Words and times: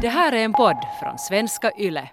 Det 0.00 0.08
här 0.08 0.32
är 0.32 0.44
en 0.44 0.52
podd 0.52 0.76
från 1.00 1.18
svenska 1.18 1.70
YLE. 1.78 2.08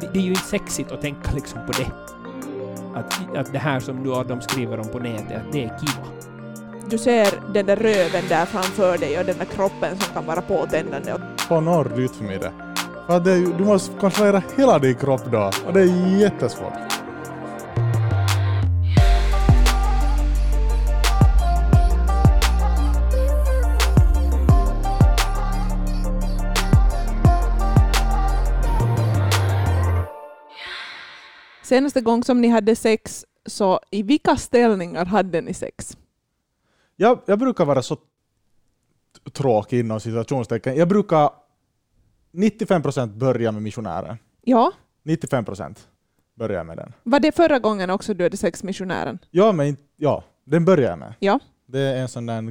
det, 0.00 0.10
det 0.12 0.18
är 0.18 0.22
ju 0.22 0.28
inte 0.28 0.44
sexigt 0.44 0.92
att 0.92 1.00
tänka 1.00 1.32
liksom 1.34 1.66
på 1.66 1.72
det. 1.72 1.90
Att, 2.98 3.36
att 3.36 3.52
det 3.52 3.58
här 3.58 3.80
som 3.80 4.02
nu 4.02 4.24
de 4.28 4.40
skriver 4.40 4.80
om 4.80 4.88
på 4.88 4.98
nätet, 4.98 5.36
att 5.36 5.52
det 5.52 5.64
är 5.64 5.78
kiva. 5.78 6.06
Du 6.90 6.98
ser 6.98 7.52
den 7.52 7.66
där 7.66 7.76
röven 7.76 8.24
där 8.28 8.46
framför 8.46 8.98
dig 8.98 9.18
och 9.18 9.24
den 9.24 9.38
där 9.38 9.44
kroppen 9.44 9.98
som 9.98 10.14
kan 10.14 10.26
vara 10.26 10.40
påtändande. 10.40 11.12
Få 11.36 11.60
norr 11.60 12.00
ut 12.00 12.16
för 12.16 12.24
mig 12.24 12.38
det. 12.38 13.56
Du 13.58 13.64
måste 13.64 13.98
kontrollera 13.98 14.42
hela 14.56 14.78
din 14.78 14.94
kropp 14.94 15.22
då 15.32 15.50
och 15.66 15.72
det 15.72 15.80
är 15.80 16.18
jättesvårt. 16.18 16.93
Senaste 31.74 32.00
gång 32.00 32.24
som 32.24 32.40
ni 32.40 32.48
hade 32.48 32.76
sex, 32.76 33.24
så 33.46 33.80
i 33.90 34.02
vilka 34.02 34.36
ställningar 34.36 35.04
hade 35.04 35.40
ni 35.40 35.54
sex? 35.54 35.96
Jag, 36.96 37.18
jag 37.26 37.38
brukar 37.38 37.64
vara 37.64 37.82
så 37.82 37.96
tråkig 39.32 39.80
inom 39.80 40.00
situationstecken. 40.00 40.76
Jag 40.76 40.88
brukar 40.88 41.30
95% 42.32 43.06
börja 43.18 43.52
med 43.52 43.62
missionären. 43.62 44.16
Ja, 44.42 44.72
95% 45.04 45.76
börjar 46.34 46.64
med 46.64 46.76
den. 46.76 46.92
var 47.02 47.20
det 47.20 47.32
förra 47.32 47.58
gången 47.58 47.90
också 47.90 48.14
du 48.14 48.24
hade 48.24 48.36
sex 48.36 48.62
missionären? 48.62 49.18
Ja, 49.30 49.52
men 49.52 49.76
ja, 49.96 50.24
den 50.44 50.64
börjar 50.64 50.90
jag 50.90 50.98
med. 50.98 51.14
Ja. 51.18 51.40
Det 51.66 51.80
är 51.80 51.96
en 51.96 52.08
sån 52.08 52.26
där, 52.26 52.42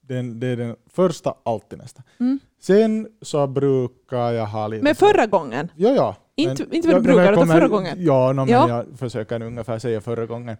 den, 0.00 0.40
det 0.40 0.46
är 0.46 0.56
den 0.56 0.76
första 0.90 1.34
alltid 1.44 1.78
nästan. 1.78 2.04
Mm. 2.20 2.38
Sen 2.60 3.08
så 3.22 3.46
brukar 3.46 4.30
jag 4.30 4.46
ha 4.46 4.68
lite... 4.68 4.84
Men 4.84 4.94
förra 4.94 5.26
gången? 5.26 5.68
Ja, 5.76 5.90
ja. 5.90 6.16
Inte, 6.36 6.64
Men- 6.64 6.74
inte 6.74 6.88
vad 6.88 6.96
du 6.96 7.02
brukar, 7.02 7.32
utan 7.32 7.46
förra 7.48 7.68
gången? 7.68 7.96
Ja, 8.00 8.32
no, 8.32 8.36
men 8.36 8.48
Ja. 8.48 8.68
jag 8.68 8.98
försöker 8.98 9.42
ungefär 9.42 9.78
säga 9.78 10.00
förra 10.00 10.26
gången. 10.26 10.56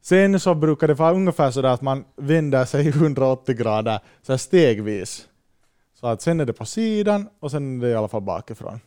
Sen 0.00 0.40
så 0.40 0.54
brukar 0.54 0.88
det 0.88 0.94
vara 0.94 1.12
ungefär 1.12 1.50
sådär 1.50 1.68
att 1.68 1.82
man 1.82 2.04
vänder 2.16 2.64
sig 2.64 2.88
180 2.88 3.54
grader 3.56 4.00
så 4.22 4.38
stegvis. 4.38 5.28
Så 5.94 6.06
att 6.06 6.22
sen 6.22 6.40
är 6.40 6.44
det 6.44 6.52
på 6.52 6.64
sidan 6.64 7.28
och 7.40 7.50
sen 7.50 7.80
är 7.82 7.86
det 7.86 7.92
i 7.92 7.94
alla 7.94 8.08
fall 8.08 8.20
bakifrån. 8.22 8.80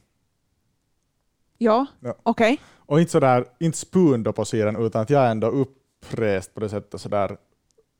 Ja, 1.57 1.85
Ja. 1.99 2.15
okej. 2.23 2.59
Och 2.85 2.99
inte 2.99 3.11
sådär, 3.11 3.45
inte 3.59 3.77
spun 3.77 4.23
då 4.23 4.33
på 4.33 4.45
sidan 4.45 4.75
utan 4.85 5.01
att 5.01 5.09
jag 5.09 5.23
är 5.23 5.31
ändå 5.31 5.47
upprest 5.47 6.53
på 6.53 6.59
det 6.59 6.69
sättet 6.69 7.01
sådär 7.01 7.37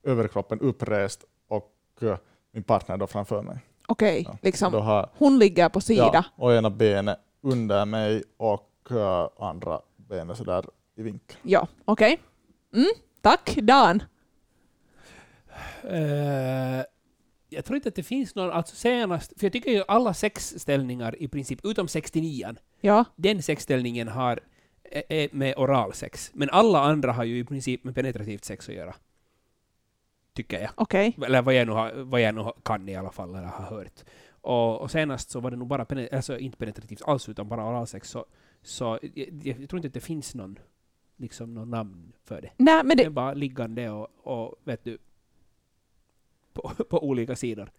överkroppen 0.03 0.59
upprest 0.59 1.25
och 1.47 1.72
eh, 2.02 2.17
min 2.52 2.64
partner 2.64 2.97
då 2.97 3.08
framför 3.08 3.42
mig. 3.42 3.58
Okej, 3.88 4.23
Ja. 4.27 4.38
liksom. 4.42 4.73
Har, 4.73 5.09
Hon 5.17 5.39
ligger 5.39 5.69
på 5.69 5.81
sida. 5.81 6.09
ja, 6.14 6.23
och 6.36 6.53
ena 6.53 6.69
benet 6.69 7.17
under 7.42 7.86
mig 7.86 8.23
och 8.38 8.72
eh, 8.92 9.30
andra 9.39 9.81
benet 9.95 10.38
sådär 10.38 10.66
i 10.95 11.02
vinkel. 11.03 11.38
Ja, 11.44 11.67
okej. 11.86 12.20
Mm, 12.73 12.88
tack, 13.22 13.56
Dan. 13.61 14.03
Eh, 15.83 16.83
jag 17.50 17.66
tror 17.66 17.75
inte 17.75 17.89
att 17.89 17.95
det 17.95 18.03
finns 18.03 18.36
någon, 18.36 18.52
alltså 18.52 18.75
senast, 18.75 19.33
för 19.39 19.45
jag 19.45 19.53
tycker 19.53 19.72
ju 19.72 19.83
alla 19.88 20.14
sexställningar 20.14 21.22
i 21.22 21.28
princip, 21.28 21.59
utom 21.66 21.88
69 21.88 22.56
Ja, 22.81 23.06
den 23.16 23.44
sexställningen 23.44 24.08
har 24.08 24.39
är- 25.09 25.30
med 25.36 25.55
oralsex. 25.58 26.31
Men 26.33 26.50
alla 26.50 26.80
andra 26.80 27.11
har 27.11 27.23
ju 27.23 27.39
i 27.39 27.44
princip 27.44 27.83
med 27.83 27.95
penetrativt 27.95 28.45
sex 28.45 28.70
att 28.70 28.76
göra. 28.76 28.95
Tycker 30.33 30.59
jag. 30.61 30.70
okej. 30.76 31.17
Eller 31.26 31.42
vad 31.42 31.53
jag 31.53 31.67
nu, 31.67 31.73
har, 31.73 31.92
vad 31.94 32.22
jag 32.22 32.36
nu 32.36 32.52
kan 32.64 32.89
i 32.89 32.95
alla 32.95 33.11
fall, 33.11 33.30
eller 33.36 33.48
har 33.48 33.66
hört. 33.66 34.03
Och, 34.42 34.81
och 34.81 34.92
senast 34.92 35.30
så 35.30 35.39
var 35.39 35.52
det 35.52 35.58
nog 35.58 35.67
bara, 35.67 35.86
alltså 36.11 36.38
inte 36.38 36.58
penetrativt 36.58 37.02
alls, 37.02 37.30
utan 37.30 37.47
bara 37.47 37.70
oralsex. 37.70 38.09
Så, 38.09 38.25
så 38.61 39.00
jag, 39.14 39.30
jag 39.44 39.70
tror 39.70 39.78
inte 39.78 39.88
att 39.88 39.94
det 39.94 40.00
finns 40.00 40.36
någon, 40.36 40.59
liksom 41.17 41.54
någon 41.54 41.70
namn 41.70 42.14
för 42.23 42.42
det. 42.42 42.52
Nej, 42.58 42.83
men 42.83 42.98
Det 42.98 43.04
är 43.04 43.05
det, 43.05 43.11
bara 43.11 43.33
liggande 43.33 43.89
och, 43.89 44.08
och 44.23 44.55
vet 44.64 44.83
du, 44.83 44.98
på, 46.54 46.71
på 46.89 47.04
olika 47.04 47.36
sidor. 47.36 47.71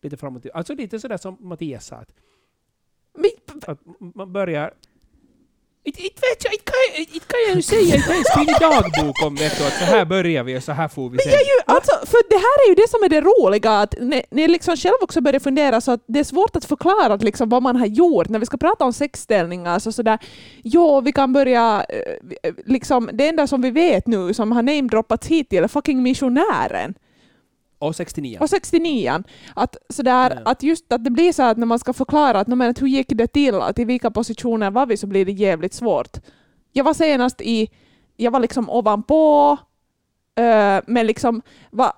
Lite 0.00 0.16
framåt. 0.16 0.46
Alltså 0.54 0.74
lite 0.74 1.00
sådär 1.00 1.16
som 1.16 1.36
Mattias 1.40 1.86
sa, 1.86 1.96
att, 1.96 2.14
att 3.68 3.78
man 3.98 4.32
börjar... 4.32 4.74
Inte 5.86 6.02
vet 6.02 6.44
jag, 6.44 6.52
inte 6.52 6.64
kan 6.64 7.00
inte 7.14 7.26
kan 7.26 7.40
jag 7.48 7.56
ju 7.56 7.62
säga, 7.62 7.96
inte 7.96 8.12
jag 8.12 8.26
skriva 8.26 8.58
dagbok 8.58 9.22
om 9.26 9.34
du, 9.34 9.46
att 9.46 9.78
så 9.78 9.84
här 9.84 10.04
börjar 10.04 10.44
vi 10.44 10.58
och 10.58 10.62
så 10.62 10.72
här 10.72 10.88
får 10.88 11.10
vi 11.10 11.16
men 11.16 11.24
sen. 11.24 11.32
jag 11.32 11.40
ju, 11.40 11.56
alltså, 11.66 12.06
för 12.06 12.18
det 12.30 12.36
här 12.36 12.64
är 12.64 12.68
ju 12.68 12.74
det 12.74 12.90
som 12.90 13.02
är 13.02 13.08
det 13.08 13.20
roliga, 13.20 13.70
att 13.80 13.94
ni, 14.00 14.22
ni 14.30 14.48
liksom 14.48 14.76
själv 14.76 14.94
också 15.02 15.20
börjar 15.20 15.40
fundera 15.40 15.80
så 15.80 15.92
att 15.92 16.04
det 16.06 16.18
är 16.18 16.24
svårt 16.24 16.56
att 16.56 16.64
förklara 16.64 17.14
att 17.14 17.22
liksom 17.22 17.48
vad 17.48 17.62
man 17.62 17.76
har 17.76 17.86
gjort. 17.86 18.28
När 18.28 18.38
vi 18.38 18.46
ska 18.46 18.56
prata 18.56 18.84
om 18.84 18.92
sexställningar 18.92 19.78
så 19.78 19.92
sådär, 19.92 20.18
jo, 20.62 21.00
vi 21.00 21.12
kan 21.12 21.32
börja, 21.32 21.86
eh, 21.88 22.52
liksom, 22.64 23.10
det 23.12 23.28
enda 23.28 23.46
som 23.46 23.62
vi 23.62 23.70
vet 23.70 24.06
nu 24.06 24.34
som 24.34 24.52
har 24.52 24.62
namedroppats 24.62 25.26
hittills 25.26 25.64
är 25.64 25.68
fucking 25.68 26.02
missionären. 26.02 26.94
Och 27.78 27.96
69. 27.96 28.38
Och 28.40 28.50
69 28.50 29.22
att, 29.54 29.76
sådär, 29.88 30.30
Ja. 30.44 30.50
att 30.50 30.62
just 30.62 30.92
att 30.92 31.04
det 31.04 31.10
blir 31.10 31.32
så 31.32 31.42
att 31.42 31.56
när 31.58 31.66
man 31.66 31.78
ska 31.78 31.92
förklara 31.92 32.40
att, 32.40 32.46
"Nå, 32.46 32.56
men, 32.56 32.70
att 32.70 32.82
hur 32.82 32.86
gick 32.86 33.06
det 33.08 33.26
till, 33.26 33.54
att 33.54 33.78
i 33.78 33.84
vilka 33.84 34.10
positioner 34.10 34.70
var 34.70 34.86
vi, 34.86 34.96
så 34.96 35.06
blir 35.06 35.24
det 35.24 35.32
jävligt 35.32 35.74
svårt. 35.74 36.16
Jag 36.72 36.84
var 36.84 36.94
senast 36.94 37.40
i, 37.40 37.68
jag 38.16 38.30
var 38.30 38.40
liksom 38.40 38.70
ovanpå, 38.70 39.52
uh, 40.40 40.80
men 40.86 41.06
liksom, 41.06 41.42
va, 41.70 41.92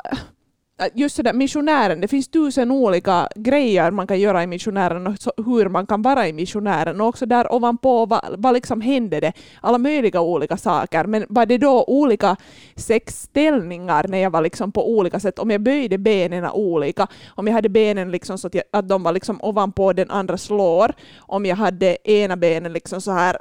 just 0.95 1.17
sådär 1.17 1.33
missionären, 1.33 2.01
det 2.01 2.09
finns 2.09 2.29
tusen 2.29 2.71
olika 2.71 3.29
grejer 3.35 3.91
man 3.91 4.07
kan 4.07 4.21
göra 4.21 4.43
i 4.43 4.47
missionären 4.47 5.07
och 5.07 5.19
så, 5.19 5.33
hur 5.37 5.69
man 5.69 5.87
kan 5.87 6.03
vara 6.03 6.29
i 6.29 6.33
missionären 6.33 7.01
och 7.01 7.07
också 7.07 7.27
där 7.27 7.55
ovanpå, 7.55 8.07
vad, 8.07 8.35
vad 8.39 8.55
liksom 8.55 8.81
hände 8.81 9.21
det? 9.21 9.33
Alla 9.61 9.79
möjliga 9.79 10.21
olika 10.21 10.57
saker, 10.57 11.05
men 11.05 11.27
var 11.29 11.47
det 11.47 11.59
då 11.59 11.85
olika 11.85 12.37
sexställningar 12.77 14.09
när 14.09 14.19
jag 14.19 14.31
var 14.31 14.43
liksom 14.43 14.73
på 14.73 14.91
olika 14.91 15.21
sätt, 15.21 15.39
om 15.39 15.51
jag 15.51 15.61
böjde 15.61 15.99
benen 15.99 16.51
olika, 16.51 17.07
om 17.29 17.47
jag 17.47 17.55
hade 17.55 17.69
benen 17.69 18.11
liksom 18.11 18.39
så 18.39 18.47
att, 18.47 18.55
jag, 18.55 18.65
att 18.73 18.89
de 18.89 19.03
var 19.03 19.13
liksom 19.13 19.41
ovanpå 19.43 19.93
den 19.93 20.11
andra 20.11 20.39
slår, 20.39 20.95
om 21.19 21.47
jag 21.47 21.57
hade 21.57 22.11
ena 22.11 22.37
benen 22.37 22.73
liksom 22.73 23.01
så 23.01 23.13
här 23.13 23.37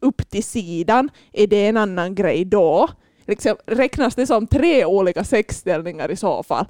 upp 0.00 0.30
till 0.30 0.44
sidan, 0.44 1.10
är 1.32 1.46
det 1.46 1.66
en 1.66 1.76
annan 1.76 2.14
grej 2.14 2.44
då? 2.44 2.88
Liksom, 3.26 3.56
räknas 3.66 4.14
det 4.14 4.26
som 4.26 4.46
tre 4.46 4.84
olika 4.84 5.24
sexställningar 5.24 6.10
i 6.10 6.16
så 6.16 6.42
fall? 6.42 6.66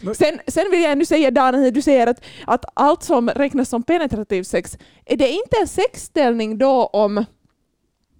Men- 0.00 0.14
Sen, 0.14 0.40
sen 0.46 0.70
vill 0.70 0.82
jag 0.82 0.98
nu 0.98 1.04
säga 1.04 1.30
Dan, 1.30 1.60
när 1.62 1.70
du 1.70 1.82
säger 1.82 2.06
att, 2.06 2.24
att 2.46 2.64
allt 2.74 3.02
som 3.02 3.28
räknas 3.30 3.68
som 3.68 3.82
penetrativ 3.82 4.42
sex, 4.42 4.78
är 5.04 5.16
det 5.16 5.28
inte 5.28 5.56
en 5.60 5.68
sexställning 5.68 6.58
då 6.58 6.86
om 6.86 7.24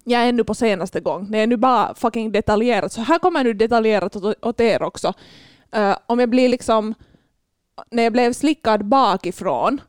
jag 0.03 0.21
är 0.21 0.29
ännu 0.29 0.43
på 0.43 0.55
senaste 0.55 0.99
gång, 0.99 1.27
när 1.29 1.39
jag 1.39 1.49
nu 1.49 1.57
bara 1.57 1.95
fucking 1.95 2.31
detaljerat, 2.31 2.91
så 2.93 3.01
här 3.01 3.19
kommer 3.19 3.43
nu 3.43 3.53
detaljerat 3.53 4.15
åt, 4.15 4.45
åt 4.45 4.59
er 4.59 4.81
också. 4.81 5.13
Eh, 5.71 5.97
om 6.05 6.19
jag 6.19 6.29
blir 6.29 6.49
liksom, 6.49 6.93
när 7.91 8.03
jag 8.03 8.13
blev 8.13 8.33
slickad 8.33 8.85
bakifrån, 8.85 9.81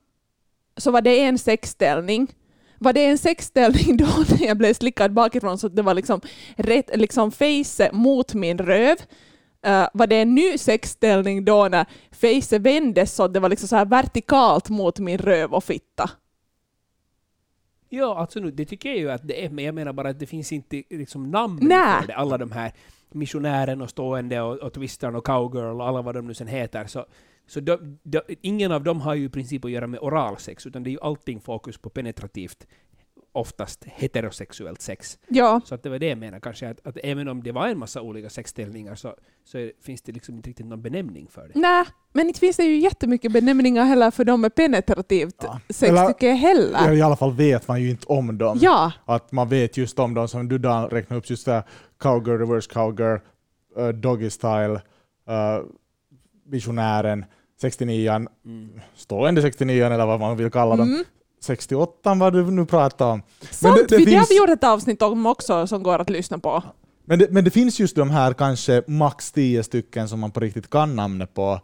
så 0.76 0.90
var 0.90 1.00
det 1.00 1.20
en 1.20 1.38
sexställning. 1.38 2.34
Var 2.82 2.92
det 2.92 3.06
en 3.06 3.18
sexställning 3.18 3.96
då 3.96 4.06
när 4.28 4.46
jag 4.46 4.58
blev 4.58 4.74
slickad 4.74 5.12
bakifrån 5.12 5.58
så 5.58 5.66
att 5.66 5.76
det 5.76 5.82
var 5.82 5.94
liksom, 5.94 6.20
rätt, 6.56 6.90
liksom 6.94 7.30
face 7.30 7.90
mot 7.92 8.34
min 8.34 8.58
röv? 8.58 8.96
Eh, 9.62 9.88
var 9.92 10.06
det 10.06 10.16
en 10.16 10.34
ny 10.34 10.58
sexställning 10.58 11.44
då 11.44 11.68
när 11.68 11.86
face 12.10 12.58
vändes 12.58 13.14
så 13.14 13.22
att 13.22 13.34
det 13.34 13.40
var 13.40 13.48
liksom 13.48 13.68
så 13.68 13.76
här 13.76 13.84
vertikalt 13.84 14.68
mot 14.68 14.98
min 14.98 15.18
röv 15.18 15.54
och 15.54 15.64
fitta? 15.64 16.10
Ja, 17.88 18.18
alltså 18.18 18.40
nu, 18.40 18.50
det 18.50 18.64
tycker 18.64 18.88
jag 18.88 18.98
ju 18.98 19.10
att 19.10 19.28
det 19.28 19.44
är, 19.44 19.50
men 19.50 19.64
jag 19.64 19.74
menar 19.74 19.92
bara 19.92 20.08
att 20.08 20.18
det 20.18 20.26
finns 20.26 20.52
inte 20.52 20.82
liksom 20.90 21.30
namn 21.30 21.58
Nä. 21.62 21.96
för 22.00 22.06
det. 22.06 22.14
Alla 22.14 22.38
de 22.38 22.52
här 22.52 22.72
missionären 23.10 23.82
och 23.82 23.90
stående 23.90 24.40
och, 24.40 24.56
och 24.56 24.72
twistern 24.72 25.16
och 25.16 25.24
cowgirl 25.24 25.80
och 25.80 25.88
alla 25.88 26.02
vad 26.02 26.14
de 26.14 26.26
nu 26.26 26.34
sen 26.34 26.46
heter. 26.46 26.86
Så, 26.86 27.06
så 27.50 27.60
de, 27.60 27.98
de, 28.02 28.20
ingen 28.42 28.72
av 28.72 28.82
dem 28.84 29.00
har 29.00 29.14
ju 29.14 29.24
i 29.24 29.28
princip 29.28 29.64
att 29.64 29.70
göra 29.70 29.86
med 29.86 30.00
oralsex, 30.00 30.66
utan 30.66 30.82
det 30.82 30.90
är 30.90 30.92
ju 30.92 31.00
allting 31.02 31.40
fokus 31.40 31.78
på 31.78 31.90
penetrativt, 31.90 32.66
oftast 33.32 33.84
heterosexuellt 33.84 34.80
sex. 34.80 35.18
Ja, 35.28 35.60
Så 35.64 35.74
att 35.74 35.82
det 35.82 35.88
var 35.90 35.98
det 35.98 36.06
jag 36.06 36.18
menar 36.18 36.40
kanske, 36.40 36.68
att, 36.68 36.86
att 36.86 36.98
även 37.04 37.28
om 37.28 37.42
det 37.42 37.52
var 37.52 37.68
en 37.68 37.78
massa 37.78 38.00
olika 38.02 38.30
sexställningar 38.30 38.94
så, 38.94 39.14
så 39.44 39.58
är, 39.58 39.72
finns 39.82 40.02
det 40.02 40.12
liksom 40.12 40.34
inte 40.36 40.48
riktigt 40.48 40.66
någon 40.66 40.82
benämning 40.82 41.28
för 41.30 41.48
det. 41.48 41.60
nej, 41.60 41.84
men 42.12 42.28
inte 42.28 42.40
finns 42.40 42.56
det 42.56 42.64
ju 42.64 42.78
jättemycket 42.78 43.32
benämningar 43.32 43.84
heller 43.84 44.10
för 44.10 44.24
dem 44.24 44.40
med 44.40 44.54
penetrativt 44.54 45.34
Ja. 45.42 45.60
sex 45.68 45.90
Eller- 45.90 46.06
tycker 46.08 46.26
jag 46.26 46.36
heller. 46.36 46.92
I 46.92 47.02
alla 47.02 47.16
fall 47.16 47.32
vet 47.32 47.68
man 47.68 47.82
ju 47.82 47.90
inte 47.90 48.06
om 48.06 48.38
dem. 48.38 48.58
Ja, 48.60 48.92
Att 49.04 49.32
man 49.32 49.48
vet 49.48 49.76
just 49.76 49.98
om 49.98 50.14
dem 50.14 50.28
som 50.28 50.48
du 50.48 50.58
Dan 50.58 50.88
räknade 50.88 51.18
upp, 51.18 51.30
just 51.30 51.46
där 51.46 51.62
cowgirl, 51.98 52.38
reverse 52.38 52.70
cowgirl, 52.72 53.18
uh, 53.78 53.88
doggy 53.88 54.30
style, 54.30 54.74
uh, 55.28 55.66
missionären, 56.44 57.24
69 57.60 58.26
Mm. 58.44 58.70
stående 58.96 59.42
69 59.42 59.84
eller 59.84 60.06
vad 60.06 60.20
man 60.20 60.36
vill 60.36 60.50
kalla 60.50 60.76
dem. 60.76 60.88
mm. 60.88 61.04
68 61.42 62.14
vad 62.14 62.32
du 62.32 62.50
nu 62.50 62.66
pratar 62.66 63.06
om. 63.06 63.22
sant, 63.50 63.76
det- 63.76 63.86
det 63.86 63.96
vi, 63.96 64.04
det 64.04 64.10
har 64.12 64.18
finns- 64.20 64.30
vi 64.30 64.36
gjort 64.36 64.48
ett 64.50 64.64
avsnitt 64.64 65.02
om 65.02 65.26
också 65.26 65.66
som 65.66 65.82
går 65.82 65.98
att 65.98 66.10
lyssna 66.10 66.38
på. 66.38 66.62
Men 67.04 67.18
det, 67.18 67.30
men 67.30 67.44
det 67.44 67.50
finns 67.50 67.80
just 67.80 67.96
de 67.96 68.10
här 68.10 68.32
kanske 68.32 68.82
max 68.86 69.32
10 69.32 69.62
stycken 69.62 70.08
som 70.08 70.20
man 70.20 70.30
på 70.30 70.40
riktigt 70.40 70.70
kan 70.70 70.96
namnet 70.96 71.34
på 71.34 71.60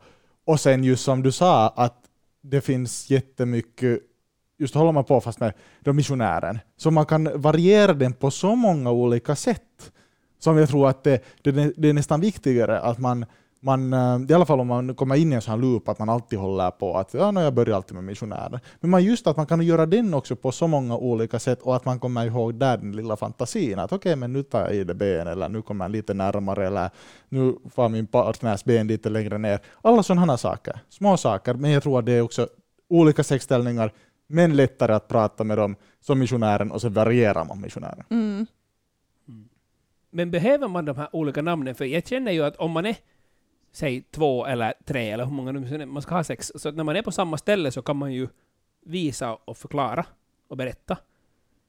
Och 0.46 0.60
sen 0.60 0.84
just 0.84 1.04
som 1.04 1.22
du 1.22 1.32
sa, 1.32 1.68
att 1.68 1.96
det 2.42 2.60
finns 2.60 3.10
jättemycket, 3.10 4.00
just 4.58 4.74
håller 4.74 4.92
man 4.92 5.04
på 5.04 5.20
fast 5.20 5.40
med 5.40 5.52
de 5.80 5.96
missionären, 5.96 6.58
så 6.76 6.90
man 6.90 7.06
kan 7.06 7.40
variera 7.40 7.92
den 7.94 8.12
på 8.12 8.30
så 8.30 8.54
många 8.56 8.90
olika 8.90 9.36
sätt. 9.36 9.92
Som 10.38 10.56
jag 10.58 10.68
tror 10.68 10.88
att 10.88 11.04
det, 11.04 11.24
det, 11.42 11.72
det 11.76 11.88
är 11.88 11.92
nästan 11.92 12.20
viktigare 12.20 12.80
att 12.80 12.98
man 12.98 13.24
man, 13.60 13.92
eh, 13.92 14.30
i 14.30 14.34
alla 14.34 14.46
fall 14.46 14.60
om 14.60 14.66
man 14.66 14.94
kommer 14.94 15.16
in 15.16 15.32
i 15.32 15.34
en 15.34 15.42
sån 15.42 15.50
här 15.50 15.58
loop, 15.58 15.88
att 15.88 15.98
man 15.98 16.08
alltid 16.08 16.38
håller 16.38 16.70
på 16.70 16.96
att 16.96 17.14
ja, 17.14 17.30
no, 17.30 17.40
jag 17.40 17.54
börjar 17.54 17.76
alltid 17.76 17.94
med 17.94 18.04
missionärer. 18.04 18.60
Men 18.80 18.90
man 18.90 19.04
just 19.04 19.26
att 19.26 19.36
man 19.36 19.46
kan 19.46 19.60
göra 19.60 19.86
den 19.86 20.14
också 20.14 20.36
på 20.36 20.52
så 20.52 20.66
många 20.66 20.96
olika 20.96 21.38
sätt 21.38 21.62
och 21.62 21.76
att 21.76 21.84
man 21.84 22.00
kommer 22.00 22.26
ihåg 22.26 22.54
där 22.54 22.76
den 22.76 22.92
lilla 22.92 23.16
fantasin. 23.16 23.78
Att 23.78 23.92
okej, 23.92 23.96
okay, 23.96 24.16
men 24.16 24.32
nu 24.32 24.42
tar 24.42 24.60
jag 24.60 24.74
i 24.74 24.84
det 24.84 24.94
ben 24.94 25.26
eller 25.26 25.48
nu 25.48 25.62
kommer 25.62 25.84
jag 25.84 25.92
lite 25.92 26.14
närmare 26.14 26.66
eller 26.66 26.90
nu 27.28 27.54
får 27.70 27.88
min 27.88 28.06
partners 28.06 28.64
ben 28.64 28.86
lite 28.86 29.10
längre 29.10 29.38
ner. 29.38 29.60
Alla 29.82 30.02
sådana 30.02 30.36
saker, 30.36 30.80
små 30.88 31.16
saker, 31.16 31.54
men 31.54 31.70
jag 31.70 31.82
tror 31.82 31.98
att 31.98 32.06
det 32.06 32.12
är 32.12 32.22
också 32.22 32.48
olika 32.88 33.24
sexställningar, 33.24 33.92
men 34.26 34.56
lättare 34.56 34.92
att 34.92 35.08
prata 35.08 35.44
med 35.44 35.58
dem 35.58 35.76
som 36.00 36.18
missionären 36.18 36.70
och 36.70 36.80
så 36.80 36.88
varierar 36.88 37.44
man 37.44 37.60
missionären. 37.60 38.04
Mm. 38.10 38.46
Men 40.10 40.30
behöver 40.30 40.68
man 40.68 40.84
de 40.84 40.96
här 40.96 41.08
olika 41.12 41.42
namnen? 41.42 41.74
För 41.74 41.84
jag 41.84 42.06
känner 42.06 42.32
ju 42.32 42.44
att 42.44 42.56
om 42.56 42.70
man 42.70 42.86
är 42.86 42.96
säg 43.76 44.02
två 44.10 44.46
eller 44.46 44.74
tre 44.84 45.10
eller 45.10 45.24
hur 45.24 45.32
många 45.32 45.52
nu 45.52 45.86
man 45.86 46.02
ska 46.02 46.14
ha 46.14 46.24
sex, 46.24 46.52
så 46.54 46.70
när 46.70 46.84
man 46.84 46.96
är 46.96 47.02
på 47.02 47.12
samma 47.12 47.38
ställe 47.38 47.70
så 47.70 47.82
kan 47.82 47.96
man 47.96 48.12
ju 48.12 48.28
visa 48.86 49.34
och 49.34 49.56
förklara 49.56 50.06
och 50.48 50.56
berätta. 50.56 50.98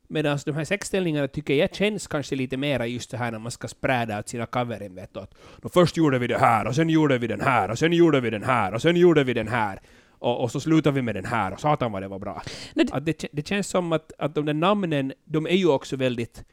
Medan 0.08 0.40
de 0.46 0.52
här 0.52 0.64
sexställningarna 0.64 1.28
tycker 1.28 1.54
jag 1.54 1.76
känns 1.76 2.08
kanske 2.08 2.36
lite 2.36 2.58
mera 2.58 2.88
just 2.88 3.10
så 3.10 3.18
här 3.18 3.32
när 3.32 3.40
man 3.40 3.52
ska 3.52 3.68
spräda 3.68 4.20
ut 4.20 4.30
sina 4.30 4.46
kaverin, 4.46 4.96
vet 4.96 5.14
du. 5.14 5.20
Att, 5.20 5.34
först 5.74 5.98
gjorde 5.98 6.20
vi 6.20 6.28
det 6.28 6.38
här, 6.38 6.68
och 6.68 6.76
sen 6.76 6.90
gjorde 6.90 7.18
vi 7.18 7.28
den 7.28 7.42
här, 7.42 7.72
och 7.72 7.80
sen 7.80 7.94
gjorde 7.94 8.20
vi 8.20 8.30
den 8.30 8.44
här, 8.44 8.74
och 8.74 8.82
sen 8.82 8.96
gjorde 8.96 9.24
vi 9.24 9.34
den 9.34 9.48
här. 9.48 9.82
Och, 10.10 10.42
och 10.44 10.52
så 10.52 10.60
slutar 10.60 10.92
vi 10.92 11.02
med 11.02 11.16
den 11.16 11.26
här, 11.26 11.54
och 11.54 11.60
satan 11.60 11.92
vad 11.92 12.02
det 12.02 12.08
var 12.08 12.20
bra. 12.20 12.42
Det, 12.74 12.92
att 12.92 13.06
det, 13.06 13.26
det 13.32 13.48
känns 13.48 13.68
som 13.68 13.92
att, 13.92 14.12
att 14.18 14.36
de 14.36 14.46
där 14.46 14.54
namnen, 14.54 15.14
de 15.26 15.46
är 15.46 15.56
ju 15.56 15.68
också 15.68 15.96
väldigt 15.96 16.44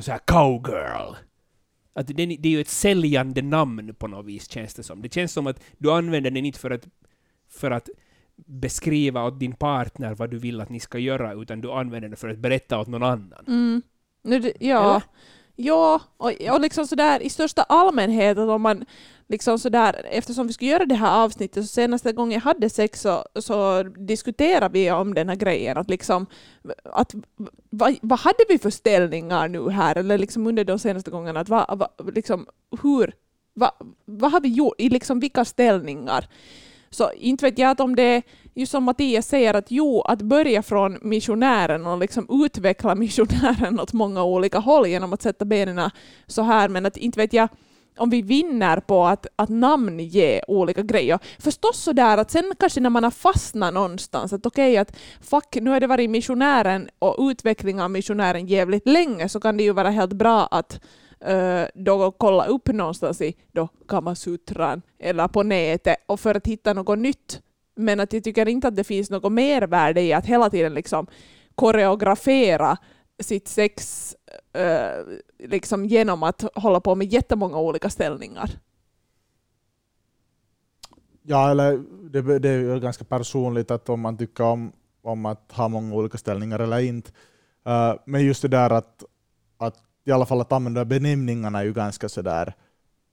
så 0.00 0.10
här 0.10 0.20
cowgirl 0.24 1.14
att 1.94 2.06
det, 2.06 2.26
det 2.26 2.48
är 2.48 2.52
ju 2.52 2.60
ett 2.60 2.68
säljande 2.68 3.42
namn 3.42 3.94
på 3.94 4.06
något 4.06 4.26
vis, 4.26 4.50
känns 4.50 4.74
det 4.74 4.82
som. 4.82 5.02
Det 5.02 5.14
känns 5.14 5.32
som 5.32 5.46
att 5.46 5.62
du 5.78 5.92
använder 5.92 6.30
den 6.30 6.46
inte 6.46 6.58
för 6.58 6.70
att, 6.70 6.88
för 7.48 7.70
att 7.70 7.88
beskriva 8.36 9.24
åt 9.24 9.40
din 9.40 9.52
partner 9.52 10.14
vad 10.14 10.30
du 10.30 10.38
vill 10.38 10.60
att 10.60 10.68
ni 10.68 10.80
ska 10.80 10.98
göra, 10.98 11.32
utan 11.32 11.60
du 11.60 11.72
använder 11.72 12.08
den 12.08 12.16
för 12.16 12.28
att 12.28 12.38
berätta 12.38 12.80
åt 12.80 12.88
någon 12.88 13.02
annan. 13.02 13.44
Mm. 13.46 13.82
Nu, 14.22 14.52
ja. 14.60 14.90
Eller? 14.90 15.02
Ja, 15.64 16.00
och, 16.16 16.32
och 16.50 16.60
liksom 16.60 16.86
sådär 16.86 17.22
i 17.22 17.30
största 17.30 17.62
allmänhet, 17.62 18.38
att 18.38 18.48
om 18.48 18.62
man 18.62 18.84
liksom 19.28 19.58
sådär, 19.58 20.06
eftersom 20.10 20.46
vi 20.46 20.52
skulle 20.52 20.70
göra 20.70 20.86
det 20.86 20.94
här 20.94 21.24
avsnittet, 21.24 21.64
så 21.64 21.68
senaste 21.68 22.12
gången 22.12 22.32
jag 22.32 22.40
hade 22.40 22.70
sex 22.70 23.00
så, 23.00 23.24
så 23.34 23.82
diskuterade 23.82 24.72
vi 24.72 24.90
om 24.90 25.14
den 25.14 25.28
här 25.28 25.36
grejen, 25.36 25.78
att 25.78 25.90
liksom, 25.90 26.26
att 26.84 27.14
vad, 27.70 27.96
vad 28.02 28.18
hade 28.18 28.44
vi 28.48 28.58
för 28.58 28.70
ställningar 28.70 29.48
nu 29.48 29.70
här, 29.70 29.96
eller 29.96 30.18
liksom 30.18 30.46
under 30.46 30.64
de 30.64 30.78
senaste 30.78 31.10
gångerna, 31.10 31.40
att 31.40 31.48
va, 31.48 31.74
va, 31.78 31.88
liksom, 32.14 32.46
hur, 32.82 33.14
va, 33.54 33.72
vad 34.04 34.32
har 34.32 34.40
vi 34.40 34.48
gjort, 34.48 34.74
i 34.78 34.88
liksom 34.88 35.20
vilka 35.20 35.44
ställningar? 35.44 36.28
Så 36.92 37.12
inte 37.12 37.44
vet 37.44 37.58
jag 37.58 37.70
att 37.70 37.80
om 37.80 37.96
det 37.96 38.02
är, 38.02 38.22
just 38.54 38.72
som 38.72 38.84
Mattias 38.84 39.26
säger, 39.26 39.54
att 39.54 39.70
jo, 39.70 40.00
att 40.00 40.22
börja 40.22 40.62
från 40.62 40.98
missionären 41.02 41.86
och 41.86 41.98
liksom 41.98 42.44
utveckla 42.44 42.94
missionären 43.04 43.80
åt 43.80 43.92
många 43.92 44.24
olika 44.24 44.58
håll 44.58 44.86
genom 44.86 45.12
att 45.12 45.22
sätta 45.22 45.44
benen 45.44 45.90
så 46.26 46.42
här, 46.42 46.68
men 46.68 46.86
att 46.86 46.96
inte 46.96 47.20
vet 47.20 47.32
jag 47.32 47.48
om 47.98 48.10
vi 48.10 48.22
vinner 48.22 48.80
på 48.80 49.04
att, 49.04 49.26
att 49.36 49.48
namnge 49.48 50.42
olika 50.48 50.82
grejer. 50.82 51.18
Förstås 51.38 51.82
så 51.82 51.92
där 51.92 52.18
att 52.18 52.30
sen 52.30 52.52
kanske 52.58 52.80
när 52.80 52.90
man 52.90 53.04
har 53.04 53.10
fastnat 53.10 53.74
någonstans, 53.74 54.32
att 54.32 54.46
okej 54.46 54.70
okay, 54.70 54.76
att 54.76 54.96
fuck, 55.20 55.56
nu 55.60 55.70
har 55.70 55.80
det 55.80 55.86
varit 55.86 56.10
missionären 56.10 56.88
och 56.98 57.16
utveckling 57.18 57.82
av 57.82 57.90
missionären 57.90 58.46
jävligt 58.46 58.88
länge, 58.88 59.28
så 59.28 59.40
kan 59.40 59.56
det 59.56 59.62
ju 59.62 59.72
vara 59.72 59.90
helt 59.90 60.12
bra 60.12 60.46
att 60.46 60.80
uh, 61.28 61.64
då 61.74 62.10
kolla 62.10 62.46
upp 62.46 62.68
någonstans 62.68 63.20
i 63.20 63.36
då 63.52 63.68
Kamasutran 63.88 64.82
eller 64.98 65.28
på 65.28 65.42
nätet 65.42 65.96
och 66.06 66.20
för 66.20 66.34
att 66.34 66.46
hitta 66.46 66.72
något 66.72 66.98
nytt. 66.98 67.42
Men 67.76 68.00
att 68.00 68.12
jag 68.12 68.24
tycker 68.24 68.48
inte 68.48 68.68
att 68.68 68.76
det 68.76 68.84
finns 68.84 69.10
något 69.10 69.32
mervärde 69.32 70.00
i 70.00 70.12
att 70.12 70.26
hela 70.26 70.50
tiden 70.50 70.74
liksom 70.74 71.06
koreografera 71.54 72.76
sitt 73.22 73.48
sex 73.48 74.16
uh, 74.58 75.14
liksom 75.48 75.86
genom 75.86 76.22
att 76.22 76.44
hålla 76.54 76.80
på 76.80 76.94
med 76.94 77.12
jättemånga 77.12 77.58
olika 77.58 77.90
ställningar. 77.90 78.50
Ja, 81.22 81.50
eller 81.50 81.82
det, 82.10 82.38
det 82.38 82.48
är 82.48 82.78
ganska 82.78 83.04
personligt 83.04 83.70
att 83.70 83.88
om 83.88 84.00
man 84.00 84.16
tycker 84.16 84.44
om, 84.44 84.72
om 85.02 85.26
att 85.26 85.52
ha 85.52 85.68
många 85.68 85.94
olika 85.94 86.18
ställningar 86.18 86.58
eller 86.58 86.78
inte. 86.78 87.10
Uh, 87.68 87.94
men 88.04 88.24
just 88.24 88.42
det 88.42 88.48
där 88.48 88.70
att, 88.70 89.04
att 89.04 89.04
i 90.04 90.12
alla 90.12 90.26
fall 90.26 90.40
att 90.40 90.52
använda 90.52 90.84
benämningarna 90.84 91.60
är 91.60 91.64
ju 91.64 91.72
ganska 91.72 92.08
sådär, 92.08 92.54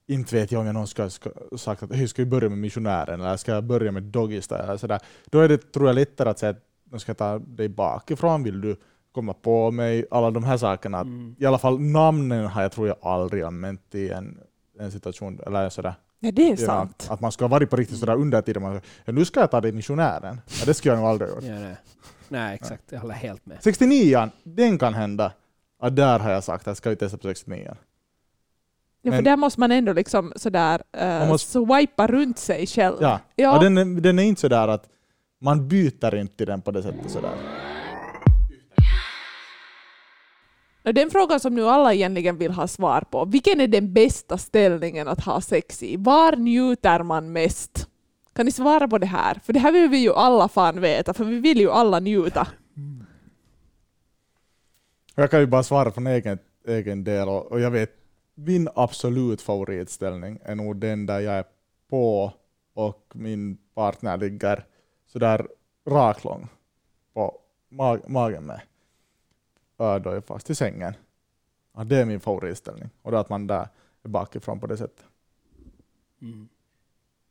inte 0.06 0.36
vet 0.36 0.52
jag 0.52 0.60
om 0.60 0.66
jag 0.66 0.74
någon 0.74 0.88
ska 0.88 1.02
ha 1.02 1.10
sagt 1.58 1.82
att 1.82 1.94
hej, 1.94 2.08
ska 2.08 2.22
vi 2.22 2.26
börja 2.26 2.48
med 2.48 2.58
missionären 2.58 3.20
eller 3.20 3.36
ska 3.36 3.52
jag 3.52 3.64
börja 3.64 3.92
med 3.92 4.02
dogista 4.02 4.58
eller 4.58 4.76
sådär. 4.76 5.00
Då 5.30 5.40
är 5.40 5.48
det, 5.48 5.72
tror 5.72 5.86
jag, 5.86 5.94
lättare 5.94 6.28
att 6.30 6.38
säga 6.38 6.50
att 6.50 6.64
jag 6.90 7.00
ska 7.00 7.14
ta 7.14 7.38
dig 7.38 7.68
bakifrån, 7.68 8.42
vill 8.42 8.60
du 8.60 8.76
komma 9.12 9.32
på 9.32 9.70
mig, 9.70 10.06
alla 10.10 10.30
de 10.30 10.44
här 10.44 10.56
sakerna. 10.56 11.00
Mm. 11.00 11.36
I 11.38 11.46
alla 11.46 11.58
fall 11.58 11.80
namnen 11.80 12.46
har 12.46 12.62
jag 12.62 12.72
tror 12.72 12.88
jag 12.88 12.96
aldrig 13.02 13.42
använt 13.42 13.94
i 13.94 14.10
en, 14.10 14.40
en 14.78 14.92
situation, 14.92 15.40
eller 15.46 15.68
sådär. 15.68 15.94
Ja, 16.20 16.30
det 16.32 16.50
är 16.50 16.56
sant. 16.56 17.06
Att 17.10 17.20
man 17.20 17.32
ska 17.32 17.44
ha 17.44 17.48
varit 17.48 17.70
på 17.70 17.76
riktigt 17.76 17.98
sådär 17.98 18.14
under 18.16 18.42
tiden, 18.42 18.62
man, 18.62 18.80
ja, 19.04 19.12
nu 19.12 19.24
ska 19.24 19.40
jag 19.40 19.50
ta 19.50 19.60
dig 19.60 19.72
missionären. 19.72 20.40
Ja, 20.60 20.66
det 20.66 20.74
skulle 20.74 20.94
jag 20.94 21.00
nog 21.00 21.08
aldrig 21.08 21.30
gjort. 21.30 21.42
Ja, 21.42 21.58
nej. 21.58 21.76
nej, 22.28 22.54
exakt, 22.54 22.92
jag 22.92 23.00
håller 23.00 23.14
helt 23.14 23.46
med. 23.46 23.58
69 23.60 24.30
den 24.42 24.78
kan 24.78 24.94
hända. 24.94 25.32
Ja, 25.80 25.90
där 25.90 26.18
har 26.18 26.30
jag 26.30 26.44
sagt 26.44 26.68
att 26.68 26.76
ska 26.76 26.90
vi 26.90 26.96
testa 26.96 27.18
på 27.18 27.28
69 27.28 27.76
Ja, 29.02 29.12
för 29.12 29.22
där 29.22 29.36
måste 29.36 29.60
man 29.60 29.72
ändå 29.72 29.92
liksom 29.92 30.32
sådär 30.36 30.82
uh, 31.02 31.28
måste, 31.28 31.52
swipa 31.52 32.06
runt 32.06 32.38
sig 32.38 32.66
själv. 32.66 32.96
Ja, 33.00 33.20
ja. 33.36 33.54
ja 33.54 33.58
den, 33.58 33.78
är, 33.78 34.00
den 34.00 34.18
är 34.18 34.22
inte 34.22 34.40
sådär 34.40 34.68
att 34.68 34.88
man 35.40 35.68
byter 35.68 36.14
inte 36.14 36.44
den 36.44 36.62
på 36.62 36.70
det 36.70 36.82
sättet 36.82 37.10
sådär. 37.10 37.34
Den 40.82 41.10
frågan 41.10 41.40
som 41.40 41.54
nu 41.54 41.68
alla 41.68 41.94
egentligen 41.94 42.38
vill 42.38 42.52
ha 42.52 42.66
svar 42.68 43.00
på. 43.10 43.24
Vilken 43.24 43.60
är 43.60 43.68
den 43.68 43.92
bästa 43.92 44.38
ställningen 44.38 45.08
att 45.08 45.24
ha 45.24 45.40
sex 45.40 45.82
i? 45.82 45.96
Var 45.96 46.36
njuter 46.36 47.02
man 47.02 47.32
mest? 47.32 47.88
Kan 48.32 48.46
ni 48.46 48.52
svara 48.52 48.88
på 48.88 48.98
det 48.98 49.06
här? 49.06 49.40
För 49.44 49.52
det 49.52 49.58
här 49.58 49.72
vill 49.72 49.88
vi 49.88 49.98
ju 49.98 50.12
alla 50.12 50.48
fan 50.48 50.80
veta, 50.80 51.14
för 51.14 51.24
vi 51.24 51.38
vill 51.38 51.60
ju 51.60 51.70
alla 51.70 52.00
njuta. 52.00 52.46
Jag 55.20 55.30
kan 55.30 55.40
ju 55.40 55.46
bara 55.46 55.62
svara 55.62 55.90
från 55.90 56.06
egen, 56.06 56.38
egen 56.66 57.04
del, 57.04 57.28
och 57.28 57.60
jag 57.60 57.70
vet 57.70 57.90
min 58.34 58.68
absolut 58.74 59.42
favoritställning 59.42 60.38
är 60.42 60.54
nog 60.54 60.76
den 60.76 61.06
där 61.06 61.20
jag 61.20 61.34
är 61.34 61.44
på 61.88 62.32
och 62.74 63.12
min 63.14 63.58
partner 63.74 64.16
ligger 64.16 64.64
sådär 65.06 65.48
raklång 65.86 66.48
på 67.14 67.40
mag 67.68 68.00
magen 68.10 68.44
med 68.46 68.60
då 69.76 70.10
är 70.10 70.20
fast 70.20 70.50
i 70.50 70.54
sängen. 70.54 70.94
Ja, 71.76 71.84
det 71.84 71.96
är 71.96 72.04
min 72.04 72.20
favoritställning. 72.20 72.90
Och 73.02 73.12
då 73.12 73.18
att 73.18 73.28
man 73.28 73.46
där 73.46 73.68
är 74.02 74.08
bakifrån 74.08 74.60
på 74.60 74.66
det 74.66 74.76
sättet. 74.76 75.04
Mm. 76.22 76.48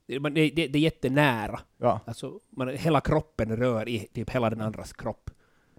Det, 0.05 0.19
det, 0.19 0.67
det, 0.67 0.77
är 0.77 0.81
jättenära. 0.81 1.60
Ja. 1.77 2.00
Alltså, 2.05 2.39
man, 2.50 2.69
hela 2.69 3.01
kroppen 3.01 3.58
rör 3.58 3.89
i 3.89 4.00
typ 4.00 4.29
hela 4.29 4.50
den 4.50 4.62
andras 4.62 4.93
kropp. 4.93 5.31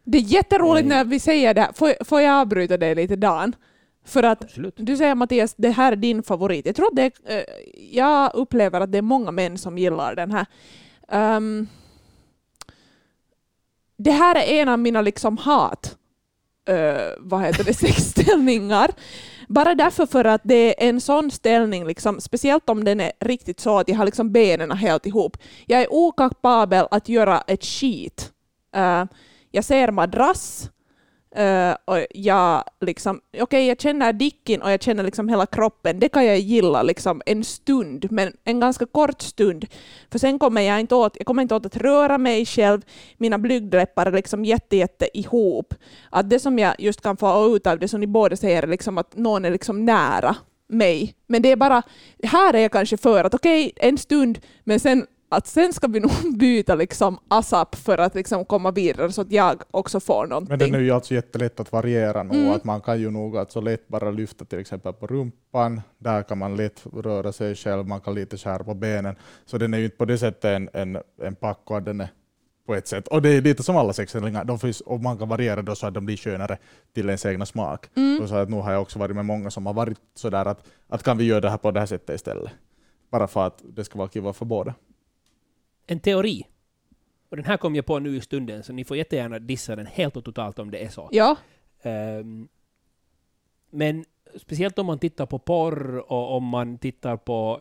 Det 0.05 0.19
är 0.19 0.23
jätteroligt 0.23 0.89
när 0.89 1.05
vi 1.05 1.21
säger 1.21 1.55
det. 1.55 1.71
Får, 1.75 2.05
får 2.05 2.21
jag 2.21 2.41
avbryta 2.41 2.77
dig 2.77 2.95
lite 2.95 3.17
Dan? 3.17 3.55
För 4.05 4.23
att 4.23 4.45
Absolut. 4.45 4.75
du 4.77 4.97
säger 4.97 5.15
Mattias, 5.15 5.55
det 5.57 5.71
här 5.71 5.93
är 5.93 5.97
din 5.97 6.23
favorit. 6.23 6.67
Jag 6.67 6.77
tror 6.77 6.87
att 6.87 6.97
det, 6.97 7.03
är, 7.03 7.39
eh, 7.39 7.45
jag 7.91 8.35
upplever 8.35 8.81
att 8.81 8.93
det 8.93 8.99
är 8.99 9.03
många 9.03 9.31
män 9.31 9.59
som 9.59 9.79
gillar 9.79 10.15
den 10.15 10.31
här. 10.31 10.47
Um, 11.37 11.69
det 13.97 14.11
här 14.11 14.37
är 14.37 14.63
en 14.63 14.69
av 14.69 14.79
mina 14.79 15.03
liksom 15.03 15.39
hat 15.39 15.97
uh, 16.71 16.77
vad 17.19 17.43
heter 17.43 17.65
det, 17.65 17.75
sexställningar. 17.87 18.91
Bara 19.49 19.75
därför 19.75 20.07
för 20.07 20.25
att 20.25 20.41
det 20.45 20.85
är 20.85 20.89
en 20.89 21.01
sån 21.01 21.31
ställning, 21.31 21.87
liksom, 21.87 22.21
speciellt 22.21 22.69
om 22.69 22.85
den 22.85 23.01
är 23.01 23.13
riktigt 23.21 23.61
så 23.61 23.79
att 23.79 23.89
jag 23.89 23.97
har 23.97 24.05
liksom 24.05 24.33
benen 24.33 24.71
helt 24.71 25.07
ihop. 25.07 25.37
Jag 25.67 25.81
är 25.81 25.93
okapabel 25.93 26.87
att 26.91 27.09
göra 27.09 27.41
ett 27.47 27.65
skit. 27.65 28.33
Uh, 28.77 29.05
jag 29.51 29.65
ser 29.65 29.91
madrass, 29.91 30.71
Uh, 31.39 31.77
och 31.85 32.07
jag, 32.11 32.65
liksom, 32.81 33.21
okay, 33.41 33.67
jag 33.67 33.81
känner 33.81 34.13
dicken 34.13 34.63
och 34.63 34.71
jag 34.71 34.83
känner 34.83 35.03
liksom 35.03 35.29
hela 35.29 35.47
kroppen. 35.47 35.99
Det 35.99 36.09
kan 36.09 36.27
jag 36.27 36.39
gilla 36.39 36.83
liksom 36.83 37.23
en 37.27 37.45
stund, 37.45 38.07
men 38.11 38.33
en 38.45 38.61
ganska 38.61 38.87
kort 38.87 39.23
stund. 39.23 39.67
För 40.11 40.19
sen 40.19 40.39
kommer 40.39 40.61
jag 40.61 40.81
inte 40.81 40.95
åt, 40.95 41.17
jag 41.17 41.27
kommer 41.27 41.43
inte 41.43 41.55
åt 41.55 41.67
att 41.67 41.77
röra 41.77 42.19
mig 42.19 42.47
själv. 42.47 42.81
Mina 43.19 43.39
blygdläppar 43.39 44.07
är 44.07 44.13
liksom 44.13 44.45
jätte, 44.45 44.77
jätte 44.77 45.19
ihop. 45.19 45.75
Att 46.11 46.31
det 46.31 46.39
som 46.39 46.59
jag 46.59 46.75
just 46.79 47.01
kan 47.01 47.17
få 47.17 47.57
ut 47.57 47.67
av 47.67 47.79
det 47.79 47.89
som 47.89 48.01
ni 48.01 48.07
båda 48.07 48.37
säger 48.37 48.63
är 48.63 48.67
liksom 48.67 48.99
att 48.99 49.17
någon 49.17 49.45
är 49.45 49.51
liksom 49.51 49.85
nära 49.85 50.37
mig. 50.69 51.15
Men 51.27 51.43
det 51.43 51.53
är 51.53 51.57
bara, 51.57 51.83
här 52.23 52.55
är 52.55 52.59
jag 52.59 52.73
kanske 52.73 52.97
för 52.97 53.25
att 53.25 53.35
okej, 53.35 53.67
okay, 53.67 53.89
en 53.89 53.99
stund, 53.99 54.39
men 54.65 54.81
sen 54.81 55.07
att 55.31 55.47
sen 55.47 55.73
ska 55.73 55.87
vi 55.87 56.01
nog 56.01 56.11
byta 56.39 56.75
liksom 56.75 57.19
ASAP 57.29 57.75
för 57.77 57.99
att 57.99 58.15
liksom 58.15 58.45
komma 58.45 58.71
vidare 58.71 59.13
så 59.13 59.21
att 59.21 59.33
jag 59.33 59.63
också 59.71 60.01
får 60.01 60.27
någonting. 60.27 60.49
Men 60.51 60.59
den 60.59 60.75
är 60.75 60.79
ju 60.79 60.91
alltså 60.91 61.15
jättelätt 61.15 61.61
att 61.61 61.73
variera 61.73 62.23
nog, 62.23 62.37
Mm. 62.37 62.51
att 62.53 62.65
man 62.65 62.81
kan 62.81 63.01
ju 63.01 63.11
nog 63.11 63.37
alltså 63.37 63.61
lätt 63.61 63.89
bara 63.89 64.11
lyfta 64.11 64.45
till 64.45 64.59
exempel 64.59 64.93
på 64.93 65.07
rumpan, 65.07 65.81
där 65.99 66.23
kan 66.23 66.39
man 66.39 66.57
lätt 66.57 66.87
röra 66.93 67.33
sig 67.33 67.55
själv, 67.55 67.87
man 67.87 68.01
kan 68.01 68.15
lite 68.15 68.37
skära 68.37 68.65
på 68.65 68.75
benen, 68.75 69.17
så 69.47 69.59
den 69.59 69.75
är 69.75 69.79
ju 69.79 69.85
inte 69.85 69.97
på 69.97 70.05
det 70.05 70.19
sättet 70.19 70.45
en, 70.45 70.69
en, 70.73 70.99
en 71.23 71.35
packo, 71.35 71.75
att 71.75 71.85
den 71.85 72.01
är 72.01 72.09
på 72.67 72.75
ett 72.75 72.89
sätt. 72.89 73.09
Och 73.09 73.23
det 73.23 73.29
är 73.29 73.41
lite 73.41 73.63
som 73.63 73.77
alla 73.77 73.93
sexställningar, 73.93 74.45
de 74.45 74.59
finns, 74.59 74.81
och 74.81 75.01
man 75.01 75.19
kan 75.19 75.29
variera 75.29 75.63
då 75.63 75.75
så 75.75 75.87
att 75.87 75.95
de 75.95 76.07
blir 76.07 76.17
skönare 76.17 76.59
till 76.95 77.07
ens 77.07 77.27
egna 77.27 77.47
smak. 77.47 77.87
Mm. 77.97 78.23
Och 78.23 78.29
så 78.29 78.35
att 78.35 78.49
nu 78.49 78.57
har 78.57 78.73
jag 78.73 78.83
också 78.83 78.99
varit 78.99 79.17
med 79.17 79.25
många 79.25 79.51
som 79.51 79.67
har 79.67 79.75
varit 79.75 79.99
sådär 80.15 80.45
att, 80.47 80.65
att 80.89 81.03
kan 81.03 81.19
vi 81.19 81.25
göra 81.25 81.41
det 81.41 81.51
här 81.51 81.59
på 81.59 81.71
det 81.71 81.81
här 81.81 81.87
sättet 81.87 82.15
istället? 82.15 82.51
Bara 83.11 83.27
för 83.27 83.47
att 83.47 83.63
det 83.77 83.85
ska 83.85 83.99
vara 83.99 84.09
kiva 84.09 84.33
för 84.33 84.45
båda. 84.45 84.75
En 85.91 86.01
teori. 86.01 86.47
Och 87.29 87.37
den 87.37 87.47
här 87.47 87.57
kom 87.57 87.75
jag 87.75 87.87
på 87.87 87.99
nu 87.99 88.17
i 88.17 88.21
stunden, 88.21 88.63
så 88.63 88.73
ni 88.73 88.85
får 88.85 88.97
jättegärna 88.97 89.39
dissa 89.39 89.77
den 89.77 89.87
helt 89.87 90.17
och 90.17 90.25
totalt 90.25 90.59
om 90.59 90.71
det 90.71 90.85
är 90.85 90.89
så. 90.89 91.09
Ja. 91.13 91.37
Ehm, 91.83 92.49
men 93.71 94.05
speciellt 94.37 94.79
om 94.79 94.87
man 94.87 94.99
tittar 94.99 95.27
på 95.27 95.39
porr 95.39 95.97
och 96.13 96.37
om 96.37 96.45
man 96.45 96.79
tittar 96.79 97.17
på, 97.17 97.61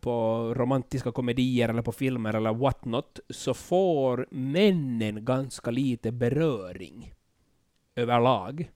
på 0.00 0.54
romantiska 0.54 1.12
komedier 1.12 1.68
eller 1.68 1.82
på 1.82 1.92
filmer 1.92 2.34
eller 2.34 2.54
what 2.54 2.84
not, 2.84 3.20
så 3.30 3.54
får 3.54 4.26
männen 4.30 5.24
ganska 5.24 5.70
lite 5.70 6.12
beröring 6.12 7.14
överlag. 7.94 8.70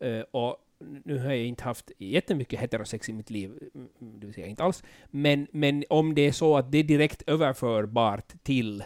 Eh, 0.00 0.20
och 0.30 0.65
nu 1.04 1.18
har 1.18 1.28
jag 1.28 1.44
inte 1.44 1.64
haft 1.64 1.90
jättemycket 1.98 2.60
heterosex 2.60 3.08
i 3.08 3.12
mitt 3.12 3.30
liv, 3.30 3.50
mm, 3.74 3.88
mm, 4.00 4.20
det 4.20 4.26
vill 4.26 4.34
säga 4.34 4.46
inte 4.46 4.64
alls, 4.64 4.84
men, 5.10 5.46
men 5.52 5.84
om 5.90 6.14
det 6.14 6.26
är 6.26 6.32
så 6.32 6.56
att 6.56 6.72
det 6.72 6.78
är 6.78 6.84
direkt 6.84 7.22
överförbart 7.26 8.32
till 8.42 8.84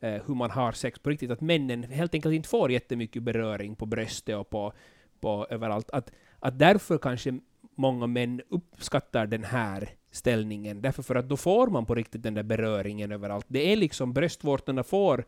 eh, 0.00 0.22
hur 0.26 0.34
man 0.34 0.50
har 0.50 0.72
sex 0.72 0.98
på 0.98 1.10
riktigt, 1.10 1.30
att 1.30 1.40
männen 1.40 1.82
helt 1.82 2.14
enkelt 2.14 2.34
inte 2.34 2.48
får 2.48 2.72
jättemycket 2.72 3.22
beröring 3.22 3.76
på 3.76 3.86
bröstet 3.86 4.36
och 4.36 4.50
på, 4.50 4.72
på 5.20 5.46
överallt. 5.50 5.90
Att, 5.90 6.10
att 6.38 6.58
därför 6.58 6.98
kanske 6.98 7.40
många 7.74 8.06
män 8.06 8.42
uppskattar 8.48 9.26
den 9.26 9.44
här 9.44 9.90
ställningen, 10.10 10.82
därför 10.82 11.02
för 11.02 11.14
att 11.14 11.28
då 11.28 11.36
får 11.36 11.66
man 11.66 11.86
på 11.86 11.94
riktigt 11.94 12.22
den 12.22 12.34
där 12.34 12.42
beröringen 12.42 13.12
överallt. 13.12 13.46
Det 13.48 13.72
är 13.72 13.76
liksom 13.76 14.12
bröstvårtorna 14.12 14.82
får 14.82 15.24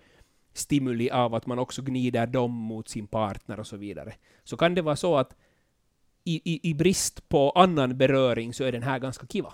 stimuli 0.53 1.11
av 1.11 1.35
att 1.35 1.47
man 1.47 1.59
också 1.59 1.83
gnider 1.83 2.27
dem 2.27 2.51
mot 2.51 2.89
sin 2.89 3.07
partner 3.07 3.61
och 3.61 3.67
så 3.67 3.77
vidare. 3.77 4.15
Så 4.45 4.57
kan 4.57 4.75
det 4.75 4.83
vara 4.83 4.97
så 4.97 5.17
att 5.17 5.37
i, 6.25 6.41
i, 6.55 6.71
i 6.71 6.75
brist 6.75 7.29
på 7.29 7.51
annan 7.51 7.99
beröring 7.99 8.55
så 8.55 8.65
är 8.65 8.73
den 8.73 8.83
här 8.83 8.99
ganska 8.99 9.27
kiva. 9.27 9.53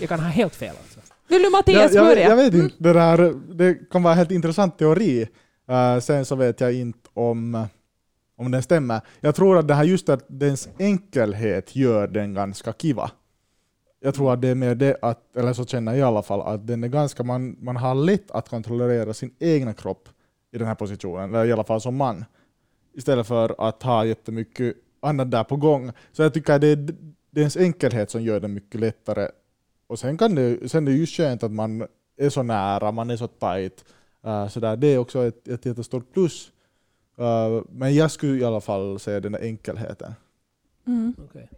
Jag 0.00 0.08
kan 0.08 0.20
ha 0.20 0.28
helt 0.28 0.54
fel 0.54 0.76
alltså. 0.76 1.00
Vill 1.28 1.42
du 1.42 1.50
Mattias 1.50 1.92
jag, 1.92 2.04
jag, 2.04 2.16
börja? 2.16 2.28
jag 2.28 2.36
vet 2.36 2.54
Mm. 2.54 2.64
inte, 2.64 2.76
det, 2.78 2.92
där, 2.92 3.34
det 3.54 3.90
kan 3.90 4.02
vara 4.02 4.12
en 4.12 4.18
helt 4.18 4.30
intressant 4.30 4.78
teori. 4.78 5.28
Eh, 5.68 5.98
sen 6.00 6.24
så 6.24 6.34
vet 6.36 6.60
jag 6.60 6.72
inte 6.74 7.08
om, 7.14 7.66
om 8.36 8.50
den 8.50 8.62
stämmer. 8.62 9.00
Jag 9.20 9.34
tror 9.34 9.58
att 9.58 9.68
det 9.68 9.74
här 9.74 9.84
just 9.84 10.08
att 10.08 10.24
dens 10.28 10.68
enkelhet 10.78 11.76
gör 11.76 12.08
den 12.08 12.34
ganska 12.34 12.72
kiva. 12.72 13.10
Jag 14.00 14.14
tror 14.14 14.32
att 14.32 14.42
det 14.42 14.48
är 14.48 14.54
mer 14.54 14.74
det, 14.74 14.96
att, 15.02 15.36
eller 15.36 15.52
så 15.52 15.66
känner 15.66 15.92
jag 15.92 15.98
i 15.98 16.02
alla 16.02 16.22
fall, 16.22 16.40
att 16.40 16.66
den 16.66 16.84
är 16.84 16.88
ganska, 16.88 17.22
man, 17.22 17.56
man 17.60 17.76
har 17.76 17.94
lätt 17.94 18.30
att 18.30 18.48
kontrollera 18.48 19.14
sin 19.14 19.34
egna 19.38 19.72
kropp 19.74 20.08
i 20.52 20.58
den 20.58 20.66
här 20.66 20.74
positionen, 20.74 21.30
eller 21.34 21.44
i 21.44 21.52
alla 21.52 21.64
fall 21.64 21.80
som 21.80 21.96
man. 21.96 22.24
Istället 22.94 23.26
för 23.26 23.68
att 23.68 23.82
ha 23.82 24.04
jättemycket 24.04 24.76
annat 25.00 25.30
där 25.30 25.44
på 25.44 25.56
gång. 25.56 25.92
Så 26.12 26.22
jag 26.22 26.34
tycker 26.34 26.52
att 26.52 26.60
det 26.60 26.68
är 26.68 26.94
dens 27.30 27.56
enkelhet 27.56 28.10
som 28.10 28.22
gör 28.22 28.40
det 28.40 28.48
mycket 28.48 28.80
lättare. 28.80 29.28
Och 29.86 29.98
sen, 29.98 30.18
kan 30.18 30.34
det, 30.34 30.70
sen 30.70 30.88
är 30.88 30.92
det 30.92 30.96
ju 30.96 31.06
skönt 31.06 31.42
att 31.42 31.52
man 31.52 31.86
är 32.16 32.30
så 32.30 32.42
nära, 32.42 32.92
man 32.92 33.10
är 33.10 33.16
så 33.16 33.26
tight. 33.26 33.84
Uh, 34.26 34.48
så 34.48 34.60
där, 34.60 34.76
det 34.76 34.86
är 34.86 34.98
också 34.98 35.26
ett, 35.26 35.48
ett 35.48 35.66
jättestort 35.66 36.12
plus. 36.12 36.52
Uh, 37.20 37.62
men 37.70 37.94
jag 37.94 38.10
skulle 38.10 38.38
i 38.38 38.44
alla 38.44 38.60
fall 38.60 39.00
säga 39.00 39.20
den 39.20 39.32
där 39.32 39.40
enkelheten. 39.40 40.14
Mm. 40.86 41.14
Okej. 41.24 41.48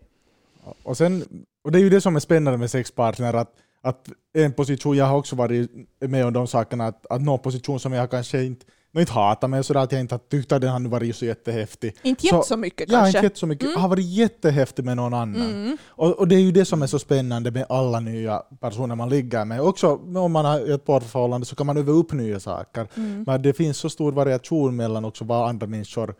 Och, 0.83 0.97
sen, 0.97 1.25
och 1.62 1.73
det 1.73 1.79
är 1.79 1.83
ju 1.83 1.91
det 1.91 2.01
som 2.01 2.17
är 2.17 2.21
spännande 2.21 2.59
med 2.59 2.71
sexpartner, 2.71 3.35
att, 3.35 3.55
att 3.81 4.09
en 4.33 4.53
position, 4.53 4.97
jag 4.97 5.05
har 5.05 5.19
också 5.19 5.37
varit 5.37 5.71
med 6.01 6.27
om 6.27 6.33
de 6.33 6.47
sakerna, 6.47 6.87
att, 6.87 7.07
att 7.07 7.23
någon 7.23 7.39
position 7.39 7.81
som 7.81 7.93
jag 7.93 8.11
kanske 8.11 8.45
inte, 8.45 8.67
nå 8.95 9.01
inte 9.01 9.13
hatar, 9.13 9.49
men 9.49 9.65
sådär 9.65 9.81
att 9.81 9.93
jag 9.93 10.01
inte 10.01 10.15
har 10.15 10.19
tyckt 10.31 10.53
att 10.53 10.61
den 10.61 10.71
hade 10.71 10.89
varit 10.89 11.17
så 11.17 11.25
jättehäftig. 11.25 11.97
Inte 12.03 12.21
Så- 12.23 12.27
jätte 12.37 12.49
så 12.49 12.57
mycket 12.57 12.91
har 12.93 12.99
kanske. 12.99 13.19
inte 13.19 13.27
gett 13.27 13.37
så 13.37 13.47
mycket, 13.47 13.69
Mm. 13.69 13.81
har 13.81 13.89
varit 13.89 14.05
jättehäftig 14.07 14.85
med 14.85 14.97
någon 14.97 15.15
annan. 15.15 15.51
Mm. 15.51 15.77
Och, 15.89 16.19
och 16.19 16.29
det 16.29 16.35
är 16.35 16.41
ju 16.41 16.53
det 16.53 16.65
som 16.65 16.83
är 16.83 16.87
så 16.87 16.99
spännande 16.99 17.51
med 17.51 17.67
alla 17.69 18.01
nya 18.01 18.39
personer 18.61 18.95
man 18.95 19.09
ligger 19.09 19.45
med. 19.45 19.61
Också 19.61 20.01
om 20.17 20.33
man 20.33 20.45
har 20.45 20.75
ett 20.75 20.85
parförhållande 20.85 21.47
så 21.47 21.57
kan 21.57 21.67
man 21.67 21.77
öva 21.77 21.93
upp 21.93 22.13
nya 22.13 22.41
saker. 22.41 22.87
Mm. 22.97 23.25
Men 23.27 23.43
det 23.43 23.53
finns 23.53 23.77
så 23.79 23.91
stor 23.91 24.13
variation 24.13 24.77
mellan 24.77 25.05
också 25.05 25.25
vad 25.25 25.49
andra 25.49 25.67
människor 25.67 26.15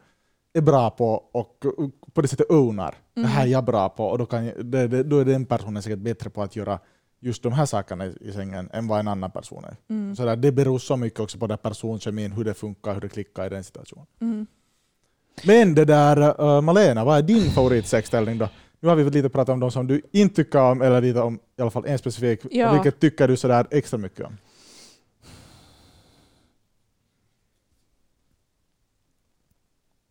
är 0.55 0.61
bra 0.61 0.91
på 0.91 1.14
och 1.33 1.57
på 2.14 2.21
det 2.23 2.29
sättet 2.29 2.50
ownar. 2.50 2.95
Det 3.14 3.26
här 3.26 3.43
är 3.47 3.50
jag 3.50 3.64
bra 3.64 3.88
på 3.88 4.07
och 4.07 4.19
då, 4.19 4.26
kan 4.26 4.47
jag, 4.47 4.67
det, 4.67 4.88
det, 4.88 5.02
då 5.02 5.19
är 5.19 5.25
den 5.25 5.47
personen 5.47 5.83
säkert 5.83 5.99
bättre 5.99 6.31
på 6.31 6.43
att 6.43 6.57
göra 6.57 6.79
just 7.25 7.43
de 7.43 7.52
här 7.52 7.67
sakerna 7.67 8.07
i, 8.07 8.33
sängen 8.33 8.71
än 8.73 8.88
vad 8.88 9.00
en 9.00 9.09
annan 9.09 9.31
person 9.31 9.64
är. 9.64 9.76
Mm. 9.88 10.17
Så 10.17 10.25
där, 10.25 10.37
det 10.37 10.52
beror 10.52 10.79
så 10.79 10.97
mycket 10.97 11.21
också 11.21 11.38
på 11.38 11.47
den 11.47 11.59
personkemin, 11.59 12.33
hur 12.33 12.45
det 12.45 12.55
funkar, 12.55 12.95
hur 12.95 13.00
det 13.00 13.09
klickar 13.09 13.47
i 13.47 13.49
den 13.49 13.64
situationen. 13.64 14.07
Mm. 14.21 14.47
Men 15.45 15.75
det 15.75 15.85
där, 15.85 16.41
uh, 16.41 16.61
Malena, 16.61 17.05
vad 17.05 17.19
är 17.19 17.23
din 17.23 17.50
favoritsexställning 17.50 18.38
då? 18.38 18.49
Nu 18.81 18.88
har 18.88 18.97
vi 18.97 19.11
lite 19.11 19.29
pratat 19.29 19.52
om 19.52 19.61
de 19.61 19.71
som 19.71 19.87
du 19.87 20.02
inte 20.12 20.37
tycker 20.37 20.61
om, 20.61 20.83
eller 20.83 21.00
lite 21.00 21.21
om 21.21 21.35
i 21.35 21.62
alla 21.62 21.71
fall 21.71 21.87
en 21.87 21.99
specifik. 21.99 22.41
Ja. 22.50 22.73
Vilket 22.73 23.00
tycker 23.00 23.29
du 23.29 23.37
sådär 23.37 23.67
extra 23.71 23.99
mycket 23.99 24.26
om? 24.26 24.37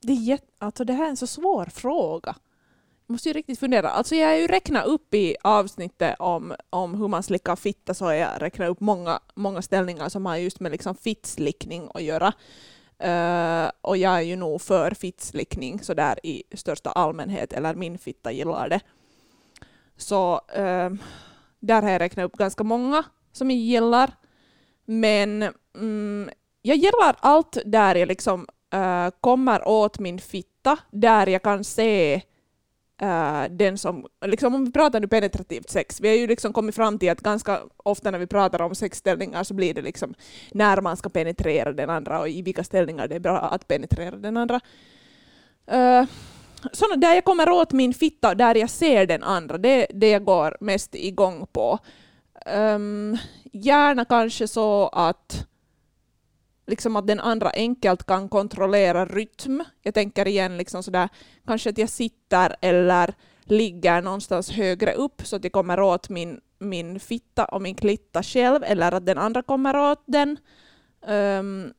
Det, 0.01 0.13
är 0.13 0.39
alltså 0.57 0.83
det 0.83 0.93
här 0.93 1.05
är 1.05 1.09
en 1.09 1.17
så 1.17 1.27
svår 1.27 1.65
fråga. 1.65 2.35
Jag 3.11 3.13
måste 3.13 3.29
ju 3.29 3.33
riktigt 3.33 3.59
fundera. 3.59 3.89
Alltså 3.89 4.15
jag 4.15 4.27
har 4.27 4.35
ju 4.35 4.47
räknat 4.47 4.85
upp 4.85 5.13
i 5.13 5.35
avsnittet 5.41 6.15
om, 6.19 6.55
om 6.69 6.95
hur 6.95 7.07
man 7.07 7.23
slickar 7.23 7.55
fitta 7.55 7.93
så 7.93 8.05
har 8.05 8.13
jag 8.13 8.41
räknat 8.41 8.69
upp 8.69 8.79
många, 8.79 9.19
många 9.35 9.61
ställningar 9.61 10.09
som 10.09 10.25
har 10.25 10.37
just 10.37 10.59
med 10.59 10.71
liksom 10.71 10.95
fittslickning 10.95 11.89
att 11.93 12.03
göra. 12.03 12.27
Uh, 13.03 13.71
och 13.81 13.97
jag 13.97 14.13
är 14.13 14.21
ju 14.21 14.35
nog 14.35 14.61
för 14.61 14.91
fittslickning 14.91 15.79
sådär 15.79 16.19
i 16.23 16.43
största 16.55 16.91
allmänhet, 16.91 17.53
eller 17.53 17.75
min 17.75 17.97
fitta 17.97 18.31
gillar 18.31 18.69
det. 18.69 18.79
Så 19.97 20.33
uh, 20.57 20.93
där 21.59 21.81
har 21.81 21.89
jag 21.89 22.01
räknat 22.01 22.25
upp 22.25 22.37
ganska 22.37 22.63
många 22.63 23.03
som 23.31 23.51
jag 23.51 23.59
gillar. 23.59 24.11
Men 24.85 25.49
um, 25.73 26.29
jag 26.61 26.77
gillar 26.77 27.15
allt 27.19 27.57
där 27.65 27.95
jag 27.95 28.07
liksom 28.07 28.47
uh, 28.75 29.09
kommer 29.21 29.67
åt 29.67 29.99
min 29.99 30.19
fitta, 30.19 30.77
där 30.91 31.27
jag 31.27 31.43
kan 31.43 31.63
se 31.63 32.21
eh, 33.01 33.43
den 33.49 33.77
som, 33.77 34.05
liksom 34.25 34.55
om 34.55 34.65
vi 34.65 34.71
pratar 34.71 34.99
nu 34.99 35.07
penetrativt 35.07 35.69
sex, 35.69 36.01
vi 36.01 36.07
har 36.07 36.15
ju 36.15 36.27
liksom 36.27 36.53
kommit 36.53 36.75
fram 36.75 36.99
till 36.99 37.11
att 37.11 37.21
ganska 37.21 37.59
ofta 37.77 38.11
när 38.11 38.19
vi 38.19 38.27
pratar 38.27 38.61
om 38.61 38.75
sexställningar 38.75 39.43
så 39.43 39.53
blir 39.53 39.73
det 39.73 39.81
liksom 39.81 40.13
när 40.51 40.81
man 40.81 40.97
ska 40.97 41.09
penetrera 41.09 41.73
den 41.73 41.89
andra 41.89 42.19
och 42.19 42.29
i 42.29 42.41
vilka 42.41 42.63
ställningar 42.63 43.07
det 43.07 43.15
är 43.15 43.19
bra 43.19 43.39
att 43.39 43.67
penetrera 43.67 44.15
den 44.15 44.37
andra. 44.37 44.59
Eh, 45.67 46.01
uh, 46.01 46.07
såna 46.71 46.95
där 46.95 47.13
jag 47.13 47.25
kommer 47.25 47.49
åt 47.49 47.71
min 47.71 47.93
fitta, 47.93 48.29
och 48.29 48.37
där 48.37 48.55
jag 48.55 48.69
ser 48.69 49.05
den 49.05 49.23
andra, 49.23 49.57
det 49.57 49.69
är 49.69 49.87
det 49.93 50.09
jag 50.09 50.25
går 50.25 50.57
mest 50.59 50.95
igång 50.95 51.47
på. 51.51 51.79
Um, 52.45 53.17
gärna 53.51 54.05
kanske 54.05 54.47
så 54.47 54.87
att 54.87 55.47
liksom 56.71 56.95
att 56.95 57.07
den 57.07 57.19
andra 57.19 57.49
enkelt 57.49 58.05
kan 58.05 58.29
kontrollera 58.29 59.05
rytm. 59.05 59.63
Jag 59.81 59.93
tänker 59.93 60.27
igen 60.27 60.57
liksom 60.57 60.83
sådär, 60.83 61.09
kanske 61.47 61.69
att 61.69 61.77
jag 61.77 61.89
sitter 61.89 62.55
eller 62.61 63.13
ligger 63.43 64.01
någonstans 64.01 64.51
högre 64.51 64.93
upp 64.93 65.21
så 65.25 65.35
att 65.35 65.43
jag 65.43 65.53
kommer 65.53 65.79
åt 65.79 66.09
min, 66.09 66.39
min 66.59 66.99
fitta 66.99 67.45
och 67.45 67.61
min 67.61 67.75
klitta 67.75 68.23
själv 68.23 68.63
eller 68.63 68.91
att 68.91 69.05
den 69.05 69.17
andra 69.17 69.41
kommer 69.41 69.91
åt 69.91 70.03
den. 70.05 70.37
Um, 71.07 71.73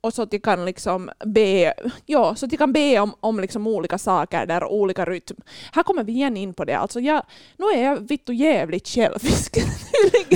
och 0.00 0.14
så 0.14 0.22
att 0.22 0.32
jag 0.32 0.42
kan 0.42 0.64
liksom 0.64 1.10
be, 1.26 1.74
ja, 2.06 2.34
så 2.34 2.46
att 2.46 2.52
jag 2.52 2.58
kan 2.58 2.72
be 2.72 2.98
om, 3.00 3.14
om 3.20 3.40
liksom 3.40 3.66
olika 3.66 3.98
saker 3.98 4.46
där 4.46 4.62
och 4.64 4.74
olika 4.74 5.04
rytm. 5.04 5.36
Här 5.72 5.82
kommer 5.82 6.04
vi 6.04 6.12
igen 6.12 6.36
in 6.36 6.54
på 6.54 6.64
det. 6.64 6.78
Alltså 6.78 7.00
jag, 7.00 7.22
nu 7.58 7.64
är 7.66 7.84
jag 7.84 8.08
vittu 8.08 8.32
jävligt 8.34 8.88
självisk. 8.88 9.56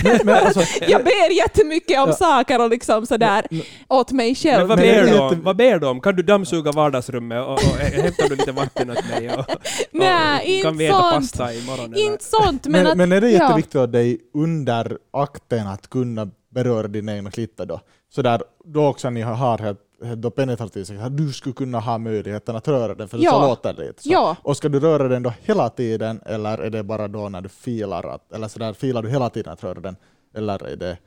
Men, 0.04 0.18
men 0.24 0.34
alltså, 0.46 0.60
jag 0.88 1.04
ber 1.04 1.30
jättemycket 1.36 1.98
om 1.98 2.08
Ja. 2.08 2.12
saker 2.14 2.60
och 2.60 2.70
liksom 2.70 3.06
sådär 3.06 3.46
Men- 3.50 3.62
åt 3.88 4.12
mig 4.12 4.34
själv. 4.34 4.58
Men 4.58 4.68
vad 4.68 4.78
ber, 4.78 5.02
du 5.02 5.18
om? 5.18 5.24
jätte- 5.30 5.42
vad 5.44 5.56
ber 5.56 5.78
du 5.78 5.86
om? 5.86 6.00
Kan 6.00 6.16
du 6.16 6.22
dammsuga 6.22 6.72
vardagsrummet 6.72 7.42
och, 7.46 7.52
och, 7.52 7.52
och 7.52 7.76
hämtar 7.78 8.28
du 8.28 8.36
lite 8.36 8.52
vatten 8.52 8.90
åt 8.90 9.08
mig? 9.08 9.30
Och, 9.30 9.38
och, 9.38 9.56
Nej, 9.90 10.60
kan 10.62 10.76
vi 10.78 10.86
äta 10.86 10.98
sånt. 11.00 11.14
pasta 11.14 11.54
imorgon? 11.54 11.94
Inte 11.96 12.24
sånt, 12.24 12.66
men, 12.66 12.72
men, 12.82 12.86
att, 12.86 12.96
men 12.96 13.12
är 13.12 13.20
det 13.20 13.30
ja. 13.30 13.42
jätteviktigt 13.42 13.76
av 13.76 13.88
dig 13.90 14.18
under 14.34 14.98
akten 15.12 15.66
att 15.66 15.90
kunna 15.90 16.28
beröra 16.54 16.88
din 16.88 17.08
egna 17.08 17.30
klitta 17.30 17.64
då? 17.64 17.80
Så 18.14 18.22
där, 18.22 18.42
då 18.64 18.86
också 18.86 19.10
ni 19.10 19.20
har 19.20 19.58
helt, 19.58 19.80
då 20.16 20.30
penetrativ 20.30 20.84
sex, 20.84 21.00
att 21.00 21.16
du 21.16 21.32
skulle 21.32 21.52
kunna 21.52 21.80
ha 21.80 21.98
möjligheten 21.98 22.56
att 22.56 22.68
röra 22.68 22.94
den, 22.94 23.08
för 23.08 23.18
Ja. 23.18 23.30
så 23.30 23.40
låter 23.40 23.72
det 23.72 23.86
lite. 23.86 24.02
Så. 24.02 24.08
Ja, 24.12 24.36
Och 24.42 24.56
ska 24.56 24.68
du 24.68 24.80
röra 24.80 25.08
den 25.08 25.22
då 25.22 25.32
hela 25.42 25.68
tiden, 25.70 26.20
eller 26.26 26.58
är 26.58 26.70
det 26.70 26.82
bara 26.82 27.08
då 27.08 27.28
när 27.28 27.40
du 27.40 27.48
filar, 27.48 28.04
att, 28.14 28.32
eller 28.32 28.48
sådär, 28.48 28.72
filar 28.72 29.02
du 29.02 29.10
hela 29.10 29.30
tiden 29.30 29.52
att 29.52 29.64
röra 29.64 29.80
den, 29.80 29.96
eller 30.34 30.64
är 30.66 30.76
det 30.76 30.98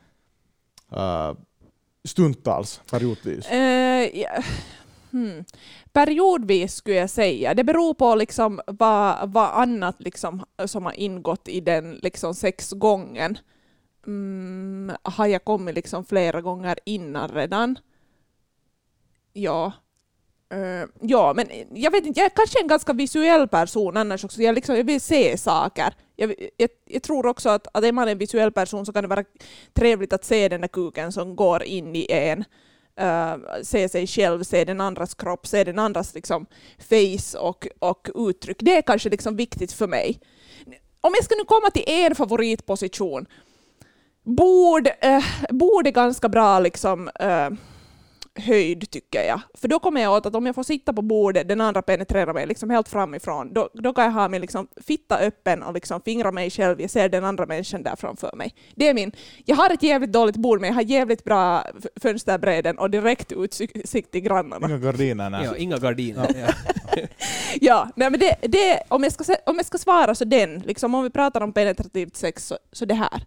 uh, 0.96 1.34
stundtals, 2.08 2.82
periodvis? 2.92 3.46
Eh, 3.52 4.20
ja. 4.20 4.44
Hmm. 5.12 5.44
Periodvis 5.94 6.76
skulle 6.76 6.96
jag 6.96 7.10
säga. 7.10 7.54
Det 7.54 7.64
beror 7.64 7.94
på 7.94 8.16
liksom 8.16 8.62
vad, 8.68 9.32
vad 9.32 9.50
annat 9.50 9.96
liksom 10.00 10.46
som 10.66 10.86
har 10.86 11.00
ingått 11.00 11.48
i 11.48 11.60
den 11.60 12.00
liksom 12.04 12.34
sexgången. 12.34 13.38
Mm, 14.08 14.96
har 15.04 15.28
jag 15.28 15.46
kommit 15.46 15.76
liksom 15.76 16.06
flera 16.06 16.42
gånger 16.42 16.80
innan 16.86 17.30
redan? 17.30 17.80
Ja. 19.34 19.72
Uh, 20.54 20.90
ja, 21.02 21.34
men 21.36 21.48
jag 21.74 21.92
vet 21.92 22.06
inte, 22.06 22.20
jag 22.20 22.26
är 22.26 22.36
kanske 22.36 22.62
en 22.62 22.68
ganska 22.68 22.94
visuell 22.94 23.48
person 23.48 23.98
annars 23.98 24.24
också. 24.24 24.42
Jag, 24.42 24.56
liksom, 24.56 24.76
jag 24.76 24.84
vill 24.84 25.02
se 25.02 25.38
saker. 25.38 25.94
Jag, 26.16 26.36
jag, 26.58 26.70
jag 26.86 27.04
tror 27.04 27.26
också 27.26 27.50
att, 27.50 27.68
att 27.74 27.84
är 27.84 27.92
man 27.92 28.08
en 28.08 28.18
visuell 28.18 28.52
person 28.52 28.86
så 28.86 28.94
kan 28.94 29.04
det 29.04 29.08
vara 29.08 29.24
trevligt 29.74 30.14
att 30.14 30.26
se 30.26 30.50
den 30.50 30.62
där 30.62 30.68
kuken 30.68 31.12
som 31.12 31.36
går 31.36 31.64
in 31.64 31.96
i 31.96 32.08
en. 32.10 32.44
Uh, 33.02 33.62
se 33.64 33.90
sig 33.90 34.08
själv, 34.08 34.44
se 34.44 34.66
den 34.66 34.82
andras 34.82 35.14
kropp, 35.14 35.48
se 35.48 35.64
den 35.64 35.80
andras 35.80 36.16
liksom, 36.16 36.46
face 36.78 37.40
och, 37.40 37.68
och 37.80 38.10
uttryck. 38.16 38.58
Det 38.60 38.78
är 38.78 38.82
kanske 38.82 39.10
liksom 39.10 39.36
viktigt 39.36 39.72
för 39.72 39.88
mig. 39.88 40.20
Om 41.02 41.14
jag 41.16 41.24
ska 41.24 41.36
nu 41.36 41.44
komma 41.44 41.70
till 41.70 41.84
en 41.88 42.16
favoritposition. 42.16 43.26
Bord, 44.26 44.88
uh, 44.88 45.26
bord 45.50 45.88
är 45.88 45.92
ganska 45.92 46.30
bra 46.30 46.60
liksom, 46.60 47.10
uh, 47.24 47.58
höjd 48.40 48.90
tycker 48.92 49.24
jag. 49.24 49.42
För 49.54 49.68
då 49.68 49.80
kommer 49.80 50.02
jag 50.02 50.14
åt 50.14 50.26
att 50.26 50.36
om 50.36 50.46
jag 50.46 50.56
får 50.56 50.64
sitta 50.64 50.94
på 50.94 51.02
bordet, 51.02 51.48
den 51.48 51.62
andra 51.62 51.82
penetrerar 51.82 52.34
mig 52.34 52.46
liksom 52.48 52.70
helt 52.70 52.90
framifrån, 52.90 53.54
då, 53.54 53.70
då 53.74 53.94
kan 53.94 54.04
jag 54.06 54.12
ha 54.12 54.30
min 54.30 54.42
liksom 54.42 54.68
fitta 54.86 55.18
öppen 55.18 55.64
och 55.64 55.74
liksom 55.74 56.02
fingra 56.02 56.32
mig 56.32 56.50
själv, 56.50 56.82
jag 56.82 56.90
ser 56.90 57.10
den 57.10 57.24
andra 57.26 57.46
människan 57.46 57.84
där 57.84 57.96
framför 57.96 58.32
mig. 58.36 58.56
Det 58.76 58.88
är 58.90 58.94
min. 58.94 59.12
Jag 59.46 59.56
har 59.56 59.70
ett 59.70 59.84
jävligt 59.84 60.12
dåligt 60.12 60.36
bord 60.36 60.62
men 60.62 60.68
jag 60.68 60.76
har 60.76 60.82
jävligt 60.82 61.24
bra 61.24 61.64
f- 61.78 61.86
fönsterbräden 62.02 62.78
och 62.78 62.90
direkt 62.90 63.32
utsikt 63.32 64.12
till 64.12 64.22
grannarna. 64.22 64.68
Inga 64.68 64.78
gardiner, 64.78 65.30
nej. 65.30 65.46
Ja, 65.46 65.56
inga 65.56 65.78
gardiner. 65.78 66.28
Ja. 66.36 66.54
Ja, 67.62 67.90
nej, 67.96 68.10
men 68.10 68.20
det, 68.20 68.36
det, 68.42 68.80
om, 68.88 69.04
jag 69.04 69.12
ska, 69.12 69.36
om 69.46 69.56
jag 69.56 69.66
ska 69.66 69.78
svara 69.78 70.16
så 70.16 70.26
den, 70.26 70.60
liksom, 70.60 70.96
om 70.96 71.04
vi 71.04 71.10
pratar 71.10 71.42
om 71.42 71.54
penetrativt 71.54 72.16
sex, 72.16 72.48
så, 72.48 72.58
så 72.72 72.86
det 72.86 72.94
här. 72.96 73.22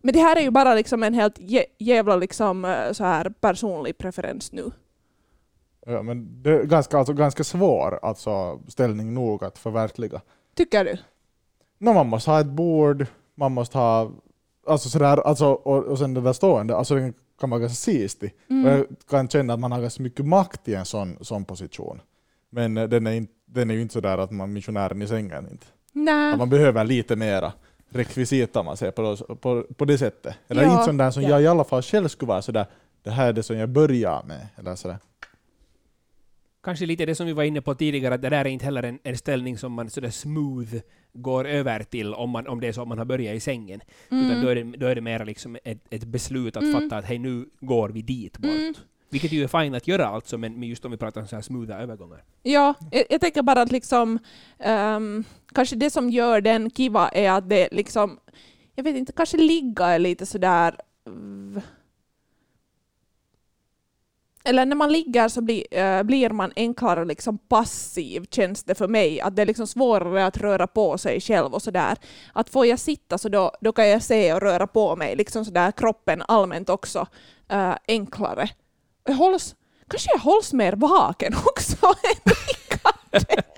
Men 0.00 0.12
det 0.14 0.20
här 0.20 0.36
är 0.36 0.40
ju 0.40 0.50
bara 0.50 0.74
liksom 0.74 1.02
en 1.02 1.14
helt 1.14 1.38
jä, 1.38 1.64
jävla 1.78 2.16
liksom, 2.16 2.64
eh, 2.64 2.92
så 2.92 3.04
här 3.04 3.32
personlig 3.40 3.98
preferens 3.98 4.52
nu. 4.52 4.70
Ja, 5.86 6.02
men 6.02 6.42
det 6.42 6.50
är 6.50 6.64
ganska, 6.64 6.98
alltså, 6.98 7.12
ganska 7.12 7.44
svår 7.44 7.98
alltså, 8.02 8.60
ställning 8.68 9.14
nog 9.14 9.44
att 9.44 9.58
förverkliga. 9.58 10.20
Tycker 10.56 10.84
du? 10.84 10.96
No, 11.78 11.92
man 11.92 12.06
måste 12.08 12.30
ha 12.30 12.40
ett 12.40 12.46
bord, 12.46 13.06
man 13.34 13.52
måste 13.52 13.78
ha... 13.78 14.10
Alltså 14.66 14.88
sådär, 14.88 15.16
alltså, 15.16 15.46
och, 15.46 15.84
och 15.84 15.98
sen 15.98 16.14
det 16.14 16.20
där 16.20 16.32
stående, 16.32 16.76
alltså 16.76 16.94
den 16.94 17.14
kan 17.40 17.50
vara 17.50 17.60
ganska 17.60 17.74
sistig. 17.92 18.34
Och 18.46 18.50
Mm. 18.50 18.66
jag 18.66 18.86
kan 19.10 19.28
känna 19.28 19.54
att 19.54 19.60
man 19.60 19.72
har 19.72 19.80
ganska 19.80 20.02
mycket 20.02 20.26
makt 20.26 20.68
i 20.68 20.74
en 20.74 20.84
sån, 20.84 21.16
sån 21.20 21.44
position. 21.44 22.00
Men 22.50 22.76
eh, 22.76 22.88
den 22.88 23.06
är, 23.06 23.12
in, 23.12 23.28
den 23.46 23.70
är 23.70 23.74
ju 23.74 23.82
inte 23.82 23.92
sådär 23.94 24.18
att 24.18 24.30
man 24.30 24.52
missionären 24.52 25.02
i 25.02 25.06
sängen 25.06 25.48
inte. 25.50 25.66
Nej. 25.92 26.32
Att 26.32 26.38
man 26.38 26.50
behöver 26.50 26.84
lite 26.84 27.16
mera 27.16 27.52
rekvisit 27.90 28.56
om 28.56 28.66
man 28.66 28.76
säger 28.76 28.92
på, 28.92 29.02
det- 29.02 29.34
på, 29.34 29.62
på 29.76 29.84
det 29.84 29.98
sättet. 29.98 30.34
Eller 30.48 30.62
Ja, 30.62 30.72
inte 30.72 30.84
sån 30.84 30.96
där 30.96 31.10
som 31.10 31.22
ja. 31.22 31.28
jag 31.28 31.42
i 31.42 31.46
alla 31.46 31.64
fall 31.64 31.82
själv 31.82 32.08
skulle 32.08 32.28
vara 32.28 32.42
sådär, 32.42 32.66
det 33.02 33.10
här 33.10 33.28
är 33.28 33.32
det 33.32 33.42
som 33.42 33.56
jag 33.56 33.68
börjar 33.68 34.22
med. 34.22 34.48
Eller 34.56 34.74
sådär. 34.76 34.96
Kanske 36.62 36.86
lite 36.86 37.06
det 37.06 37.14
som 37.14 37.26
vi 37.26 37.32
var 37.32 37.42
inne 37.44 37.60
på 37.60 37.74
tidigare, 37.74 38.14
att 38.14 38.22
det 38.22 38.28
där 38.28 38.44
är 38.44 38.48
inte 38.48 38.64
heller 38.64 38.82
en, 38.82 38.98
en 39.02 39.16
ställning 39.18 39.58
som 39.58 39.72
man 39.72 39.90
sådär 39.90 40.10
smooth 40.10 40.74
går 41.12 41.44
över 41.46 41.82
till 41.82 42.14
om, 42.14 42.30
man, 42.30 42.46
om 42.48 42.60
det 42.60 42.68
är 42.68 42.72
så 42.72 42.82
att 42.82 42.88
man 42.88 42.98
har 42.98 43.04
börjat 43.04 43.34
i 43.36 43.40
sängen. 43.40 43.80
Utan 44.06 44.30
Mm. 44.30 44.42
då 44.42 44.48
är 44.48 44.54
det, 44.54 44.62
då 44.62 44.86
är 44.86 44.94
det 44.94 45.00
mer 45.00 45.24
liksom 45.24 45.56
ett, 45.64 45.78
ett 45.90 46.04
beslut 46.04 46.56
att 46.56 46.62
Mm. 46.62 46.80
fatta 46.80 46.96
att 46.96 47.04
hej, 47.04 47.18
nu 47.18 47.46
går 47.60 47.88
vi 47.88 48.02
dit 48.02 48.38
bort. 48.38 48.50
Mm. 48.50 48.74
Vilket 49.10 49.32
ju 49.32 49.44
är 49.44 49.48
fint 49.48 49.76
att 49.76 49.88
göra 49.88 50.06
alltså, 50.06 50.38
men 50.38 50.62
just 50.62 50.84
om 50.84 50.90
vi 50.90 50.96
pratar 50.96 51.20
om 51.20 51.28
så 51.28 51.36
här 51.36 51.42
smootha 51.42 51.78
övergångar. 51.78 52.24
Ja, 52.42 52.74
jag, 52.90 53.04
jag 53.10 53.20
tänker 53.20 53.42
bara 53.42 53.62
att 53.62 53.72
liksom, 53.72 54.18
um, 54.66 55.24
kanske 55.54 55.76
det 55.76 55.90
som 55.90 56.10
gör 56.10 56.40
den 56.40 56.70
kiva 56.70 57.08
är 57.08 57.30
att 57.30 57.48
det 57.48 57.68
liksom, 57.72 58.18
jag 58.74 58.84
vet 58.84 58.96
inte, 58.96 59.12
kanske 59.12 59.36
ligga 59.36 59.86
är 59.86 59.98
lite 59.98 60.26
sådär... 60.26 60.76
v- 61.54 61.60
Eller 64.44 64.66
när 64.66 64.76
man 64.76 64.92
ligger 64.92 65.28
så 65.28 65.40
blir, 65.40 65.64
uh, 65.72 65.80
eh, 65.80 66.02
blir 66.02 66.30
man 66.30 66.52
enklare 66.56 67.04
liksom 67.04 67.38
passiv, 67.38 68.24
känns 68.30 68.64
det 68.64 68.74
för 68.74 68.88
mig. 68.88 69.20
Att 69.20 69.36
det 69.36 69.42
är 69.42 69.46
liksom 69.46 69.66
svårare 69.66 70.26
att 70.26 70.36
röra 70.36 70.66
på 70.66 70.98
sig 70.98 71.20
själv 71.20 71.54
och 71.54 71.62
sådär. 71.62 71.98
Att 72.32 72.48
får 72.50 72.66
jag 72.66 72.78
sitta 72.78 73.18
så 73.18 73.28
då, 73.28 73.52
då 73.60 73.72
kan 73.72 73.88
jag 73.88 74.02
se 74.02 74.32
och 74.34 74.40
röra 74.40 74.66
på 74.66 74.96
mig, 74.96 75.16
liksom 75.16 75.44
sådär 75.44 75.72
kroppen 75.72 76.22
allmänt 76.28 76.68
också 76.70 77.06
uh, 77.52 77.74
enklare. 77.88 78.50
Hålls, 79.14 79.54
kanske 79.90 80.10
jag 80.12 80.18
hålls 80.18 80.52
mer 80.52 80.72
vaken 80.72 81.34
också 81.34 81.76
än 81.86 82.32
Rickard. 82.32 83.48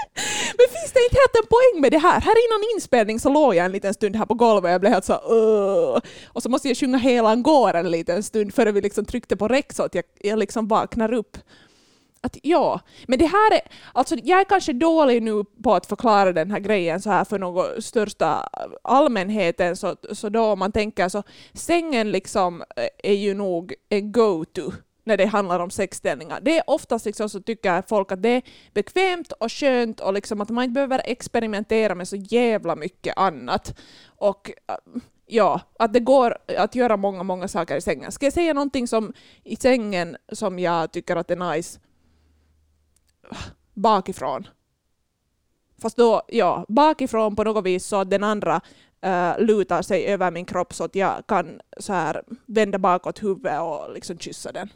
Men 0.58 0.66
finns 0.68 0.92
det 0.92 1.04
inte 1.04 1.16
helt 1.16 1.36
en 1.42 1.48
poäng 1.48 1.82
med 1.82 1.92
det 1.92 1.98
här? 1.98 2.20
Här 2.20 2.34
innan 2.46 2.74
inspelning 2.74 3.20
så 3.20 3.28
låg 3.28 3.54
jag 3.54 3.66
en 3.66 3.72
liten 3.72 3.94
stund 3.94 4.16
här 4.16 4.26
på 4.26 4.34
golvet 4.34 4.64
och 4.64 4.70
jag 4.70 4.80
blev 4.80 4.92
helt 4.92 5.04
så 5.04 5.20
"Åh." 5.24 6.00
Och 6.26 6.42
så 6.42 6.48
måste 6.48 6.68
jag 6.68 6.76
sjunga 6.76 6.98
hela 6.98 7.36
går 7.36 7.74
en 7.74 7.90
liten 7.90 8.22
stund 8.22 8.54
före 8.54 8.72
vi 8.72 8.80
liksom 8.80 9.04
tryckte 9.04 9.36
på 9.36 9.48
räck 9.48 9.72
så 9.72 9.82
att 9.82 9.94
jag, 9.94 10.04
jag 10.20 10.38
liksom 10.38 10.68
vaknar 10.68 11.12
upp. 11.12 11.36
Att, 12.22 12.36
ja, 12.42 12.80
men 13.06 13.18
det 13.18 13.26
här 13.26 13.54
är, 13.54 13.60
alltså 13.92 14.16
jag 14.24 14.40
är 14.40 14.44
kanske 14.44 14.72
dålig 14.72 15.22
nu 15.22 15.44
på 15.62 15.74
att 15.74 15.86
förklara 15.86 16.32
den 16.32 16.50
här 16.50 16.58
grejen 16.58 17.00
så 17.00 17.10
här 17.10 17.24
för 17.24 17.38
någon 17.38 17.82
största 17.82 18.48
allmänheten, 18.82 19.76
så, 19.76 19.96
så 20.12 20.28
då 20.28 20.42
om 20.42 20.58
man 20.58 20.72
tänker 20.72 21.08
så, 21.08 21.22
sängen 21.52 22.10
liksom 22.10 22.62
eh, 22.76 23.10
är 23.10 23.14
ju 23.14 23.34
nog 23.34 23.74
en 23.88 24.12
go-to 24.12 24.72
när 25.04 25.16
det 25.16 25.26
handlar 25.26 25.60
om 25.60 25.70
sexställningar. 25.70 26.40
Det 26.40 26.58
är 26.58 26.70
oftast 26.70 27.06
liksom 27.06 27.28
så 27.28 27.40
tycker 27.40 27.82
folk 27.88 28.12
att 28.12 28.22
det 28.22 28.28
är 28.28 28.42
bekvämt 28.74 29.32
och 29.32 29.52
skönt 29.52 30.00
och 30.00 30.12
liksom 30.12 30.40
att 30.40 30.50
man 30.50 30.64
inte 30.64 30.74
behöver 30.74 31.02
experimentera 31.04 31.94
med 31.94 32.08
så 32.08 32.16
jävla 32.16 32.76
mycket 32.76 33.18
annat. 33.18 33.78
Och 34.06 34.50
eh, 34.68 35.00
ja, 35.26 35.60
att 35.78 35.92
det 35.92 36.00
går 36.00 36.36
att 36.58 36.74
göra 36.74 36.96
många, 36.96 37.22
många 37.22 37.48
saker 37.48 37.76
i 37.76 37.80
sängen. 37.80 38.12
Ska 38.12 38.26
jag 38.26 38.32
säga 38.32 38.54
någonting 38.54 38.88
som 38.88 39.12
i 39.44 39.56
sängen 39.56 40.16
som 40.32 40.58
jag 40.58 40.92
tycker 40.92 41.16
att 41.16 41.30
är 41.30 41.52
nice? 41.54 41.80
Bakifrån. 43.74 44.48
Fast 45.82 45.96
då, 45.96 46.22
ja, 46.28 46.64
bakifrån 46.68 47.36
på 47.36 47.44
något 47.44 47.64
vis 47.64 47.86
så 47.86 47.96
att 47.96 48.10
den 48.10 48.24
andra 48.24 48.60
äh, 49.00 49.38
lutar 49.38 49.82
sig 49.82 50.06
över 50.06 50.30
min 50.30 50.44
kropp 50.44 50.74
så 50.74 50.84
att 50.84 50.94
jag 50.94 51.26
kan 51.26 51.60
så 51.76 51.92
här 51.92 52.22
vända 52.46 52.78
bakåt 52.78 53.22
huvudet 53.22 53.60
och 53.60 53.94
liksom 53.94 54.18
kyssa 54.18 54.52
den. 54.52 54.68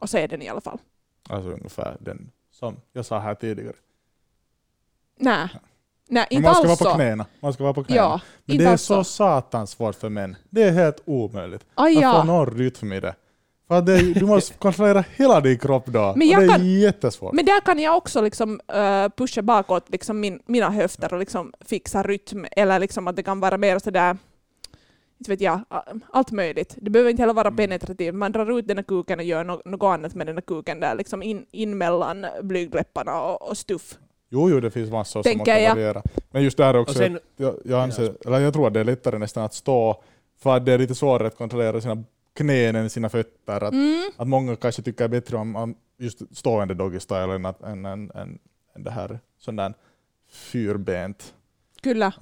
Och 0.00 0.10
se 0.10 0.26
den 0.26 0.42
i 0.42 0.48
alla 0.48 0.60
fall. 0.60 0.78
Alltså 1.28 1.50
ungefär 1.50 1.96
den 2.00 2.30
som 2.50 2.76
jag 2.92 3.06
sa 3.06 3.18
här 3.18 3.34
tidigare. 3.34 3.76
Nej, 5.16 5.48
Nej 6.08 6.26
Men 6.30 6.36
inte 6.36 6.48
man 6.48 6.54
ska 6.54 6.60
alls 6.60 6.68
vara 6.68 6.76
på 6.76 6.84
så. 6.84 6.94
knäna. 6.94 7.26
Man 7.40 7.52
ska 7.52 7.62
vara 7.62 7.74
på 7.74 7.84
knäna. 7.84 8.02
Ja, 8.02 8.20
Men 8.44 8.58
det 8.58 8.64
är 8.64 8.70
alls 8.70 8.82
så 8.82 9.04
satans 9.04 9.70
svårt 9.70 9.94
för 9.94 10.08
män. 10.08 10.36
Det 10.50 10.62
är 10.62 10.72
helt 10.72 11.02
omöjligt. 11.04 11.66
Aj, 11.74 11.96
att 11.96 12.02
få 12.14 12.18
ja. 12.18 12.24
någon 12.24 12.58
rytm 12.58 12.92
i 12.92 13.00
det. 13.00 13.14
För 13.68 13.74
att 13.78 13.86
det, 13.86 14.14
du 14.14 14.26
måste 14.26 14.54
kontrollera 14.58 15.04
hela 15.16 15.40
din 15.40 15.58
kropp 15.58 15.86
då. 15.86 16.12
Men 16.16 16.28
och 16.28 16.34
jag 16.34 16.40
det 16.40 16.44
är 16.46 16.48
kan- 16.48 16.66
jättesvårt. 16.80 17.32
Men 17.32 17.44
där 17.44 17.60
kan 17.60 17.78
jag 17.78 17.96
också 17.96 18.20
liksom, 18.20 18.60
uh, 18.74 19.08
pusha 19.16 19.42
bakåt 19.42 19.84
liksom 19.90 20.20
min, 20.20 20.40
mina 20.46 20.70
höfter 20.70 21.12
och 21.12 21.18
liksom 21.18 21.52
fixa 21.60 22.02
rytm. 22.02 22.46
Eller 22.52 22.78
liksom 22.78 23.08
att 23.08 23.16
det 23.16 23.22
kan 23.22 23.40
vara 23.40 23.56
mer 23.58 23.78
sådär, 23.78 24.16
inte 25.18 25.30
vet 25.30 25.40
jag, 25.40 25.60
allt 26.12 26.30
möjligt. 26.30 26.74
Det 26.76 26.90
behöver 26.90 27.10
inte 27.10 27.22
heller 27.22 27.34
vara 27.34 27.48
Mm. 27.48 27.56
penetrativt. 27.56 28.14
Man 28.14 28.32
drar 28.32 28.58
ut 28.58 28.68
den 28.68 28.76
här 28.78 28.84
kuken 28.84 29.18
och 29.18 29.24
gör 29.24 29.44
no 29.44 29.60
något 29.64 29.94
annat 29.94 30.14
med 30.14 30.26
den 30.26 30.36
här 30.36 30.42
kuken 30.42 30.80
där, 30.80 30.94
liksom 30.94 31.22
in, 31.22 31.46
in 31.50 31.78
mellan 31.78 32.26
blygdläpparna 32.42 33.20
och, 33.22 33.48
och 33.50 33.58
stuff. 33.58 33.94
Jo, 34.30 34.50
jo, 34.50 34.60
det 34.60 34.70
finns 34.70 34.90
massor 34.90 35.22
som 35.22 35.30
man 35.30 35.36
Tänker 35.36 35.52
kan 35.54 35.62
jag. 35.62 35.74
variera. 35.74 36.02
Men 36.30 36.42
just 36.42 36.56
där 36.56 36.76
också, 36.76 36.92
Och 36.92 36.96
sen- 36.96 37.18
jag, 37.36 37.54
jag, 37.64 37.80
anser, 37.82 38.14
eller 38.26 38.40
jag 38.40 38.52
tror 38.52 38.66
att 38.66 38.74
det 38.74 38.80
är 38.80 38.84
lättare 38.84 39.18
nästan 39.18 39.44
att 39.44 39.54
stå, 39.54 40.02
för 40.42 40.56
att 40.56 40.66
det 40.66 40.72
är 40.72 40.78
lite 40.78 40.94
svårare 40.94 41.26
att 41.26 41.36
kontrollera 41.36 41.80
sina 41.80 42.04
knän 42.38 42.76
än 42.76 42.90
sina 42.90 43.08
fötter. 43.08 43.64
Att, 43.64 43.72
Mm. 43.74 44.10
att 44.16 44.28
många 44.28 44.56
kanske 44.56 44.82
tycker 44.82 45.08
bättre 45.08 45.36
om, 45.36 45.56
om 45.56 45.74
just 45.98 46.36
stående 46.36 46.74
doggy 46.74 47.00
style 47.00 47.34
än, 47.34 47.46
att, 47.46 47.62
än, 47.62 47.86
än, 47.86 48.10
än, 48.14 48.38
än 48.76 48.84
det 48.84 48.90
här 48.90 49.20
sån 49.38 49.56
där 49.56 49.74
fyrbent. 50.30 51.34
Kyllä. 51.82 52.12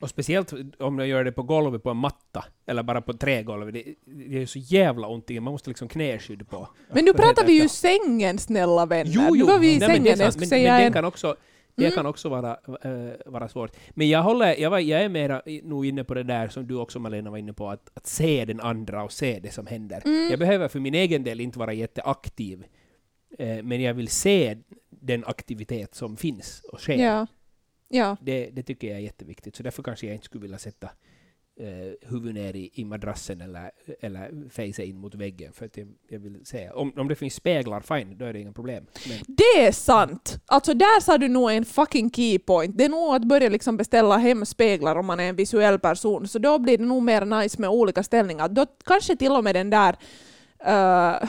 Och 0.00 0.10
speciellt 0.10 0.52
om 0.78 0.98
jag 0.98 1.08
gör 1.08 1.24
det 1.24 1.32
på 1.32 1.42
golvet 1.42 1.82
på 1.82 1.90
en 1.90 1.96
matta, 1.96 2.44
eller 2.66 2.82
bara 2.82 3.00
på 3.00 3.12
trägolvet. 3.12 3.74
Det, 3.74 3.94
det 4.04 4.42
är 4.42 4.46
så 4.46 4.58
jävla 4.58 5.08
ont 5.08 5.30
i, 5.30 5.40
man 5.40 5.52
måste 5.52 5.70
liksom 5.70 5.88
knäskydd 5.88 6.48
på. 6.48 6.68
Men 6.92 7.04
nu 7.04 7.12
pratar 7.12 7.46
vi 7.46 7.52
ju 7.62 7.68
sängen, 7.68 8.38
snälla 8.38 8.86
vänner. 8.86 9.12
Jo, 9.14 9.22
jo, 9.28 9.34
nu 9.34 9.44
var 9.44 9.58
vi 9.58 9.74
i 9.74 9.78
nej, 9.78 9.88
men 9.88 9.88
sängen, 9.88 10.04
det 10.04 10.10
är 10.10 10.16
sant, 10.16 10.24
jag 10.24 10.32
skulle 10.32 10.42
men, 10.42 10.48
säga 10.48 10.72
men 10.72 10.80
den 10.80 10.86
en... 10.86 10.92
kan 10.92 11.04
också... 11.04 11.36
Det 11.74 11.84
Mm. 11.84 11.94
kan 11.94 12.06
också 12.06 12.28
vara, 12.28 12.50
eh, 12.82 13.12
vara 13.26 13.48
svårt. 13.48 13.76
Men 13.90 14.08
jag, 14.08 14.22
håller, 14.22 14.56
jag, 14.60 14.70
var, 14.70 14.78
jag 14.78 15.02
är 15.02 15.08
mera 15.08 15.42
nog 15.62 15.86
inne 15.86 16.04
på 16.04 16.14
det 16.14 16.22
där 16.22 16.48
som 16.48 16.66
du 16.66 16.74
också 16.74 16.98
Malena 16.98 17.30
var 17.30 17.38
inne 17.38 17.52
på, 17.52 17.68
att, 17.70 17.90
att 17.94 18.06
se 18.06 18.44
den 18.44 18.60
andra 18.60 19.02
och 19.04 19.12
se 19.12 19.40
det 19.42 19.50
som 19.50 19.66
händer. 19.66 20.02
Mm. 20.04 20.30
Jag 20.30 20.38
behöver 20.38 20.68
för 20.68 20.80
min 20.80 20.94
egen 20.94 21.24
del 21.24 21.40
inte 21.40 21.58
vara 21.58 21.72
jätteaktiv, 21.72 22.64
eh, 23.38 23.62
men 23.62 23.80
jag 23.82 23.94
vill 23.94 24.08
se 24.08 24.58
den 24.90 25.24
aktivitet 25.24 25.94
som 25.94 26.16
finns 26.16 26.62
och 26.72 26.80
sker. 26.80 27.04
Ja. 27.04 27.26
Ja. 27.88 28.16
Det, 28.20 28.50
det 28.52 28.62
tycker 28.62 28.88
jag 28.88 28.96
är 28.96 29.00
jätteviktigt, 29.02 29.56
så 29.56 29.62
därför 29.62 29.82
kanske 29.82 30.06
jag 30.06 30.14
inte 30.14 30.24
skulle 30.26 30.42
vilja 30.42 30.58
sätta 30.58 30.90
eh, 31.60 32.08
huvudet 32.10 32.34
ner 32.34 32.56
i, 32.56 32.70
i 32.74 32.84
madrassen 32.84 33.40
eller, 33.40 33.70
eller 34.00 34.48
face 34.48 34.82
in 34.82 34.98
mot 34.98 35.14
väggen, 35.14 35.52
för 35.52 35.66
att 35.66 35.76
jag, 35.76 35.88
jag 36.08 36.18
vill 36.18 36.46
säga. 36.46 36.74
Om, 36.74 36.92
om 36.96 37.08
det 37.08 37.14
finns 37.14 37.34
speglar, 37.34 37.80
fine, 37.80 38.18
då 38.18 38.24
är 38.24 38.32
det 38.32 38.40
inga 38.40 38.52
problem. 38.52 38.86
Men, 39.08 39.18
Det 39.28 39.66
är 39.66 39.72
sant! 39.72 40.38
Alltså 40.46 40.74
där 40.74 41.00
sa 41.00 41.18
du 41.18 41.28
nog 41.28 41.52
en 41.52 41.64
fucking 41.64 42.10
key 42.10 42.38
point. 42.38 42.78
Det 42.78 42.84
är 42.84 42.88
nog 42.88 43.14
att 43.14 43.24
börja 43.24 43.48
liksom 43.48 43.76
beställa 43.76 44.16
hem 44.16 44.46
speglar 44.46 44.96
om 44.96 45.06
man 45.06 45.20
är 45.20 45.28
en 45.28 45.36
visuell 45.36 45.78
person, 45.78 46.28
så 46.28 46.38
då 46.38 46.58
blir 46.58 46.78
det 46.78 46.84
nog 46.84 47.02
mer 47.02 47.24
nice 47.24 47.60
med 47.60 47.70
olika 47.70 48.02
ställningar. 48.02 48.48
Då 48.48 48.66
kanske 48.84 49.16
till 49.16 49.32
och 49.32 49.44
med 49.44 49.54
den 49.54 49.70
där 49.70 49.96
uh, 50.66 51.28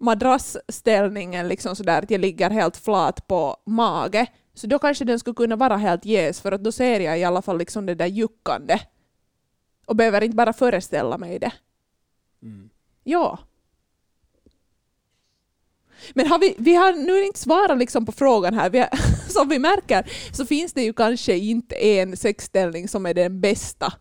madrassställningen, 0.00 1.48
liksom 1.48 1.76
sådär 1.76 2.02
att 2.02 2.10
jag 2.10 2.20
ligger 2.20 2.50
helt 2.50 2.76
flat 2.76 3.26
på 3.26 3.56
mage, 3.66 4.26
så 4.54 4.66
då 4.66 4.78
kanske 4.78 5.04
den 5.04 5.18
skulle 5.18 5.34
kunna 5.34 5.56
vara 5.56 5.76
helt 5.76 6.04
jäs, 6.04 6.40
för 6.40 6.52
att 6.52 6.64
då 6.64 6.72
ser 6.72 7.00
jag 7.00 7.18
i 7.18 7.24
alla 7.24 7.42
fall 7.42 7.58
liksom 7.58 7.86
det 7.86 7.94
där 7.94 8.06
juckande. 8.06 8.78
Och 9.88 9.96
behöver 9.96 10.24
inte 10.24 10.36
bara 10.36 10.52
föreställa 10.52 11.18
mig 11.18 11.38
det. 11.38 11.52
mm. 12.42 12.70
Ja. 13.04 13.38
Men 16.14 16.26
har 16.26 16.38
vi, 16.38 16.54
vi 16.58 16.74
har 16.74 16.92
nu 16.92 17.24
inte 17.24 17.38
svarat 17.38 17.78
liksom 17.78 18.06
på 18.06 18.12
frågan 18.12 18.54
här. 18.54 18.70
Vi 18.70 18.78
har, 18.78 18.88
som 19.32 19.48
vi 19.48 19.58
märker 19.58 20.10
så 20.32 20.46
finns 20.46 20.72
det 20.72 20.82
ju 20.82 20.92
kanske 20.92 21.36
inte 21.36 21.74
en 21.74 22.16
sexställning 22.16 22.88
som 22.88 23.06
är 23.06 23.14
den 23.14 23.40
bästa. 23.40 23.92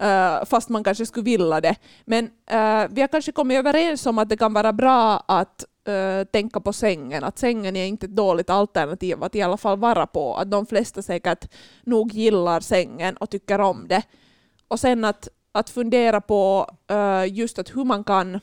eh, 0.00 0.44
fast 0.44 0.68
man 0.68 0.84
kanske 0.84 1.06
skulle 1.06 1.24
vilja 1.24 1.60
det. 1.60 1.76
Men 2.04 2.24
eh, 2.50 2.86
vi 2.90 3.00
har 3.00 3.08
kanske 3.08 3.32
kommit 3.32 3.58
överens 3.58 4.06
om 4.06 4.18
att 4.18 4.28
det 4.28 4.36
kan 4.36 4.52
vara 4.52 4.72
bra 4.72 5.24
att 5.28 5.64
eh, 5.88 6.24
tänka 6.32 6.60
på 6.60 6.72
sängen. 6.72 7.24
Att 7.24 7.38
sängen 7.38 7.76
är 7.76 7.86
inte 7.86 8.06
ett 8.06 8.16
dåligt 8.16 8.50
alternativ 8.50 9.22
att 9.22 9.34
i 9.34 9.42
alla 9.42 9.56
fall 9.56 9.78
vara 9.78 10.06
på. 10.06 10.34
Att 10.36 10.50
de 10.50 10.66
flesta 10.66 11.02
säkert 11.02 11.48
nog 11.84 12.12
gillar 12.12 12.60
sängen 12.60 13.16
och 13.16 13.30
tycker 13.30 13.60
om 13.60 13.88
det. 13.88 14.02
Och 14.72 14.80
sen 14.80 15.04
att, 15.04 15.28
att 15.52 15.70
fundera 15.70 16.20
på 16.20 16.66
uh, 16.92 17.34
just 17.34 17.58
att 17.58 17.76
hur 17.76 17.84
man 17.84 18.04
kan 18.04 18.40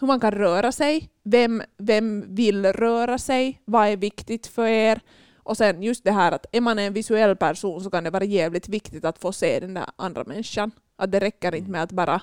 hur 0.00 0.06
man 0.06 0.20
kan 0.20 0.30
röra 0.30 0.72
sig, 0.72 1.10
vem, 1.22 1.62
vem 1.78 2.34
vill 2.34 2.66
röra 2.66 3.18
sig, 3.18 3.60
vad 3.64 3.88
är 3.88 3.96
viktigt 3.96 4.46
för 4.46 4.66
er? 4.66 5.00
Och 5.36 5.56
sen 5.56 5.82
just 5.82 6.04
det 6.04 6.10
här 6.10 6.32
att 6.32 6.46
är 6.52 6.60
man 6.60 6.78
en 6.78 6.92
visuell 6.92 7.36
person 7.36 7.80
så 7.80 7.90
kan 7.90 8.04
det 8.04 8.10
vara 8.10 8.24
jävligt 8.24 8.68
viktigt 8.68 9.04
att 9.04 9.18
få 9.18 9.32
se 9.32 9.60
den 9.60 9.74
där 9.74 9.86
andra 9.96 10.24
människan. 10.24 10.70
Att 10.96 11.12
det 11.12 11.20
räcker 11.20 11.54
inte 11.54 11.70
med 11.70 11.82
att 11.82 11.92
bara 11.92 12.22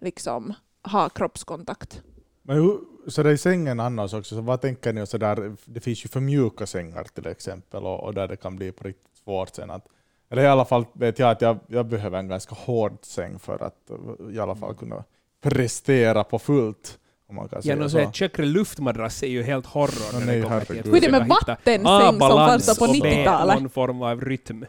liksom 0.00 0.54
ha 0.82 1.08
kroppskontakt. 1.08 2.02
Men 2.42 2.56
hur, 2.56 2.78
så 3.08 3.22
det 3.22 3.28
är 3.28 3.34
i 3.34 3.38
sängen 3.38 3.80
annars 3.80 4.14
också, 4.14 4.34
så 4.34 4.40
vad 4.40 4.60
tänker 4.60 4.92
ni? 4.92 5.06
Så 5.06 5.18
där, 5.18 5.56
det 5.64 5.80
finns 5.80 6.04
ju 6.04 6.08
för 6.08 6.20
mjuka 6.20 6.66
sängar 6.66 7.04
till 7.04 7.26
exempel 7.26 7.84
och, 7.84 8.04
och 8.04 8.14
där 8.14 8.28
det 8.28 8.36
kan 8.36 8.56
bli 8.56 8.72
på 8.72 8.84
riktigt 8.84 9.16
svårt 9.24 9.54
sen. 9.54 9.70
Att, 9.70 9.86
eller 10.30 10.42
i 10.42 10.46
alla 10.46 10.64
fall 10.64 10.84
vet 10.92 11.18
jag 11.18 11.30
att 11.30 11.40
jag, 11.40 11.58
jag 11.66 11.86
behöver 11.86 12.18
en 12.18 12.28
ganska 12.28 12.54
hård 12.54 12.98
säng 13.02 13.38
för 13.38 13.62
att 13.62 13.90
eh, 13.90 14.34
i 14.34 14.38
alla 14.38 14.54
fall 14.54 14.74
kunna 14.74 15.04
prestera 15.42 16.24
på 16.24 16.38
fullt. 16.38 16.98
Om 17.28 17.36
man 17.36 17.48
kan 17.48 17.60
Ja, 17.64 17.76
no, 17.76 17.88
så. 17.88 18.10
Tjöckre 18.12 18.46
luftmadrass 18.46 19.22
är 19.22 19.26
ju 19.26 19.42
helt 19.42 19.66
horror 19.66 19.94
Ja, 20.12 20.18
när 20.18 20.26
nej, 20.26 20.36
det 20.36 20.42
kommer 20.42 20.60
till 20.64 20.82
Hur 20.84 20.96
är 20.96 21.00
det 21.00 21.10
med 21.10 21.20
att 21.20 21.26
hitta 21.26 21.52
vattensäng 21.52 22.20
som 22.20 22.36
fanns 22.36 22.78
på 22.78 22.84
och 22.84 22.96
B, 23.02 23.08
90-talet? 23.08 23.60
någon 23.60 23.70
form 23.70 24.02
av 24.02 24.20
rytm. 24.20 24.66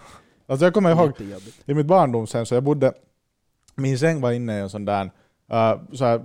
Alltså 0.47 0.65
jag 0.65 0.73
kommer 0.73 0.91
ihåg 0.91 1.11
i 1.65 1.73
mitt 1.73 1.85
barndom 1.85 2.27
sen 2.27 2.45
så 2.45 2.55
jag 2.55 2.63
bodde, 2.63 2.93
min 3.75 3.99
säng 3.99 4.21
var 4.21 4.31
inne 4.31 4.57
i 4.57 4.61
en 4.61 4.69
sån 4.69 4.85
där, 4.85 5.03
uh, 5.03 5.93
så 5.93 6.05
här, 6.05 6.21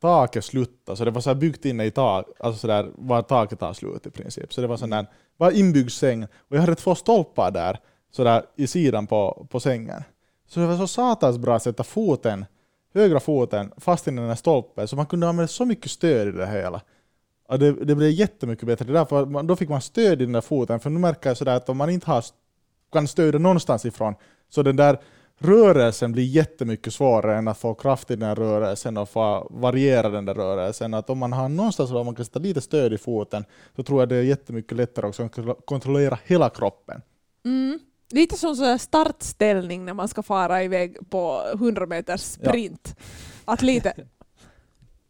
taket 0.00 0.44
sluttade, 0.44 0.96
så 0.96 1.04
det 1.04 1.10
var 1.10 1.20
så 1.20 1.30
här 1.30 1.34
byggt 1.34 1.64
inne 1.64 1.84
i 1.84 1.90
tak, 1.90 2.26
alltså 2.40 2.60
så 2.60 2.66
där 2.66 2.90
var 2.94 3.22
taket 3.22 3.60
tar 3.60 3.72
slut 3.72 4.06
i 4.06 4.10
princip. 4.10 4.52
Så 4.52 4.60
det 4.60 4.66
var 4.66 4.76
sån 4.76 4.90
där, 4.90 5.06
var 5.36 5.50
inbyggd 5.50 5.90
säng, 5.90 6.24
och 6.24 6.56
jag 6.56 6.60
hade 6.60 6.74
två 6.74 6.94
stolpar 6.94 7.50
där, 7.50 7.78
sådär 8.10 8.42
i 8.56 8.66
sidan 8.66 9.06
på, 9.06 9.46
på 9.50 9.60
sängen. 9.60 10.02
Så 10.46 10.60
det 10.60 10.66
var 10.66 10.76
så 10.76 10.86
satans 10.86 11.38
bra 11.38 11.56
att 11.56 11.62
sätta 11.62 11.84
foten, 11.84 12.44
högra 12.94 13.20
foten 13.20 13.72
fast 13.76 14.08
i 14.08 14.10
den 14.10 14.28
här 14.28 14.34
stolpen, 14.34 14.88
så 14.88 14.96
man 14.96 15.06
kunde 15.06 15.28
använda 15.28 15.48
så 15.48 15.64
mycket 15.64 15.90
stöd 15.90 16.28
i 16.28 16.32
det 16.32 16.46
hela. 16.46 16.80
Och 17.48 17.58
det, 17.58 17.72
det 17.72 17.94
blev 17.94 18.10
jättemycket 18.10 18.66
bättre, 18.66 18.92
därför 18.92 19.26
man, 19.26 19.46
då 19.46 19.56
fick 19.56 19.68
man 19.68 19.80
stöd 19.80 20.22
i 20.22 20.24
den 20.24 20.32
där 20.32 20.40
foten, 20.40 20.80
för 20.80 20.90
nu 20.90 21.00
märker 21.00 21.30
jag 21.30 21.36
sådär 21.36 21.56
att 21.56 21.68
om 21.68 21.76
man 21.76 21.90
inte 21.90 22.06
har, 22.06 22.24
kan 22.92 23.08
stödja 23.08 23.38
någonstans 23.38 23.84
ifrån, 23.84 24.14
så 24.48 24.62
den 24.62 24.76
där 24.76 24.98
rörelsen 25.38 26.12
blir 26.12 26.24
jättemycket 26.24 26.94
svårare 26.94 27.38
än 27.38 27.48
att 27.48 27.58
få 27.58 27.74
kraft 27.74 28.10
i 28.10 28.16
den 28.16 28.28
här 28.28 28.34
rörelsen 28.34 28.96
och 28.96 29.08
få 29.08 29.46
variera 29.50 30.08
den 30.08 30.24
där 30.24 30.34
rörelsen. 30.34 30.94
Att 30.94 31.10
om 31.10 31.18
man 31.18 31.32
har 31.32 31.48
någonstans 31.48 31.90
där 31.90 32.04
man 32.04 32.14
kan 32.14 32.24
sätta 32.24 32.38
lite 32.38 32.60
stöd 32.60 32.92
i 32.92 32.98
foten 32.98 33.44
så 33.76 33.82
tror 33.82 34.00
jag 34.00 34.08
det 34.08 34.16
är 34.16 34.22
jättemycket 34.22 34.76
lättare 34.76 35.06
också 35.06 35.22
att 35.22 35.66
kontrollera 35.66 36.18
hela 36.24 36.50
kroppen. 36.50 37.02
Mm. 37.44 37.78
Lite 38.10 38.36
som 38.36 38.56
sån 38.56 38.78
startställning 38.78 39.84
när 39.84 39.94
man 39.94 40.08
ska 40.08 40.22
fara 40.22 40.62
iväg 40.62 41.10
på 41.10 41.42
100 41.54 41.86
meters 41.86 42.20
sprint. 42.20 42.96
Att 43.44 43.62
lite 43.62 44.06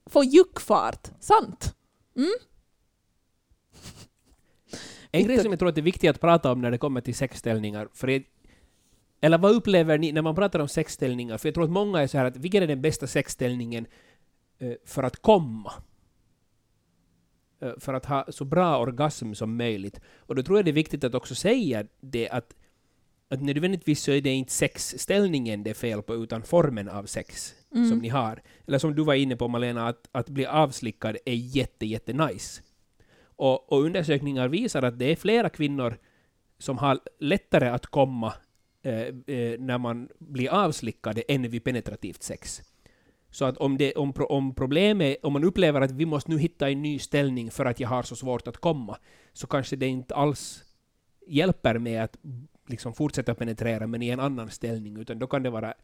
få 0.06 0.24
juckfart. 0.24 1.10
Sant? 1.20 1.74
Mm? 2.16 2.30
En 5.10 5.24
grej 5.24 5.38
som 5.38 5.50
jag 5.50 5.58
tror 5.58 5.68
att 5.68 5.74
det 5.74 5.80
är 5.80 5.82
viktigt 5.82 6.10
att 6.10 6.20
prata 6.20 6.52
om 6.52 6.60
när 6.60 6.70
det 6.70 6.78
kommer 6.78 7.00
till 7.00 7.14
sexställningar, 7.14 7.88
för 7.92 8.06
det, 8.06 8.24
eller 9.20 9.38
vad 9.38 9.52
upplever 9.52 9.98
ni 9.98 10.12
när 10.12 10.22
man 10.22 10.34
pratar 10.34 10.58
om 10.58 10.68
sexställningar? 10.68 11.38
För 11.38 11.48
jag 11.48 11.54
tror 11.54 11.64
att 11.64 11.70
många 11.70 12.02
är 12.02 12.06
så 12.06 12.18
här 12.18 12.24
att 12.24 12.36
vilken 12.36 12.62
är 12.62 12.66
den 12.66 12.82
bästa 12.82 13.06
sexställningen 13.06 13.86
eh, 14.58 14.72
för 14.84 15.02
att 15.02 15.22
komma? 15.22 15.72
Eh, 17.60 17.72
för 17.78 17.94
att 17.94 18.06
ha 18.06 18.26
så 18.28 18.44
bra 18.44 18.78
orgasm 18.78 19.32
som 19.32 19.56
möjligt. 19.56 20.00
Och 20.16 20.34
då 20.34 20.42
tror 20.42 20.58
jag 20.58 20.64
det 20.64 20.70
är 20.70 20.72
viktigt 20.72 21.04
att 21.04 21.14
också 21.14 21.34
säga 21.34 21.86
det 22.00 22.28
att, 22.28 22.54
att 23.28 23.42
nödvändigtvis 23.42 24.02
så 24.02 24.12
är 24.12 24.20
det 24.20 24.30
inte 24.30 24.52
sexställningen 24.52 25.62
det 25.62 25.70
är 25.70 25.74
fel 25.74 26.02
på, 26.02 26.14
utan 26.14 26.42
formen 26.42 26.88
av 26.88 27.04
sex 27.04 27.54
Mm. 27.76 27.88
som 27.88 27.98
ni 27.98 28.08
har. 28.08 28.42
Eller 28.66 28.78
som 28.78 28.94
du 28.94 29.04
var 29.04 29.14
inne 29.14 29.36
på 29.36 29.48
Malena, 29.48 29.88
att, 29.88 30.08
att 30.12 30.28
bli 30.28 30.46
avslickad 30.46 31.16
är 31.24 31.34
jätte, 31.34 31.86
jätte 31.86 32.12
nice. 32.12 32.62
Och, 33.36 33.72
och 33.72 33.82
undersökningar 33.82 34.48
visar 34.48 34.82
att 34.82 34.98
det 34.98 35.12
är 35.12 35.16
flera 35.16 35.48
kvinnor 35.48 35.98
som 36.58 36.78
har 36.78 37.00
lättare 37.20 37.68
att 37.68 37.86
komma 37.86 38.32
eh, 38.82 39.00
eh, 39.26 39.60
när 39.60 39.78
man 39.78 40.08
blir 40.18 40.48
avslickade 40.48 41.20
än 41.28 41.50
vid 41.50 41.64
penetrativt 41.64 42.22
sex. 42.22 42.62
Så 43.30 43.44
att 43.44 43.56
om, 43.56 43.78
det, 43.78 43.94
om, 43.94 44.12
om 44.28 44.54
problemet 44.54 45.16
om 45.22 45.32
man 45.32 45.44
upplever 45.44 45.80
att 45.80 45.92
vi 45.92 46.06
måste 46.06 46.30
nu 46.30 46.38
hitta 46.38 46.70
en 46.70 46.82
ny 46.82 46.98
ställning 46.98 47.50
för 47.50 47.64
att 47.64 47.80
jag 47.80 47.88
har 47.88 48.02
så 48.02 48.16
svårt 48.16 48.48
att 48.48 48.56
komma, 48.56 48.98
så 49.32 49.46
kanske 49.46 49.76
det 49.76 49.86
inte 49.86 50.14
alls 50.14 50.64
hjälper 51.26 51.78
med 51.78 52.04
att 52.04 52.16
liksom 52.66 52.94
fortsätta 52.94 53.34
penetrera 53.34 53.86
men 53.86 54.02
i 54.02 54.08
en 54.08 54.20
annan 54.20 54.50
ställning, 54.50 54.96
utan 54.96 55.18
då 55.18 55.26
kan 55.26 55.42
det 55.42 55.50
vara, 55.50 55.74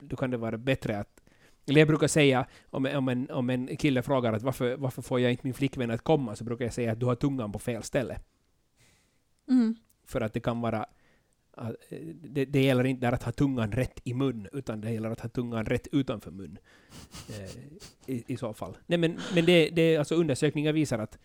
då 0.00 0.16
kan 0.16 0.30
det 0.30 0.36
vara 0.36 0.58
bättre 0.58 0.98
att 0.98 1.20
eller 1.68 1.80
jag 1.80 1.88
brukar 1.88 2.08
säga, 2.08 2.46
om, 2.70 2.86
om, 2.86 3.08
en, 3.08 3.30
om 3.30 3.50
en 3.50 3.76
kille 3.76 4.02
frågar 4.02 4.32
att 4.32 4.42
varför, 4.42 4.76
varför 4.76 5.02
får 5.02 5.20
jag 5.20 5.30
inte 5.30 5.46
min 5.46 5.54
flickvän 5.54 5.90
att 5.90 6.02
komma, 6.02 6.36
så 6.36 6.44
brukar 6.44 6.64
jag 6.64 6.74
säga 6.74 6.92
att 6.92 7.00
du 7.00 7.06
har 7.06 7.14
tungan 7.14 7.52
på 7.52 7.58
fel 7.58 7.82
ställe. 7.82 8.20
Mm. 9.48 9.76
För 10.04 10.20
att 10.20 10.32
det 10.32 10.40
kan 10.40 10.60
vara... 10.60 10.86
Det, 12.14 12.44
det 12.44 12.62
gäller 12.62 12.84
inte 12.84 13.06
där 13.06 13.12
att 13.12 13.22
ha 13.22 13.32
tungan 13.32 13.72
rätt 13.72 14.00
i 14.04 14.14
mun, 14.14 14.48
utan 14.52 14.80
det 14.80 14.90
gäller 14.90 15.10
att 15.10 15.20
ha 15.20 15.28
tungan 15.28 15.66
rätt 15.66 15.86
utanför 15.92 16.30
mun. 16.30 16.58
Eh, 17.28 18.14
i, 18.14 18.24
I 18.26 18.36
så 18.36 18.54
fall. 18.54 18.76
Nej, 18.86 18.98
men 18.98 19.18
men 19.34 19.44
det, 19.44 19.70
det, 19.70 19.96
alltså 19.96 20.14
undersökningar 20.14 20.72
visar 20.72 20.98
att, 20.98 21.18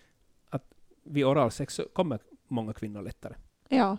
att 0.49 0.73
vid 1.03 1.25
oralsex 1.25 1.73
så 1.73 1.83
kommer 1.93 2.19
många 2.47 2.73
kvinnor 2.73 3.01
lättare. 3.01 3.33
Ja. 3.69 3.97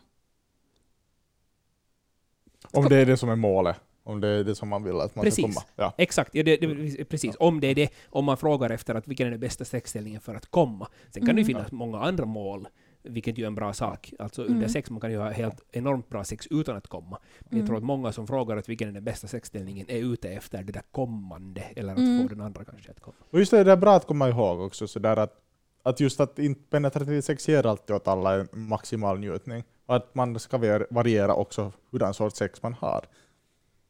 Om 2.73 2.89
det 2.89 2.97
är 2.97 3.07
det 3.07 3.17
som 3.17 3.29
är 3.29 3.37
målet. 3.37 3.77
Om 4.07 4.21
det 4.21 4.29
är 4.29 4.45
det 4.45 4.55
som 4.55 4.69
man 4.69 4.83
vill 4.85 5.01
att 5.01 5.15
man 5.17 5.25
Precis. 5.25 5.45
ska 5.55 5.61
komma. 5.61 5.67
Ja. 5.77 5.93
Exakt, 5.99 6.35
ja, 6.35 6.43
det, 6.43 6.57
det, 6.57 7.05
precis. 7.05 7.37
Om 7.41 7.61
det 7.61 7.67
är 7.67 7.75
det, 7.75 7.89
om 8.11 8.25
man 8.25 8.37
frågar 8.37 8.71
efter 8.71 8.95
att 8.95 9.09
vilken 9.09 9.27
är 9.27 9.31
den 9.31 9.41
bästa 9.41 9.65
sexställningen 9.65 10.21
för 10.21 10.35
att 10.35 10.47
komma. 10.47 10.89
Sen 11.11 11.27
kan 11.27 11.37
det 11.37 11.43
Mm. 11.43 11.45
finnas 11.47 11.73
många 11.73 12.01
andra 12.01 12.25
mål, 12.25 12.69
vilket 13.03 13.39
ju 13.39 13.43
är 13.43 13.47
en 13.47 13.55
bra 13.55 13.73
sak. 13.73 14.13
Alltså 14.19 14.43
Mm. 14.43 14.55
under 14.55 14.69
sex 14.69 14.91
man 14.91 15.01
kan 15.01 15.11
ju 15.11 15.19
ha 15.19 15.31
helt 15.31 15.61
enormt 15.73 16.09
bra 16.09 16.25
sex 16.25 16.47
utan 16.51 16.77
att 16.77 16.87
komma. 16.89 17.19
Men 17.41 17.49
jag 17.51 17.55
Mm. 17.57 17.67
tror 17.67 17.77
att 17.77 17.83
många 17.85 18.13
som 18.13 18.27
frågar 18.27 18.57
att 18.57 18.69
vilken 18.69 18.89
är 18.89 18.93
den 18.93 19.05
bästa 19.05 19.27
sexställningen 19.27 19.87
är 19.91 19.99
ute 19.99 20.29
efter 20.29 20.63
det 20.63 20.73
där 20.73 20.83
kommande, 20.93 21.61
eller 21.77 21.93
att 21.93 21.99
Mm. 21.99 22.23
få 22.23 22.29
den 22.35 22.41
andra 22.41 22.65
kanske 22.65 22.91
att 22.91 23.01
komma. 23.01 23.17
Och 23.31 23.39
just 23.39 23.51
det, 23.51 23.65
det 23.65 23.73
är 23.73 23.77
bra 23.77 23.95
att 23.97 24.07
komma 24.07 24.29
ihåg 24.29 24.61
också, 24.61 24.87
så 24.87 24.99
där 24.99 25.17
att, 25.17 25.41
att 25.83 26.01
just 26.01 26.21
att 26.21 26.39
inte 26.39 26.61
penetrativt 26.71 27.25
sex 27.25 27.49
ger 27.49 27.67
alltid 27.67 27.97
åt 27.97 28.09
alla 28.09 28.35
en 28.41 28.49
maximal 28.53 29.19
njutning. 29.19 29.65
Och 29.87 29.97
att 29.97 30.15
man 30.15 30.39
ska 30.39 30.59
var- 30.59 30.87
variera 30.91 31.35
också 31.35 31.73
hurdan 31.91 32.15
sorts 32.15 32.37
sex 32.37 32.63
man 32.63 32.75
har. 32.75 33.05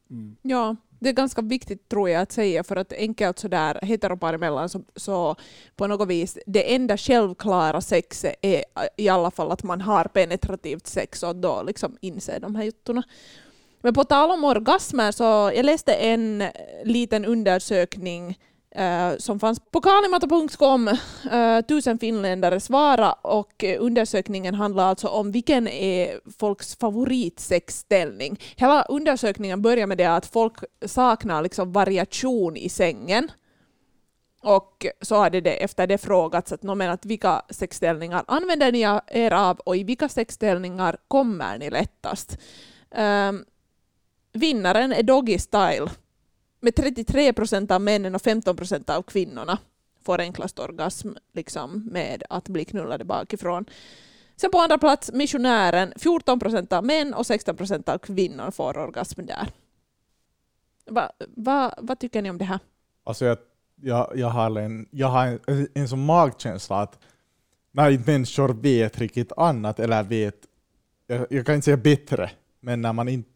Mm. 0.09 0.35
Ja, 0.41 0.75
Det 0.99 1.09
är 1.09 1.13
ganska 1.13 1.41
viktigt 1.41 1.89
tror 1.89 2.09
jag 2.09 2.21
att 2.21 2.31
säga 2.31 2.63
för 2.63 2.75
att 2.75 2.93
enkelt 2.93 3.39
sådär 3.39 3.79
heteropar 3.81 4.33
emellan 4.33 4.69
så, 4.69 4.81
så 4.95 5.35
på 5.75 5.87
något 5.87 6.07
vis 6.07 6.37
det 6.45 6.75
enda 6.75 6.97
självklara 6.97 7.81
sexet 7.81 8.35
är 8.41 8.63
i 8.97 9.09
alla 9.09 9.31
fall 9.31 9.51
att 9.51 9.63
man 9.63 9.81
har 9.81 10.03
penetrativt 10.03 10.87
sex 10.87 11.23
och 11.23 11.35
då 11.35 11.63
liksom 11.63 11.97
inser 12.01 12.39
de 12.39 12.55
här 12.55 12.63
juttorna. 12.63 13.03
Men 13.81 13.93
på 13.93 14.03
tal 14.03 14.31
om 14.31 14.43
orgasmer 14.43 15.11
så 15.11 15.23
jag 15.55 15.65
läste 15.65 15.93
en 15.93 16.43
liten 16.83 17.25
undersökning 17.25 18.39
Uh, 18.79 19.17
som 19.17 19.39
fanns 19.39 19.59
på 19.59 19.81
kalimata.com. 19.81 20.87
Uh, 20.87 21.33
eh, 21.33 21.61
tusen 21.61 21.99
finländare 21.99 22.59
svara 22.59 23.13
och 23.13 23.63
undersökningen 23.79 24.55
handlar 24.55 24.85
alltså 24.85 25.07
om 25.07 25.31
vilken 25.31 25.67
är 25.67 26.19
folks 26.39 26.75
favoritsexställning. 26.75 28.39
Hela 28.55 28.81
undersökningen 28.81 29.61
börjar 29.61 29.87
med 29.87 29.97
det 29.97 30.05
att 30.05 30.25
folk 30.25 30.53
saknar 30.85 31.41
liksom 31.41 31.71
variation 31.71 32.57
i 32.57 32.69
sängen. 32.69 33.31
Och 34.41 34.85
så 35.01 35.15
hade 35.15 35.41
det 35.41 35.63
efter 35.63 35.87
det 35.87 35.97
frågats 35.97 36.51
att, 36.51 36.63
men 36.63 36.89
att 36.89 37.05
vilka 37.05 37.41
sexställningar 37.49 38.23
använder 38.27 38.71
ni 38.71 38.99
er 39.07 39.33
av 39.33 39.59
och 39.59 39.77
i 39.77 39.83
vilka 39.83 40.09
sexställningar 40.09 40.97
kommer 41.07 41.57
ni 41.57 41.69
lättast? 41.69 42.37
Um, 42.95 43.45
vinnaren 44.33 44.93
är 44.93 45.03
Doggy 45.03 45.39
Style 45.39 45.89
med 46.59 46.75
33 46.75 47.33
procent 47.33 47.71
av 47.71 47.81
männen 47.81 48.15
och 48.15 48.21
15 48.21 48.55
procent 48.55 48.89
av 48.89 49.01
kvinnorna 49.01 49.57
får 50.05 50.19
enklast 50.19 50.59
orgasm 50.59 51.09
liksom, 51.33 51.89
med 51.91 52.23
att 52.29 52.49
bli 52.49 52.65
knullade 52.65 53.05
bakifrån. 53.05 53.65
Sen 54.35 54.51
på 54.51 54.57
andra 54.57 54.77
plats 54.77 55.11
missionären, 55.13 55.93
14 55.97 56.39
procent 56.39 56.73
av 56.73 56.85
män 56.85 57.13
och 57.13 57.25
16 57.25 57.55
procent 57.55 57.89
av 57.89 57.97
kvinnor 57.97 58.51
får 58.51 58.77
orgasm 58.77 59.25
där. 59.25 59.47
Va, 60.85 61.11
va, 61.35 61.73
vad 61.77 61.99
tycker 61.99 62.21
ni 62.21 62.29
om 62.29 62.37
det 62.37 62.45
här? 62.45 62.59
Alltså 63.03 63.25
jag, 63.25 63.37
jag, 63.81 64.11
jag 64.15 64.29
har 64.29 64.59
en, 64.59 64.87
jag 64.91 65.07
har 65.07 65.39
en, 65.47 65.67
en 65.73 65.87
sån 65.87 66.05
magkänsla 66.05 66.81
att 66.81 66.99
när 67.71 68.05
människor 68.05 68.53
vet 68.53 68.97
riktigt 68.97 69.31
annat 69.37 69.79
eller 69.79 70.03
vet, 70.03 70.37
jag, 71.07 71.27
jag 71.29 71.45
kan 71.45 71.55
inte 71.55 71.65
säga 71.65 71.77
bättre, 71.77 72.31
men 72.59 72.81
när 72.81 72.93
man 72.93 73.07
inte 73.07 73.29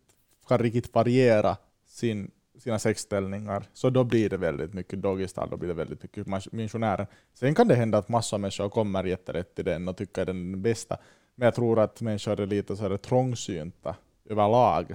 kan 0.47 0.59
riktigt 0.59 0.93
variera 0.93 1.57
sin 1.87 2.31
sina 2.59 2.79
sexställningar, 2.79 3.63
så 3.73 3.89
då 3.89 4.03
blir 4.03 4.29
det 4.29 4.37
väldigt 4.37 4.73
mycket 4.73 5.01
doggy 5.01 5.27
style, 5.27 5.47
då 5.51 5.57
blir 5.57 5.67
det 5.67 5.73
väldigt 5.73 6.03
mycket 6.03 6.51
missionären. 6.51 7.07
Sen 7.33 7.55
kan 7.55 7.67
det 7.67 7.75
hända 7.75 7.97
att 7.97 8.09
massa 8.09 8.37
människor 8.37 8.69
kommer 8.69 9.03
jätterätt 9.03 9.55
till 9.55 9.65
den 9.65 9.87
och 9.87 9.97
tycker 9.97 10.25
den 10.25 10.47
är 10.47 10.51
den 10.51 10.61
bästa, 10.61 10.97
men 11.35 11.45
jag 11.45 11.55
tror 11.55 11.79
att 11.79 12.01
människor 12.01 12.39
är 12.39 12.45
lite 12.45 12.75
så 12.75 12.89
här 12.89 12.97
trångsynta 12.97 13.95
överlag. 14.25 14.93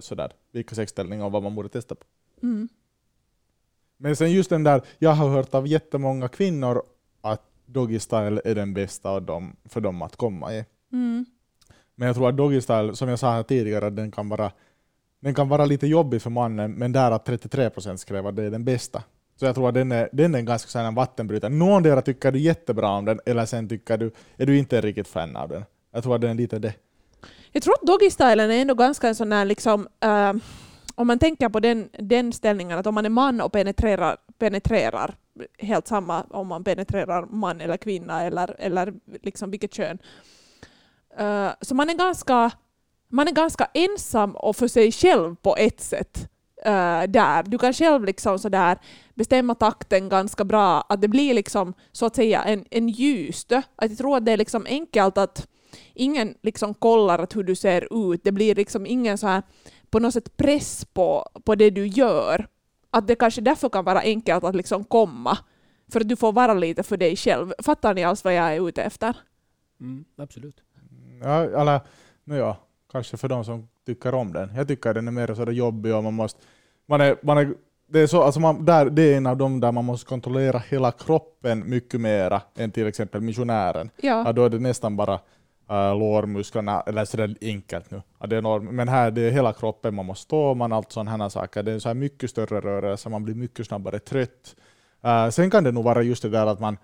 Sådär, 0.00 0.32
vilka 0.52 0.74
sexställningar 0.74 1.24
och 1.24 1.32
vad 1.32 1.42
man 1.42 1.54
borde 1.54 1.68
testa 1.68 1.94
på. 1.94 2.04
Mm. 2.42 2.68
Men 3.96 4.16
sen 4.16 4.32
just 4.32 4.50
den 4.50 4.64
där, 4.64 4.82
jag 4.98 5.10
har 5.10 5.28
hört 5.28 5.54
av 5.54 5.66
jättemånga 5.66 6.28
kvinnor 6.28 6.82
att 7.20 7.42
doggy 7.66 7.98
style 7.98 8.40
är 8.44 8.54
den 8.54 8.74
bästa 8.74 9.10
av 9.10 9.22
dem, 9.22 9.56
för 9.64 9.80
dem 9.80 10.02
att 10.02 10.16
komma 10.16 10.54
i. 10.54 10.64
Mm. 10.92 11.24
Men 11.94 12.06
jag 12.06 12.16
tror 12.16 12.28
att 12.28 12.36
doggy 12.36 12.60
style, 12.60 12.96
som 12.96 13.08
jag 13.08 13.18
sa 13.18 13.32
här 13.32 13.42
tidigare, 13.42 13.90
den 13.90 14.10
kan 14.10 14.28
vara 14.28 14.52
den 15.22 15.34
kan 15.34 15.48
vara 15.48 15.64
lite 15.64 15.86
jobbig 15.86 16.22
för 16.22 16.30
mannen, 16.30 16.72
men 16.72 16.92
där 16.92 17.10
att 17.10 17.24
33 17.24 17.70
procent 17.70 18.00
skrev 18.00 18.26
att 18.26 18.36
det 18.36 18.42
är 18.42 18.50
den 18.50 18.64
bästa. 18.64 19.02
Så 19.36 19.44
jag 19.44 19.54
tror 19.54 19.68
att 19.68 19.74
den 19.74 19.92
är, 19.92 20.08
den 20.12 20.34
är 20.34 20.42
ganska 20.42 20.68
sån 20.68 20.94
vattenbrytare. 20.94 21.50
Någondera 21.50 22.02
tycker 22.02 22.32
du 22.32 22.38
jättebra 22.38 22.90
om 22.90 23.04
den, 23.04 23.20
eller 23.26 23.46
sen 23.46 23.68
tycker 23.68 23.98
du, 23.98 24.10
är 24.36 24.46
du 24.46 24.58
inte 24.58 24.80
riktigt 24.80 25.08
fan 25.08 25.36
av 25.36 25.48
den. 25.48 25.64
Jag 25.92 26.02
tror 26.02 26.14
att 26.14 26.20
den 26.20 26.30
är 26.30 26.34
lite 26.34 26.58
det. 26.58 26.74
Jag 27.52 27.62
tror 27.62 27.74
att 27.74 27.86
doggy-stylen 27.86 28.50
är 28.50 28.60
ändå 28.60 28.74
ganska 28.74 29.08
en 29.08 29.14
sån 29.14 29.32
här 29.32 29.44
liksom, 29.44 29.88
uh, 30.04 30.32
om 30.94 31.06
man 31.06 31.18
tänker 31.18 31.48
på 31.48 31.60
den, 31.60 31.88
den 31.98 32.32
ställningen 32.32 32.78
att 32.78 32.86
om 32.86 32.94
man 32.94 33.04
är 33.04 33.10
man 33.10 33.40
och 33.40 33.52
penetrerar, 33.52 34.16
penetrerar 34.38 35.14
helt 35.58 35.86
samma 35.86 36.22
om 36.22 36.46
man 36.46 36.64
penetrerar 36.64 37.26
man 37.26 37.60
eller 37.60 37.76
kvinna 37.76 38.22
eller, 38.22 38.56
eller 38.58 38.94
liksom 39.22 39.50
vilket 39.50 39.74
kön. 39.74 39.98
Uh, 41.20 41.50
så 41.60 41.74
man 41.74 41.90
är 41.90 41.94
ganska 41.94 42.50
man 43.12 43.28
är 43.28 43.32
ganska 43.32 43.68
ensam 43.74 44.36
och 44.36 44.56
för 44.56 44.68
sig 44.68 44.92
själv 44.92 45.34
på 45.36 45.56
ett 45.56 45.80
sätt. 45.80 46.28
Uh, 46.66 47.02
där. 47.08 47.42
Du 47.42 47.58
kan 47.58 47.72
själv 47.72 48.04
liksom 48.04 48.38
sådär 48.38 48.78
bestämma 49.14 49.54
takten 49.54 50.08
ganska 50.08 50.44
bra, 50.44 50.80
att 50.88 51.00
det 51.00 51.08
blir 51.08 51.34
liksom 51.34 51.74
så 51.92 52.06
att 52.06 52.16
säga 52.16 52.42
en, 52.42 52.64
en 52.70 52.88
ljusstö. 52.88 53.62
Att 53.76 53.90
jag 53.90 53.98
tror 53.98 54.16
att 54.16 54.24
det 54.26 54.32
är 54.32 54.36
liksom 54.36 54.66
enkelt 54.66 55.18
att 55.18 55.48
ingen 55.94 56.34
liksom 56.42 56.74
kollar 56.74 57.18
att 57.18 57.36
hur 57.36 57.42
du 57.42 57.54
ser 57.54 58.12
ut. 58.12 58.24
Det 58.24 58.32
blir 58.32 58.54
liksom 58.54 58.86
ingen 58.86 59.18
så 59.18 59.26
här 59.26 59.42
på 59.90 59.98
något 59.98 60.14
sätt 60.14 60.36
press 60.36 60.84
på, 60.84 61.28
på 61.44 61.54
det 61.54 61.70
du 61.70 61.86
gör. 61.86 62.46
Att 62.90 63.06
det 63.06 63.14
kanske 63.14 63.40
därför 63.40 63.68
kan 63.68 63.84
vara 63.84 64.00
enkelt 64.00 64.44
att 64.44 64.56
liksom 64.56 64.84
komma. 64.84 65.38
För 65.92 66.00
att 66.00 66.08
du 66.08 66.16
får 66.16 66.32
vara 66.32 66.54
lite 66.54 66.82
för 66.82 66.96
dig 66.96 67.16
själv. 67.16 67.52
Fattar 67.58 67.94
ni 67.94 68.04
alls 68.04 68.24
vad 68.24 68.34
jag 68.34 68.54
är 68.54 68.68
ute 68.68 68.82
efter? 68.82 69.16
Mm, 69.80 70.04
absolut. 70.16 70.62
Ja, 71.22 71.44
eller, 71.44 71.80
no, 72.24 72.34
ja 72.36 72.56
kanske 72.92 73.16
för 73.16 73.28
de 73.28 73.44
som 73.44 73.68
tycker 73.86 74.14
om 74.14 74.32
den. 74.32 74.50
Jag 74.56 74.68
tycker 74.68 74.94
den 74.94 75.08
är 75.08 75.12
mer 75.12 75.34
sådär 75.34 75.52
jobbig 75.52 75.94
och 75.94 76.04
man 76.04 76.14
måste... 76.14 76.40
Man 76.86 77.00
är, 77.00 77.16
man 77.22 77.38
är, 77.38 77.54
det, 77.86 78.00
är 78.00 78.06
så, 78.06 78.22
alltså 78.22 78.40
man, 78.40 78.64
där, 78.64 78.90
det 78.90 79.02
är 79.02 79.16
en 79.16 79.26
av 79.26 79.36
de 79.36 79.60
där 79.60 79.72
man 79.72 79.84
måste 79.84 80.08
kontrollera 80.08 80.58
hela 80.58 80.92
kroppen 80.92 81.70
mycket 81.70 82.00
mera 82.00 82.42
än 82.56 82.70
till 82.70 82.86
exempel 82.86 83.20
missionären. 83.20 83.90
Ja. 83.96 84.22
ja 84.26 84.32
då 84.32 84.44
är 84.44 84.48
det 84.48 84.58
nästan 84.58 84.96
bara 84.96 85.14
uh, 85.70 85.98
lårmusklerna, 85.98 86.80
eller 86.80 87.04
sådär 87.04 87.34
enkelt 87.40 87.90
nu. 87.90 88.02
Ja, 88.18 88.26
det 88.26 88.36
är 88.36 88.42
norm, 88.42 88.64
men 88.64 88.88
här 88.88 89.10
det 89.10 89.20
är 89.20 89.30
hela 89.30 89.52
kroppen 89.52 89.94
man 89.94 90.06
måste 90.06 90.22
stå, 90.22 90.54
man 90.54 90.72
allt 90.72 90.92
sådana 90.92 91.30
saker. 91.30 91.62
Det 91.62 91.72
är 91.72 91.78
så 91.78 91.88
här 91.88 91.94
mycket 91.94 92.30
större 92.30 92.60
rörelse, 92.60 93.08
man 93.08 93.24
blir 93.24 93.34
mycket 93.34 93.66
snabbare 93.66 93.98
trött. 93.98 94.56
Uh, 95.04 95.30
sen 95.30 95.50
kan 95.50 95.64
det 95.64 95.72
nog 95.72 95.84
vara 95.84 96.02
just 96.02 96.22
det 96.22 96.28
där 96.28 96.46
att 96.46 96.60
man 96.60 96.76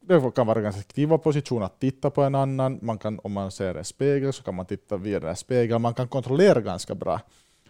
det 0.00 0.34
kan 0.34 0.46
vara 0.46 0.60
ganska 0.60 0.80
aktiva 0.80 1.18
position 1.18 1.62
att 1.62 1.80
titta 1.80 2.10
på 2.10 2.22
en 2.22 2.34
annan. 2.34 2.78
Man 2.82 2.98
kan, 2.98 3.20
om 3.22 3.32
man 3.32 3.50
ser 3.50 3.74
en 3.74 3.84
spegel 3.84 4.32
så 4.32 4.42
kan 4.42 4.54
man 4.54 4.66
titta 4.66 4.96
via 4.96 5.20
den 5.20 5.28
här 5.28 5.34
spegeln. 5.34 5.82
Man 5.82 5.94
kan 5.94 6.08
kontrollera 6.08 6.60
ganska 6.60 6.94
bra. 6.94 7.20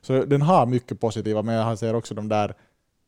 Så 0.01 0.25
den 0.25 0.43
har 0.43 0.67
mycket 0.67 1.01
positiva, 1.01 1.43
men 1.43 1.55
jag 1.55 1.79
ser 1.79 1.95
också 1.95 2.15
de 2.15 2.29
där 2.29 2.55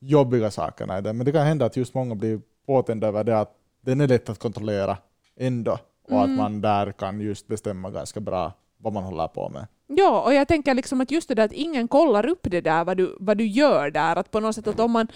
jobbiga 0.01 0.51
sakerna 0.51 0.99
i 0.99 1.03
den. 1.03 1.16
Men 1.16 1.27
det 1.27 1.33
kan 1.33 1.47
hända 1.47 1.66
att 1.66 1.77
just 1.77 1.95
många 1.95 2.14
blir 2.14 2.40
påtända 2.66 3.07
över 3.07 3.25
det 3.25 3.40
att 3.40 3.55
den 3.81 4.01
är 4.01 4.09
lätt 4.09 4.29
att 4.29 4.38
kontrollera 4.38 4.99
ändå. 5.37 5.79
Och 6.05 6.12
mm. 6.12 6.23
att 6.23 6.31
man 6.31 6.61
där 6.61 6.92
kan 6.92 7.21
just 7.21 7.47
bestämma 7.47 7.90
ganska 7.90 8.21
bra 8.21 8.53
vad 8.79 8.92
man 8.92 9.05
håller 9.05 9.29
på 9.29 9.49
med. 9.49 9.66
Ja, 9.87 10.23
och 10.23 10.35
jag 10.35 10.49
tänker 10.49 10.75
liksom 10.75 11.01
att 11.01 11.11
just 11.11 11.29
det 11.29 11.35
där 11.35 11.45
att 11.45 11.53
ingen 11.53 11.88
kollar 11.88 12.27
upp 12.27 12.40
det 12.42 12.61
där, 12.61 12.85
vad 12.85 12.97
du, 12.97 13.16
vad 13.21 13.38
du 13.38 13.47
gör 13.47 13.90
där. 13.90 14.16
Att 14.16 14.31
på 14.31 14.40
något 14.40 14.55
sätt 14.55 14.66
att 14.66 14.81
om 14.81 14.90
man, 14.90 15.09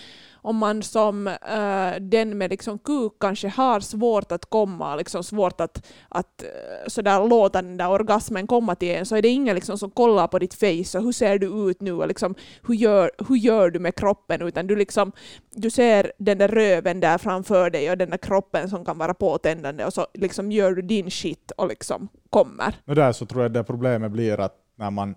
om 0.43 0.57
man 0.57 0.83
som 0.83 1.27
uh, 1.27 2.01
den 2.01 2.39
med 2.39 2.51
liksom 2.51 2.79
kuk 2.79 3.13
kanske 3.21 3.49
har 3.49 3.81
svårt 3.81 4.33
att 4.33 4.45
komma, 4.45 4.97
liksom 4.97 5.25
svårt 5.25 5.61
att, 5.61 5.87
att 6.09 6.45
uh, 6.45 6.89
sådär 6.89 7.29
låta 7.29 7.63
den 7.63 7.77
där 7.77 7.91
orgasmen 7.91 8.47
komma 8.47 8.75
till 8.75 8.89
en, 8.89 9.07
så 9.07 9.17
är 9.17 9.23
det 9.23 9.29
ingen 9.29 9.55
liksom 9.55 9.79
som 9.79 9.91
kollar 9.91 10.27
på 10.27 10.39
ditt 10.39 10.55
face 10.55 10.99
och 10.99 11.05
hur 11.05 11.13
ser 11.13 11.39
du 11.39 11.71
ut 11.71 11.81
nu 11.81 11.93
och 11.93 12.09
liksom, 12.09 12.35
hur, 12.67 12.75
gör, 12.75 13.11
hur 13.29 13.37
gör 13.37 13.71
du 13.71 13.79
med 13.79 13.95
kroppen, 13.95 14.43
utan 14.43 14.67
du, 14.67 14.77
liksom, 14.77 15.13
du 15.55 15.71
ser 15.71 16.13
den 16.19 16.39
där 16.39 16.49
röven 16.49 17.01
där 17.01 17.19
framför 17.19 17.71
dig 17.71 17.91
och 17.91 17.99
den 17.99 18.11
där 18.11 18.19
kroppen 18.19 18.71
som 18.71 18.85
kan 18.85 18.99
vara 18.99 19.15
påtändande 19.15 19.85
och 19.85 19.93
så 19.93 20.07
liksom 20.15 20.53
gör 20.53 20.75
du 20.75 20.83
din 20.83 21.11
shit 21.11 21.51
och 21.51 21.69
liksom 21.69 22.09
kommer. 22.31 22.75
Och 22.87 22.95
där 22.95 23.13
så 23.13 23.27
tror 23.27 23.43
jag 23.43 23.53
det 23.53 23.65
problemet 23.65 24.13
blir 24.13 24.41
att 24.41 24.55
när 24.77 24.91
man 24.91 25.15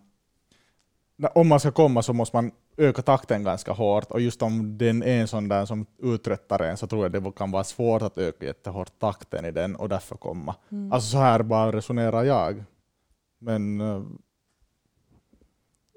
om 1.33 1.47
man 1.47 1.59
ska 1.59 1.71
komma 1.71 2.01
så 2.01 2.13
måste 2.13 2.35
man 2.35 2.51
öka 2.77 3.01
takten 3.01 3.43
ganska 3.43 3.71
hårt 3.71 4.11
och 4.11 4.21
just 4.21 4.41
om 4.41 4.77
den 4.77 5.03
är 5.03 5.21
en 5.21 5.27
sån 5.27 5.47
där 5.47 5.65
som 5.65 5.85
uträttar 6.01 6.59
en 6.59 6.77
så 6.77 6.87
tror 6.87 7.03
jag 7.03 7.11
det 7.11 7.31
kan 7.31 7.51
vara 7.51 7.63
svårt 7.63 8.01
att 8.01 8.17
öka 8.17 8.45
jättehårt 8.45 8.99
takten 8.99 9.45
i 9.45 9.51
den 9.51 9.75
och 9.75 9.89
därför 9.89 10.15
komma. 10.15 10.55
Mm. 10.71 10.93
Alltså 10.93 11.11
så 11.11 11.17
här 11.17 11.43
bara 11.43 11.71
resonerar 11.71 12.23
jag. 12.23 12.63
Men 13.39 13.81
uh, 13.81 14.03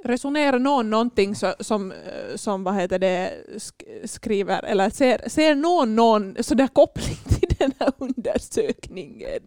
Resonerar 0.05 0.59
någon 0.59 0.91
någonting 0.91 1.35
så, 1.35 1.55
som, 1.61 1.93
eh, 1.93 2.37
som 2.37 2.65
vad 2.65 2.75
heter 2.75 2.99
det, 2.99 3.33
skriver, 4.05 4.65
eller 4.65 4.91
ser, 4.91 5.29
ser 5.29 5.55
någon 5.55 5.97
någon 5.97 6.37
sådär 6.41 6.69
koppling 6.69 7.17
till 7.29 7.57
den 7.59 7.73
här 7.79 7.93
undersökningen? 7.99 9.41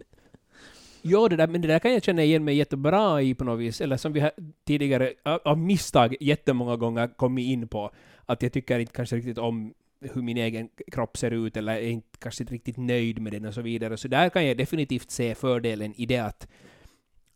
Jo, 1.02 1.28
det 1.28 1.36
där, 1.36 1.48
men 1.48 1.62
det 1.62 1.68
där 1.68 1.80
kan 1.80 1.94
jag 1.94 2.04
känna 2.04 2.24
igen 2.24 2.44
mig 2.44 2.56
jättebra 2.56 3.22
i 3.22 3.34
på 3.34 3.44
något 3.44 3.60
vis, 3.60 3.82
eller 3.82 3.98
som 3.98 4.14
vi 4.14 4.20
har 4.20 4.32
tidigare 4.64 5.14
av 5.24 5.58
misstag 5.58 6.16
jättemånga 6.20 6.76
gånger 6.76 7.08
kommit 7.18 7.48
in 7.48 7.68
på, 7.68 7.92
att 8.26 8.42
jag 8.42 8.54
tycker 8.54 8.80
inte 8.80 8.94
kanske 8.94 9.16
riktigt 9.16 9.38
om 9.38 9.74
hur 10.02 10.22
min 10.22 10.38
egen 10.38 10.70
kropp 10.92 11.18
ser 11.18 11.32
ut, 11.32 11.58
eller 11.58 11.74
är 11.74 11.90
inte 11.90 12.18
kanske 12.20 12.44
inte 12.44 12.54
riktigt 12.54 12.78
nöjd 12.78 13.22
med 13.22 13.34
den 13.34 13.46
och 13.46 13.54
så 13.54 13.62
vidare. 13.62 13.98
Så 13.98 14.08
där 14.08 14.30
kan 14.30 14.46
jag 14.46 14.58
definitivt 14.58 15.12
se 15.12 15.36
fördelen 15.36 15.94
i 15.94 16.06
det 16.06 16.18
att, 16.18 16.48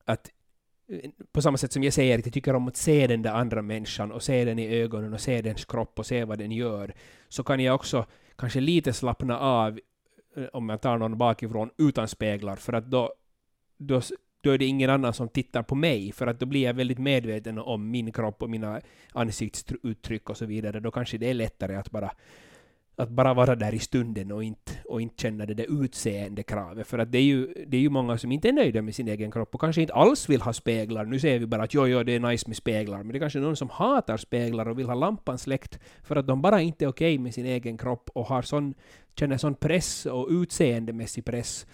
att 0.05 0.31
eh, 0.89 1.09
på 1.31 1.41
samma 1.41 1.57
sätt 1.57 1.71
som 1.71 1.83
jag 1.83 1.93
säger 1.93 2.19
att 2.19 2.25
jag 2.25 2.33
tycker 2.33 2.55
om 2.55 2.67
att 2.67 2.77
se 2.77 3.07
den 3.07 3.21
där 3.21 3.33
andra 3.33 3.61
människan 3.61 4.11
och 4.11 4.23
se 4.23 4.45
den 4.45 4.59
i 4.59 4.75
ögonen 4.81 5.13
och 5.13 5.21
se 5.21 5.41
dens 5.41 5.65
kropp 5.65 5.99
och 5.99 6.05
se 6.05 6.25
vad 6.25 6.37
den 6.37 6.51
gör, 6.51 6.93
så 7.29 7.43
kan 7.43 7.59
jag 7.59 7.75
också 7.75 8.05
kanske 8.35 8.59
lite 8.59 8.93
slappna 8.93 9.39
av 9.39 9.79
eh, 10.35 10.43
om 10.53 10.69
jag 10.69 10.81
tar 10.81 10.97
någon 10.97 11.17
bakifrån 11.17 11.69
utan 11.77 12.07
speglar, 12.07 12.55
för 12.55 12.73
att 12.73 12.85
då 12.85 13.13
då, 13.77 14.01
då 14.41 14.51
är 14.51 14.57
det 14.57 14.65
ingen 14.65 14.89
annan 14.89 15.13
som 15.13 15.29
tittar 15.29 15.63
på 15.63 15.75
mig, 15.75 16.11
för 16.11 16.27
att 16.27 16.39
då 16.39 16.45
blir 16.45 16.63
jag 16.63 16.73
väldigt 16.73 16.99
medveten 16.99 17.59
om 17.59 17.91
min 17.91 18.11
kropp 18.11 18.43
och 18.43 18.49
mina 18.49 18.81
ansiktsuttryck 19.11 20.29
och 20.29 20.37
så 20.37 20.45
vidare. 20.45 20.79
Då 20.79 20.91
kanske 20.91 21.17
det 21.17 21.29
är 21.29 21.33
lättare 21.33 21.75
att 21.75 21.91
bara 21.91 22.11
att 22.95 23.09
bara 23.09 23.33
vara 23.33 23.55
där 23.55 23.73
i 23.73 23.79
stunden 23.79 24.31
och 24.31 24.43
inte, 24.43 24.71
och 24.85 25.01
inte 25.01 25.21
känna 25.21 25.45
det 25.45 25.53
där 25.53 25.83
utseendekravet. 25.83 26.87
För 26.87 26.99
att 26.99 27.11
det 27.11 27.17
är, 27.17 27.23
ju, 27.23 27.65
det 27.67 27.77
är 27.77 27.81
ju 27.81 27.89
många 27.89 28.17
som 28.17 28.31
inte 28.31 28.49
är 28.49 28.53
nöjda 28.53 28.81
med 28.81 28.95
sin 28.95 29.07
egen 29.07 29.31
kropp 29.31 29.55
och 29.55 29.61
kanske 29.61 29.81
inte 29.81 29.93
alls 29.93 30.29
vill 30.29 30.41
ha 30.41 30.53
speglar. 30.53 31.05
Nu 31.05 31.19
säger 31.19 31.39
vi 31.39 31.45
bara 31.45 31.63
att 31.63 31.73
jo, 31.73 31.87
jo, 31.87 32.03
det 32.03 32.11
är 32.11 32.19
nice 32.19 32.47
med 32.47 32.57
speglar, 32.57 32.97
men 32.97 33.07
det 33.07 33.17
är 33.17 33.19
kanske 33.19 33.39
någon 33.39 33.55
som 33.55 33.69
hatar 33.69 34.17
speglar 34.17 34.67
och 34.67 34.79
vill 34.79 34.85
ha 34.85 34.95
lampan 34.95 35.37
släckt 35.37 35.79
för 36.03 36.15
att 36.15 36.27
de 36.27 36.41
bara 36.41 36.61
inte 36.61 36.85
är 36.85 36.89
okej 36.89 37.15
okay 37.15 37.23
med 37.23 37.33
sin 37.33 37.45
egen 37.45 37.77
kropp 37.77 38.09
och 38.13 38.25
har 38.25 38.41
sån, 38.41 38.73
känner 39.19 39.37
sån 39.37 39.55
press 39.55 40.05
och 40.05 40.27
utseendemässig 40.29 41.25
press 41.25 41.65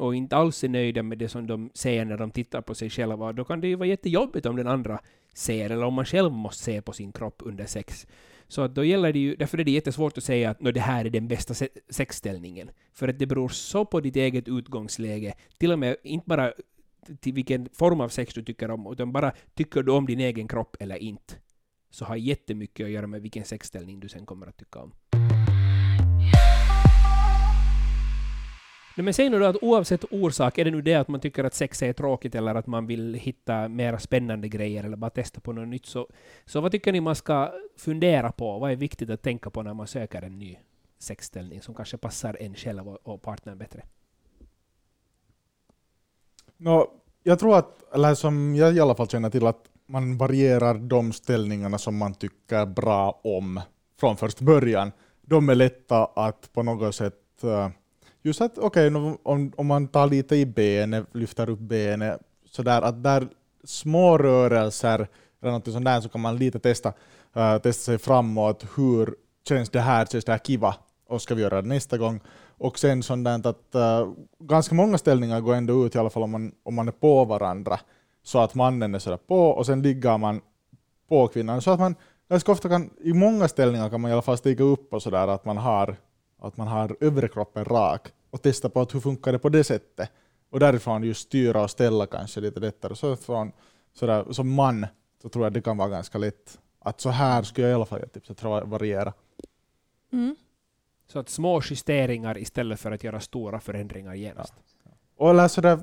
och 0.00 0.14
inte 0.14 0.36
alls 0.36 0.64
är 0.64 0.68
nöjda 0.68 1.02
med 1.02 1.18
det 1.18 1.28
som 1.28 1.46
de 1.46 1.70
ser 1.74 2.04
när 2.04 2.16
de 2.16 2.30
tittar 2.30 2.60
på 2.60 2.74
sig 2.74 2.90
själva. 2.90 3.32
Då 3.32 3.44
kan 3.44 3.60
det 3.60 3.68
ju 3.68 3.74
vara 3.76 3.88
jättejobbigt 3.88 4.46
om 4.46 4.56
den 4.56 4.66
andra 4.66 5.00
ser, 5.34 5.70
eller 5.70 5.84
om 5.84 5.94
man 5.94 6.04
själv 6.04 6.32
måste 6.32 6.64
se 6.64 6.82
på 6.82 6.92
sin 6.92 7.12
kropp 7.12 7.42
under 7.44 7.66
sex. 7.66 8.06
Så 8.48 8.62
att 8.62 8.74
då 8.74 8.84
gäller 8.84 9.12
det 9.12 9.18
ju, 9.18 9.36
därför 9.36 9.58
är 9.58 9.64
det 9.64 9.70
jättesvårt 9.70 10.18
att 10.18 10.24
säga 10.24 10.50
att 10.50 10.58
det 10.60 10.80
här 10.80 11.04
är 11.04 11.10
den 11.10 11.28
bästa 11.28 11.54
se 11.54 11.68
sexställningen. 11.88 12.70
För 12.92 13.08
att 13.08 13.18
det 13.18 13.26
beror 13.26 13.48
så 13.48 13.84
på 13.84 14.00
ditt 14.00 14.16
eget 14.16 14.48
utgångsläge, 14.48 15.34
till 15.58 15.72
och 15.72 15.78
med 15.78 15.96
inte 16.02 16.28
bara 16.28 16.52
till 17.20 17.32
vilken 17.32 17.68
form 17.72 18.00
av 18.00 18.08
sex 18.08 18.34
du 18.34 18.42
tycker 18.42 18.70
om, 18.70 18.92
utan 18.92 19.12
bara 19.12 19.32
tycker 19.54 19.82
du 19.82 19.92
om 19.92 20.06
din 20.06 20.20
egen 20.20 20.48
kropp 20.48 20.76
eller 20.80 20.96
inte. 20.96 21.34
Så 21.90 22.04
har 22.04 22.16
jättemycket 22.16 22.84
att 22.84 22.90
göra 22.90 23.06
med 23.06 23.22
vilken 23.22 23.44
sexställning 23.44 24.00
du 24.00 24.08
sen 24.08 24.26
kommer 24.26 24.46
att 24.46 24.56
tycka 24.56 24.78
om. 24.78 24.92
Men 28.96 29.14
säg 29.14 29.30
nu 29.30 29.38
då 29.38 29.44
att 29.44 29.62
oavsett 29.62 30.04
orsak, 30.10 30.58
är 30.58 30.64
det 30.64 30.70
nu 30.70 30.82
det 30.82 30.94
att 30.94 31.08
man 31.08 31.20
tycker 31.20 31.44
att 31.44 31.54
sex 31.54 31.82
är 31.82 31.92
tråkigt 31.92 32.34
eller 32.34 32.54
att 32.54 32.66
man 32.66 32.86
vill 32.86 33.14
hitta 33.14 33.68
mera 33.68 33.98
spännande 33.98 34.48
grejer 34.48 34.84
eller 34.84 34.96
bara 34.96 35.10
testa 35.10 35.40
på 35.40 35.52
något 35.52 35.68
nytt, 35.68 35.86
så, 35.86 36.08
så 36.44 36.60
vad 36.60 36.72
tycker 36.72 36.92
ni 36.92 37.00
man 37.00 37.16
ska 37.16 37.52
fundera 37.76 38.32
på? 38.32 38.58
Vad 38.58 38.72
är 38.72 38.76
viktigt 38.76 39.10
att 39.10 39.22
tänka 39.22 39.50
på 39.50 39.62
när 39.62 39.74
man 39.74 39.86
söker 39.86 40.22
en 40.22 40.38
ny 40.38 40.56
sexställning 40.98 41.62
som 41.62 41.74
kanske 41.74 41.96
passar 41.96 42.36
en 42.40 42.54
själv 42.54 42.88
och, 42.88 42.98
och 43.02 43.22
partnern 43.22 43.58
bättre? 43.58 43.82
No, 46.56 46.86
jag 47.22 47.38
tror 47.38 47.58
att, 47.58 47.94
eller 47.94 48.14
som 48.14 48.54
jag 48.54 48.76
i 48.76 48.80
alla 48.80 48.94
fall 48.94 49.08
känner 49.08 49.30
till, 49.30 49.46
att 49.46 49.64
man 49.86 50.18
varierar 50.18 50.74
de 50.74 51.12
ställningarna 51.12 51.78
som 51.78 51.96
man 51.96 52.14
tycker 52.14 52.66
bra 52.66 53.20
om 53.24 53.60
från 54.00 54.16
första 54.16 54.44
början. 54.44 54.92
De 55.22 55.48
är 55.48 55.54
lätta 55.54 56.04
att 56.04 56.52
på 56.52 56.62
något 56.62 56.94
sätt 56.94 57.14
uh, 57.44 57.68
just 58.22 58.40
att 58.40 58.58
okej, 58.58 58.96
okay, 58.96 59.16
om, 59.22 59.52
om 59.56 59.66
man 59.66 59.88
tar 59.88 60.06
lite 60.06 60.36
i 60.36 60.46
benet, 60.46 61.06
lyfter 61.12 61.50
upp 61.50 61.58
benet, 61.58 62.20
sådär 62.46 62.82
att 62.82 63.02
där 63.02 63.28
små 63.64 64.18
rörelser 64.18 65.08
eller 65.42 65.52
något 65.52 65.72
sånt 65.72 65.84
där 65.84 66.00
så 66.00 66.08
kan 66.08 66.20
man 66.20 66.36
lite 66.36 66.58
testa, 66.58 66.92
uh, 67.36 67.58
testa 67.58 67.84
sig 67.84 67.98
framåt. 67.98 68.64
Hur 68.76 69.14
känns 69.48 69.70
det 69.70 69.80
här? 69.80 70.06
Känns 70.06 70.24
det 70.24 70.32
här 70.32 70.38
kiva? 70.38 70.74
Och 71.06 71.22
ska 71.22 71.34
vi 71.34 71.42
göra 71.42 71.62
det 71.62 71.68
nästa 71.68 71.98
gång? 71.98 72.20
Och 72.58 72.78
sen 72.78 73.02
sånt 73.02 73.24
där 73.24 73.46
att 73.46 73.74
uh, 73.74 74.12
ganska 74.38 74.74
många 74.74 74.98
ställningar 74.98 75.40
går 75.40 75.54
ändå 75.54 75.86
ut 75.86 75.94
i 75.94 75.98
alla 75.98 76.10
fall 76.10 76.22
om 76.22 76.30
man, 76.30 76.52
om 76.62 76.74
man 76.74 76.88
är 76.88 76.92
på 76.92 77.24
varandra. 77.24 77.80
Så 78.22 78.38
att 78.38 78.54
mannen 78.54 78.94
är 78.94 78.98
sådär 78.98 79.16
på 79.16 79.48
och 79.48 79.66
sen 79.66 79.82
ligger 79.82 80.18
man 80.18 80.40
på 81.08 81.28
kvinnan. 81.28 81.62
Så 81.62 81.70
att 81.70 81.80
man 81.80 81.94
ganska 82.28 82.52
ofta 82.52 82.68
kan, 82.68 82.90
i 83.00 83.12
många 83.12 83.48
ställningar 83.48 83.90
kan 83.90 84.00
man 84.00 84.10
i 84.10 84.12
alla 84.12 84.22
fall 84.22 84.38
stiga 84.38 84.64
upp 84.64 84.92
och 84.94 85.02
sådär 85.02 85.28
att 85.28 85.44
man 85.44 85.56
har 85.56 85.96
att 86.40 86.56
man 86.56 86.68
har 86.68 86.96
övre 87.00 87.28
kroppen 87.28 87.64
rak 87.64 88.08
och 88.30 88.42
testa 88.42 88.68
på 88.68 88.80
att 88.80 88.94
hur 88.94 89.00
funkar 89.00 89.32
det 89.32 89.38
på 89.38 89.48
det 89.48 89.64
sättet. 89.64 90.10
Och 90.50 90.60
därifrån 90.60 91.02
just 91.02 91.20
styra 91.20 91.62
och 91.62 91.70
ställa 91.70 92.06
kanske 92.06 92.40
lite 92.40 92.60
lättare. 92.60 92.94
Så 92.94 93.16
från, 93.16 93.52
sådär, 93.92 94.32
som 94.32 94.54
man 94.54 94.86
så 95.22 95.28
tror 95.28 95.44
jag 95.44 95.52
det 95.52 95.62
kan 95.62 95.76
vara 95.76 95.88
ganska 95.88 96.18
lätt. 96.18 96.58
Att 96.78 97.00
så 97.00 97.10
här 97.10 97.42
skulle 97.42 97.66
jag 97.66 97.72
i 97.72 97.74
alla 97.74 97.86
fall 97.86 98.08
tipsa 98.08 98.32
att 98.32 98.68
variera. 98.68 99.12
Mm. 100.12 100.36
Så 101.06 101.18
att 101.18 101.28
små 101.28 101.62
justeringar 101.64 102.38
istället 102.38 102.80
för 102.80 102.92
att 102.92 103.04
göra 103.04 103.20
stora 103.20 103.60
förändringar 103.60 104.14
genast. 104.14 104.54
Ja. 104.84 104.90
Och 105.16 105.30
eller 105.30 105.48
sådär, 105.48 105.78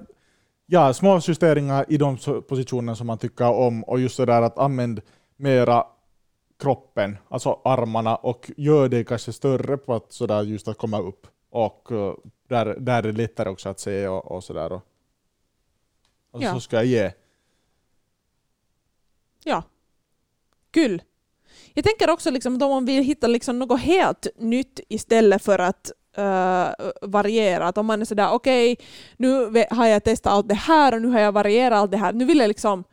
ja, 0.65 0.93
små 0.93 1.19
justeringar 1.27 1.85
i 1.89 1.97
de 1.97 2.17
positioner 2.47 2.93
som 2.93 3.07
man 3.07 3.17
tycker 3.17 3.51
om 3.51 3.83
och 3.83 3.99
just 3.99 4.15
sådär 4.15 4.41
att 4.41 4.57
använda 4.57 5.01
mera 5.35 5.85
kroppen, 6.59 7.17
alltså 7.29 7.61
armarna, 7.63 8.15
och 8.15 8.51
gör 8.57 8.89
det 8.89 9.03
kanske 9.03 9.33
större 9.33 9.77
på 9.77 9.93
att 9.93 10.13
sådär 10.13 10.43
just 10.43 10.67
att 10.67 10.77
komma 10.77 10.99
upp. 10.99 11.27
Och 11.49 11.91
uh, 11.91 12.13
där, 12.47 12.65
där 12.79 12.97
är 12.97 13.01
det 13.01 13.11
lättare 13.11 13.49
också 13.49 13.69
att 13.69 13.79
se 13.79 14.07
och, 14.07 14.31
och 14.31 14.43
sådär. 14.43 14.71
Och, 14.71 14.81
och 16.31 16.43
ja. 16.43 16.53
så 16.53 16.59
ska 16.59 16.75
jag 16.75 16.85
ge. 16.85 17.11
Ja. 19.43 19.63
Kul. 20.71 21.01
Jag 21.73 21.85
tänker 21.85 22.09
också 22.09 22.31
liksom 22.31 22.61
om 22.61 22.69
man 22.69 22.85
vill 22.85 23.03
hitta 23.03 23.27
liksom 23.27 23.59
något 23.59 23.81
helt 23.81 24.27
nytt 24.37 24.79
istället 24.89 25.43
för 25.43 25.59
att 25.59 25.91
uh, 26.17 26.85
variera. 27.01 27.67
Att 27.67 27.77
om 27.77 27.85
man 27.85 28.01
är 28.01 28.05
sådär 28.05 28.29
okej, 28.31 28.73
okay, 28.73 28.85
nu 29.17 29.65
har 29.69 29.85
jag 29.85 30.03
testat 30.03 30.33
allt 30.33 30.49
det 30.49 30.55
här 30.55 30.93
och 30.93 31.01
nu 31.01 31.07
har 31.07 31.19
jag 31.19 31.31
varierat 31.31 31.77
allt 31.77 31.91
det 31.91 31.97
här. 31.97 32.13
Nu 32.13 32.25
vill 32.25 32.39
jag 32.39 32.47
liksom 32.47 32.83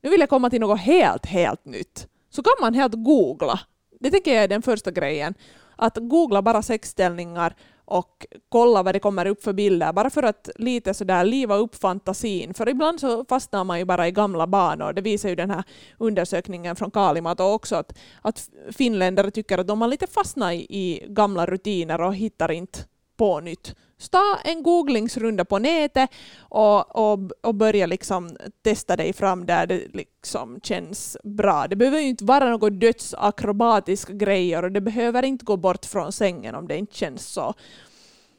nu 0.00 0.10
vill 0.10 0.20
jag 0.20 0.28
komma 0.28 0.50
till 0.50 0.60
något 0.60 0.80
helt, 0.80 1.26
helt 1.26 1.64
nytt 1.64 2.08
så 2.38 2.42
kan 2.42 2.54
man 2.60 2.74
helt 2.74 2.94
googla. 2.94 3.60
Det 4.00 4.10
tycker 4.10 4.34
jag 4.34 4.44
är 4.44 4.48
den 4.48 4.62
första 4.62 4.90
grejen. 4.90 5.34
Att 5.76 5.96
googla 5.96 6.42
bara 6.42 6.62
sexställningar 6.62 7.54
och 7.84 8.26
kolla 8.48 8.82
vad 8.82 8.94
det 8.94 8.98
kommer 8.98 9.26
upp 9.26 9.42
för 9.42 9.52
bilder, 9.52 9.92
bara 9.92 10.10
för 10.10 10.22
att 10.22 10.50
lite 10.56 10.94
sådär 10.94 11.24
liva 11.24 11.56
upp 11.56 11.74
fantasin. 11.74 12.54
För 12.54 12.68
ibland 12.68 13.00
så 13.00 13.24
fastnar 13.24 13.64
man 13.64 13.78
ju 13.78 13.84
bara 13.84 14.08
i 14.08 14.10
gamla 14.10 14.46
banor. 14.46 14.92
Det 14.92 15.00
visar 15.02 15.28
ju 15.28 15.34
den 15.34 15.50
här 15.50 15.64
undersökningen 15.98 16.76
från 16.76 16.90
Kalimat 16.90 17.40
och 17.40 17.54
också, 17.54 17.76
att, 17.76 17.98
att 18.22 18.48
finländare 18.72 19.30
tycker 19.30 19.58
att 19.58 19.66
de 19.66 19.80
har 19.80 19.88
lite 19.88 20.06
fastnat 20.06 20.52
i, 20.52 20.56
i 20.56 21.06
gamla 21.08 21.46
rutiner 21.46 22.00
och 22.00 22.14
hittar 22.14 22.50
inte 22.50 22.78
på 23.16 23.40
nytt. 23.40 23.74
Ta 24.10 24.38
en 24.44 24.62
googlingsrunda 24.62 25.44
på 25.44 25.58
nätet 25.58 26.10
och, 26.40 26.96
och, 26.96 27.18
och 27.42 27.54
börja 27.54 27.86
liksom 27.86 28.36
testa 28.64 28.96
dig 28.96 29.12
fram 29.12 29.46
där 29.46 29.66
det 29.66 29.94
liksom 29.94 30.60
känns 30.62 31.16
bra. 31.24 31.66
Det 31.68 31.76
behöver 31.76 31.98
ju 31.98 32.08
inte 32.08 32.24
vara 32.24 32.50
något 32.50 32.80
dödsakrobatiska 32.80 34.12
grejer 34.12 34.62
och 34.62 34.72
det 34.72 34.80
behöver 34.80 35.22
inte 35.22 35.44
gå 35.44 35.56
bort 35.56 35.84
från 35.84 36.12
sängen 36.12 36.54
om 36.54 36.68
det 36.68 36.76
inte 36.76 36.96
känns 36.96 37.26
så. 37.26 37.54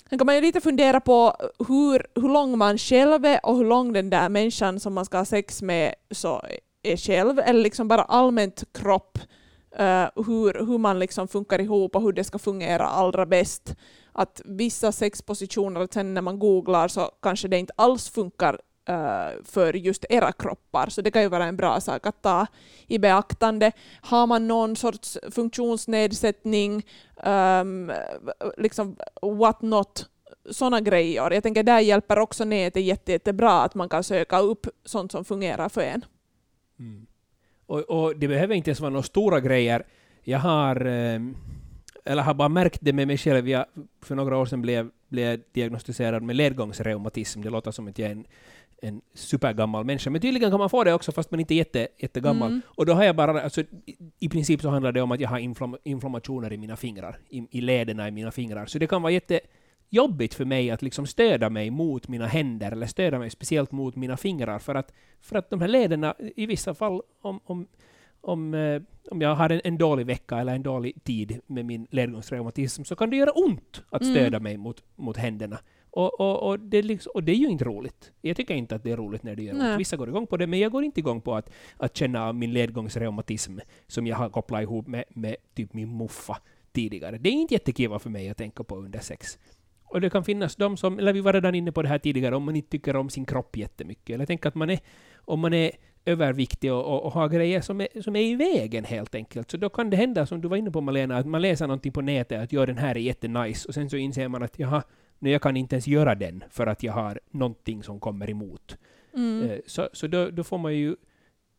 Sen 0.10 0.18
kan 0.20 0.26
man 0.26 0.36
ju 0.36 0.42
lite 0.42 0.62
fundera 0.62 1.00
på 1.00 1.36
hur, 1.68 2.06
hur 2.16 2.30
lång 2.30 2.58
man 2.58 2.78
själv 2.78 3.26
är 3.26 3.46
och 3.46 3.58
hur 3.58 3.66
lång 3.66 3.94
den 3.94 4.10
där 4.10 4.30
människan 4.30 4.80
som 4.80 4.94
man 4.94 5.06
ska 5.06 5.18
ha 5.18 5.26
sex 5.26 5.62
med 5.62 5.96
så 6.12 6.42
är 6.84 6.98
själv, 6.98 7.40
eller 7.40 7.62
liksom 7.62 7.88
bara 7.88 8.02
allmänt 8.02 8.64
kropp, 8.74 9.18
uh, 9.80 10.26
hur, 10.26 10.66
hur 10.66 10.78
man 10.78 11.00
liksom 11.00 11.28
funkar 11.28 11.62
ihop 11.62 11.96
och 11.96 12.02
hur 12.02 12.14
det 12.14 12.24
ska 12.24 12.40
fungera 12.40 12.88
allra 12.88 13.26
bäst 13.26 13.76
att 14.20 14.42
vissa 14.46 14.92
sexpositioner, 14.92 15.88
sen 15.92 16.14
när 16.14 16.22
man 16.22 16.40
googlar 16.40 16.88
så 16.88 17.12
kanske 17.22 17.48
det 17.48 17.58
inte 17.58 17.74
alls 17.76 18.10
funkar 18.10 18.60
eh, 18.90 19.44
för 19.44 19.74
just 19.74 20.06
era 20.10 20.32
kroppar, 20.32 20.90
så 20.90 21.02
det 21.02 21.12
kan 21.12 21.22
ju 21.22 21.30
vara 21.30 21.46
en 21.46 21.58
bra 21.58 21.82
sak 21.82 22.08
att 22.08 22.22
ta 22.22 22.48
i 22.88 23.00
beaktande. 23.00 23.72
Har 24.02 24.28
man 24.28 24.48
någon 24.48 24.76
sorts 24.76 25.18
funktionsnedsättning, 25.32 26.86
um, 27.24 27.92
liksom 28.58 28.96
what 29.22 29.62
not, 29.62 30.10
sådana 30.50 30.82
grejer. 30.82 31.32
Jag 31.32 31.44
tänker 31.44 31.64
där 31.64 31.80
hjälper 31.80 32.20
också 32.20 32.46
nätet 32.46 32.84
jätte, 32.84 33.12
jättebra 33.12 33.62
att 33.62 33.76
man 33.76 33.90
kan 33.90 34.04
söka 34.04 34.40
upp 34.40 34.68
sånt 34.86 35.12
som 35.12 35.26
fungerar 35.26 35.70
för 35.70 35.82
en. 35.82 36.06
Mm. 36.80 37.08
Och, 37.66 37.80
och, 37.80 38.20
det 38.20 38.28
behöver 38.28 38.56
inte 38.56 38.70
ens 38.70 38.80
vara 38.80 38.90
några 38.90 39.04
stora 39.04 39.40
grejer. 39.40 39.84
Jag 40.24 40.40
har 40.40 40.86
eh, 40.86 41.20
eller 42.06 42.24
har 42.24 42.34
bara 42.34 42.50
märkt 42.50 42.80
det 42.82 42.94
med 42.94 43.08
mig 43.08 43.18
själv. 43.18 43.50
Jag, 43.50 43.66
för 44.02 44.16
några 44.16 44.38
år 44.38 44.46
sedan 44.46 44.62
blev, 44.62 44.90
blev 45.10 45.42
diagnostiserad 45.52 46.24
med 46.24 46.36
ledgångsreumatism. 46.36 47.42
Det 47.42 47.50
låter 47.50 47.72
som 47.72 47.88
att 47.88 48.00
jag 48.00 48.08
är 48.08 48.12
en, 48.12 48.26
en 48.82 49.02
supergammal 49.14 49.86
människa, 49.86 50.10
men 50.10 50.22
tydligen 50.22 50.50
kan 50.50 50.60
man 50.60 50.70
få 50.70 50.84
det 50.84 50.94
också 50.94 51.12
fast 51.12 51.32
man 51.32 51.40
inte 51.40 51.54
är 51.54 51.56
jätte, 51.56 51.88
jättegammal. 51.98 52.48
Mm. 52.48 52.62
Och 52.68 52.86
då 52.86 52.94
har 52.94 53.04
jag 53.04 53.16
bara, 53.16 53.42
alltså, 53.42 53.64
i 54.20 54.30
princip 54.30 54.62
så 54.62 54.70
handlar 54.70 54.92
det 54.92 55.02
om 55.02 55.12
att 55.12 55.20
jag 55.20 55.30
har 55.30 55.40
inflam, 55.40 55.78
inflammationer 55.84 56.54
i 56.54 56.58
mina 56.58 56.76
fingrar, 56.76 57.20
i, 57.30 57.48
i 57.52 57.62
lederna 57.62 58.08
i 58.08 58.12
mina 58.12 58.32
fingrar. 58.32 58.66
Så 58.66 58.80
det 58.80 58.88
kan 58.88 59.02
vara 59.02 59.12
jättejobbigt 59.12 60.34
för 60.34 60.46
mig 60.46 60.72
att 60.72 60.82
liksom 60.82 61.08
stöda 61.08 61.50
mig 61.50 61.70
mot 61.70 62.08
mina 62.08 62.28
händer, 62.28 62.72
eller 62.72 62.88
stöda 62.88 63.20
mig 63.20 63.30
speciellt 63.30 63.72
mot 63.72 63.96
mina 63.96 64.18
fingrar, 64.18 64.60
för 64.60 64.76
att, 64.76 64.94
för 65.22 65.36
att 65.38 65.50
de 65.50 65.62
här 65.62 65.68
lederna, 65.68 66.16
i 66.36 66.46
vissa 66.46 66.74
fall, 66.74 67.02
om, 67.22 67.40
om 67.44 67.68
om, 68.22 68.54
eh, 68.54 68.82
om 69.12 69.22
jag 69.22 69.36
har 69.36 69.50
en, 69.50 69.62
en, 69.64 69.78
dålig 69.78 70.06
vecka 70.06 70.38
eller 70.38 70.56
en 70.56 70.64
dålig 70.64 71.04
tid 71.04 71.40
med 71.48 71.66
min 71.66 71.88
ledgångsreumatism 71.92 72.84
så 72.84 72.96
kan 72.96 73.10
det 73.10 73.16
göra 73.16 73.32
ont 73.32 73.84
att 73.90 74.06
stöda 74.06 74.38
mm. 74.38 74.44
mig 74.44 74.58
mot, 74.58 74.84
mot 74.96 75.18
händerna. 75.18 75.60
Och, 75.92 76.20
och, 76.20 76.50
och, 76.50 76.60
det 76.60 76.82
liksom, 76.82 77.12
och 77.16 77.24
det 77.24 77.32
är 77.32 77.36
ju 77.36 77.48
inte 77.48 77.66
roligt. 77.66 78.12
Jag 78.22 78.38
tycker 78.38 78.56
inte 78.56 78.76
att 78.76 78.84
det 78.84 78.92
är 78.92 78.98
roligt 78.98 79.24
när 79.24 79.36
det 79.36 79.44
gör 79.44 79.54
ont. 79.54 79.80
Vissa 79.80 79.98
går 79.98 80.10
igång 80.10 80.28
på 80.28 80.38
det, 80.38 80.48
men 80.48 80.60
jag 80.60 80.72
går 80.72 80.84
inte 80.84 81.00
igång 81.00 81.22
på 81.22 81.36
att, 81.36 81.52
att 81.78 81.98
känna 81.98 82.34
min 82.34 82.54
ledgångsreumatism 82.54 83.58
som 83.88 84.08
jag 84.08 84.18
har 84.18 84.30
kopplat 84.30 84.62
ihop 84.62 84.88
med, 84.88 85.04
med 85.10 85.36
typ 85.54 85.74
min 85.74 85.98
muffa 85.98 86.38
tidigare. 86.72 87.18
Det 87.18 87.30
är 87.30 87.34
inte 87.34 87.54
jättekiva 87.54 88.00
för 88.00 88.10
mig 88.10 88.30
att 88.30 88.38
tänka 88.38 88.64
på 88.64 88.76
under 88.76 89.00
sex. 89.00 89.38
Och 89.84 90.02
det 90.02 90.10
kan 90.10 90.24
finnas 90.24 90.56
de 90.56 90.78
som, 90.78 91.00
eller 91.00 91.14
vi 91.14 91.22
var 91.22 91.34
redan 91.34 91.56
inne 91.56 91.72
på 91.72 91.82
det 91.82 91.88
här 91.88 92.00
tidigare, 92.00 92.36
om 92.36 92.44
man 92.44 92.56
inte 92.56 92.70
tycker 92.70 92.96
om 92.96 93.10
sin 93.10 93.26
kropp 93.26 93.58
jättemycket. 93.58 94.14
Eller 94.14 94.26
tänk 94.26 94.46
att 94.46 94.56
man 94.56 94.70
är, 94.70 94.80
om 95.26 95.40
man 95.40 95.54
är 95.54 95.72
överviktig 96.06 96.74
och, 96.74 96.86
och, 96.86 97.06
och 97.06 97.12
har 97.12 97.30
grejer 97.30 97.62
som 97.62 97.82
är, 97.82 98.02
som 98.02 98.16
är 98.16 98.22
i 98.22 98.36
vägen 98.36 98.84
helt 98.84 99.16
enkelt. 99.16 99.52
Så 99.52 99.58
då 99.58 99.70
kan 99.70 99.90
det 99.90 99.98
hända, 99.98 100.26
som 100.26 100.42
du 100.42 100.48
var 100.48 100.58
inne 100.58 100.72
på 100.72 100.82
Malena, 100.82 101.18
att 101.18 101.26
man 101.26 101.42
läser 101.42 101.68
någonting 101.68 101.92
på 101.92 102.02
nätet 102.02 102.44
att 102.44 102.54
ja, 102.54 102.66
den 102.66 102.78
här 102.78 102.96
är 102.96 103.00
jättenice, 103.00 103.68
och 103.68 103.74
sen 103.74 103.90
så 103.90 103.98
inser 103.98 104.28
man 104.28 104.44
att 104.44 104.60
jaha, 104.60 104.84
nej, 105.20 105.32
jag 105.32 105.42
kan 105.42 105.58
inte 105.58 105.76
ens 105.76 105.88
göra 105.88 106.16
den 106.16 106.44
för 106.50 106.68
att 106.68 106.84
jag 106.84 106.94
har 106.94 107.20
någonting 107.32 107.84
som 107.84 108.00
kommer 108.00 108.30
emot. 108.30 108.78
Mm. 109.14 109.50
Eh, 109.50 109.58
Så, 109.66 109.90
så 109.94 110.08
då, 110.08 110.30
då 110.30 110.44
får 110.44 110.58
man 110.58 110.76
ju... 110.76 110.96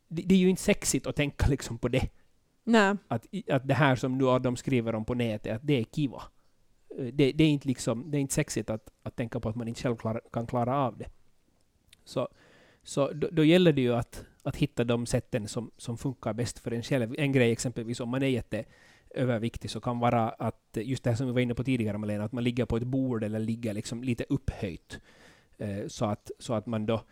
Det, 0.09 0.23
det 0.23 0.35
är 0.35 0.39
ju 0.39 0.49
inte 0.49 0.63
sexigt 0.63 1.07
att 1.07 1.17
tänka 1.17 1.47
liksom 1.47 1.79
på 1.79 1.89
det. 1.89 2.09
Nej. 2.65 2.97
Att, 3.09 3.27
att 3.51 3.69
det 3.69 3.75
här 3.75 3.97
som 3.97 4.19
nu 4.19 4.39
de 4.39 4.57
skriver 4.57 4.95
om 4.95 5.05
på 5.05 5.15
nätet, 5.15 5.57
att 5.57 5.67
det 5.67 5.75
är 5.75 5.85
kiva. 5.85 6.23
Eh, 6.99 7.05
Det, 7.05 7.33
det, 7.33 7.45
är 7.45 7.49
inte 7.49 7.69
liksom, 7.69 8.11
det 8.11 8.19
är 8.19 8.21
inte 8.21 8.35
sexigt 8.35 8.71
att, 8.71 8.91
att 9.03 9.17
tänka 9.17 9.41
på 9.41 9.49
att 9.49 9.57
man 9.57 9.69
inte 9.69 9.83
själv 9.83 9.97
klar, 9.97 10.21
kan 10.33 10.47
klara 10.47 10.77
av 10.77 10.99
det. 10.99 11.09
Så, 12.05 12.29
så 12.83 13.13
då, 13.13 13.29
då 13.33 13.45
gäller 13.45 13.73
det 13.73 13.81
ju 13.81 13.95
att, 13.95 14.25
att 14.43 14.57
hitta 14.57 14.85
de 14.85 15.07
sätten 15.07 15.49
som, 15.49 15.71
som 15.77 15.99
funkar 15.99 16.33
bäst 16.33 16.59
för 16.59 16.71
en 16.71 16.83
själv. 16.83 17.15
En 17.19 17.33
grej 17.33 17.53
exempelvis 17.53 18.01
om 18.01 18.09
man 18.09 18.23
är 18.23 18.27
jätte 18.27 18.65
överviktig 19.11 19.71
så 19.71 19.81
kan 19.81 19.99
vara 19.99 20.29
att, 20.29 20.69
just 20.75 21.05
det 21.05 21.11
här 21.11 21.17
som 21.17 21.27
vi 21.27 21.33
var 21.33 21.41
inne 21.41 21.55
på 21.55 21.65
tidigare 21.65 21.99
Malena, 21.99 22.25
att 22.25 22.33
man 22.33 22.45
ligger 22.45 22.65
på 22.65 22.77
ett 22.77 22.83
bord 22.83 23.25
eller 23.25 23.39
ligger 23.39 23.75
liksom 23.75 24.05
lite 24.05 24.25
upphöjt. 24.29 25.01
Eh, 25.59 25.87
så, 25.87 26.05
att, 26.05 26.31
så 26.39 26.55
att 26.55 26.67
man 26.67 26.87
då 26.87 27.03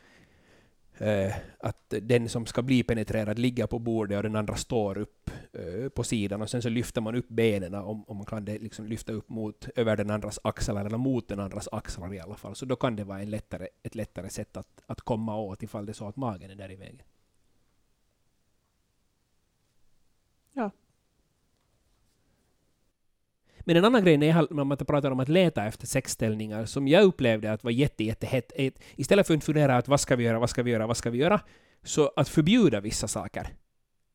eh, 0.99 1.35
att 1.59 1.95
den 2.03 2.29
som 2.29 2.47
ska 2.47 2.63
bli 2.63 2.83
penetrerad 2.83 3.39
ligger 3.39 3.67
på 3.67 3.79
bordet 3.79 4.17
och 4.17 4.23
den 4.23 4.37
andra 4.37 4.55
står 4.55 4.99
upp 4.99 5.31
eh, 5.53 5.89
på 5.89 6.05
sidan 6.05 6.43
och 6.43 6.51
sen 6.51 6.63
så 6.63 6.69
lyfter 6.69 7.01
man 7.01 7.15
upp 7.15 7.29
benen 7.29 7.75
om, 7.75 8.05
om 8.05 8.17
man 8.17 8.27
kan 8.27 8.45
det 8.45 8.59
liksom 8.59 8.87
lyfta 8.87 9.13
upp 9.13 9.29
mot 9.29 9.69
över 9.77 9.97
den 9.97 10.11
andras 10.11 10.41
axlar 10.45 10.85
eller 10.85 10.99
mot 10.99 11.29
den 11.29 11.41
andras 11.41 11.69
axlar 11.73 12.15
i 12.15 12.21
alla 12.21 12.37
fall. 12.37 12.55
Så 12.55 12.67
då 12.67 12.77
kan 12.77 12.97
det 12.97 13.05
vara 13.05 13.21
en 13.21 13.31
lättare, 13.31 13.69
ett 13.83 13.95
lättare 13.95 14.31
sätt 14.31 14.57
att, 14.57 14.83
att 14.87 15.01
komma 15.01 15.37
åt 15.37 15.63
ifall 15.63 15.87
det 15.87 15.93
är 15.93 15.95
så 15.95 16.09
att 16.09 16.17
magen 16.17 16.51
är 16.51 16.55
där 16.55 16.73
i 16.73 16.77
vägen. 16.77 17.03
Ja. 20.53 20.71
Men 23.69 23.77
en 23.77 23.85
annan 23.85 24.05
grej 24.05 24.17
när, 24.17 24.27
jag, 24.27 24.47
när 24.51 24.65
man 24.65 24.77
pratar 24.77 25.11
om 25.11 25.21
att 25.21 25.29
leta 25.29 25.67
efter 25.67 25.87
sexställningar 25.87 26.65
som 26.65 26.89
jag 26.89 27.05
upplevde 27.05 27.53
att 27.53 27.65
var 27.65 27.71
jätte, 27.71 28.05
jättehett, 28.05 28.53
istället 28.97 29.27
för 29.27 29.35
att 29.35 29.45
fundera 29.45 29.77
att 29.77 29.89
vad 29.89 30.01
ska 30.01 30.17
vi 30.17 30.25
göra, 30.25 30.39
vad 30.39 30.51
ska 30.51 30.63
vi 30.63 30.71
göra, 30.71 30.87
vad 30.87 30.97
ska 30.97 31.11
vi 31.11 31.19
göra, 31.19 31.41
så 31.83 32.13
att 32.17 32.29
förbjuda 32.29 32.81
vissa 32.81 33.09
saker. 33.09 33.49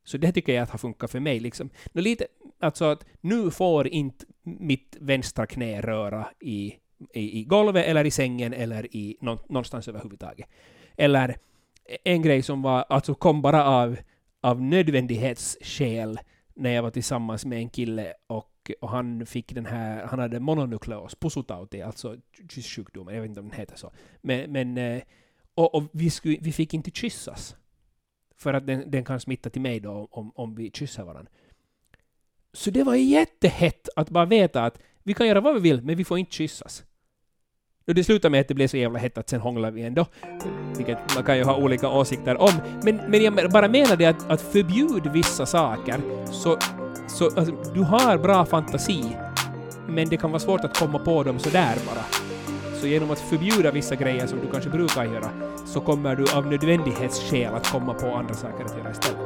Så 0.03 0.17
det 0.17 0.31
tycker 0.31 0.53
jag 0.53 0.63
att 0.63 0.69
har 0.69 0.77
funkat 0.77 1.11
för 1.11 1.19
mig. 1.19 1.39
Liksom. 1.39 1.69
Nu, 1.91 2.01
lite, 2.01 2.27
alltså 2.59 2.85
att 2.85 3.05
nu 3.21 3.51
får 3.51 3.87
inte 3.87 4.25
mitt 4.43 4.97
vänstra 4.99 5.45
knä 5.45 5.81
röra 5.81 6.27
i, 6.39 6.73
i, 7.13 7.39
i 7.39 7.43
golvet 7.43 7.85
eller 7.85 8.05
i 8.05 8.11
sängen 8.11 8.53
eller 8.53 8.95
i 8.95 9.17
någonstans 9.21 9.87
överhuvudtaget. 9.87 10.49
Eller 10.97 11.29
e, 11.29 11.97
en 12.03 12.21
grej 12.21 12.41
som 12.41 12.61
var, 12.61 12.85
alltså 12.89 13.15
kom 13.15 13.41
bara 13.41 13.65
av, 13.65 13.97
av 14.41 14.61
nödvändighetsskäl 14.61 16.19
när 16.55 16.69
jag 16.69 16.83
var 16.83 16.91
tillsammans 16.91 17.45
med 17.45 17.57
en 17.57 17.69
kille 17.69 18.13
och, 18.27 18.49
och 18.81 18.89
han 18.89 19.25
fick 19.25 19.55
den 19.55 19.65
här, 19.65 20.05
han 20.05 20.19
hade 20.19 20.39
mononukleos, 20.39 21.15
pusutauti, 21.15 21.81
alltså 21.81 22.17
kyssjukdomen, 22.49 23.15
jag 23.15 23.21
vet 23.21 23.29
inte 23.29 23.39
om 23.39 23.49
den 23.49 23.59
heter 23.59 23.75
så. 23.75 23.91
Men, 24.21 24.51
men 24.51 24.77
eh, 24.77 25.03
och, 25.55 25.75
och 25.75 25.83
vi, 25.91 26.09
skulle, 26.09 26.37
vi 26.41 26.51
fick 26.51 26.73
inte 26.73 26.91
kyssas. 26.91 27.55
För 28.37 28.53
att 28.53 28.67
den, 28.67 28.91
den 28.91 29.05
kan 29.05 29.19
smitta 29.19 29.49
till 29.49 29.61
mig 29.61 29.79
då 29.79 30.07
om, 30.11 30.31
om 30.35 30.55
vi 30.55 30.71
kysser 30.73 31.03
varandra. 31.03 31.31
Så 32.53 32.71
det 32.71 32.83
var 32.83 32.95
jättehett 32.95 33.89
att 33.95 34.09
bara 34.09 34.25
veta 34.25 34.65
att 34.65 34.79
vi 35.03 35.13
kan 35.13 35.27
göra 35.27 35.41
vad 35.41 35.53
vi 35.53 35.59
vill, 35.59 35.81
men 35.81 35.95
vi 35.95 36.03
får 36.03 36.17
inte 36.17 36.35
kyssas. 36.35 36.83
Och 37.87 37.95
det 37.95 38.03
slutade 38.03 38.31
med 38.31 38.41
att 38.41 38.47
det 38.47 38.53
blev 38.53 38.67
så 38.67 38.77
jävla 38.77 38.99
hett 38.99 39.17
att 39.17 39.29
sen 39.29 39.41
hånglade 39.41 39.75
vi 39.75 39.81
ändå. 39.81 40.05
Vilket 40.77 41.15
man 41.15 41.23
kan 41.23 41.37
ju 41.37 41.43
ha 41.43 41.57
olika 41.57 41.89
åsikter 41.89 42.41
om. 42.41 42.51
Men, 42.83 42.95
men 42.95 43.23
jag 43.23 43.51
bara 43.51 43.67
menar 43.67 43.95
det 43.95 44.05
att, 44.05 44.29
att 44.29 44.41
förbjud 44.41 45.07
vissa 45.13 45.45
saker 45.45 46.25
så, 46.31 46.57
så 47.13 47.25
alltså, 47.25 47.53
du 47.73 47.81
har 47.81 48.17
bra 48.17 48.45
fantasi 48.45 49.17
men 49.87 50.09
det 50.09 50.17
kan 50.17 50.31
vara 50.31 50.39
svårt 50.39 50.63
att 50.63 50.77
komma 50.77 50.99
på 50.99 51.23
dem 51.23 51.39
sådär 51.39 51.75
bara. 51.85 52.03
Så 52.81 52.87
genom 52.87 53.11
att 53.11 53.19
förbjuda 53.19 53.71
vissa 53.71 53.95
grejer 53.95 54.27
som 54.27 54.39
du 54.39 54.51
kanske 54.51 54.69
brukar 54.69 55.03
göra 55.03 55.29
så 55.65 55.79
kommer 55.79 56.15
du 56.15 56.25
av 56.35 56.47
nödvändighetsskäl 56.47 57.53
att 57.53 57.67
komma 57.67 57.93
på 57.93 58.15
andra 58.15 58.33
saker 58.33 58.65
att 58.65 58.77
göra 58.77 58.91
istället. 58.91 59.22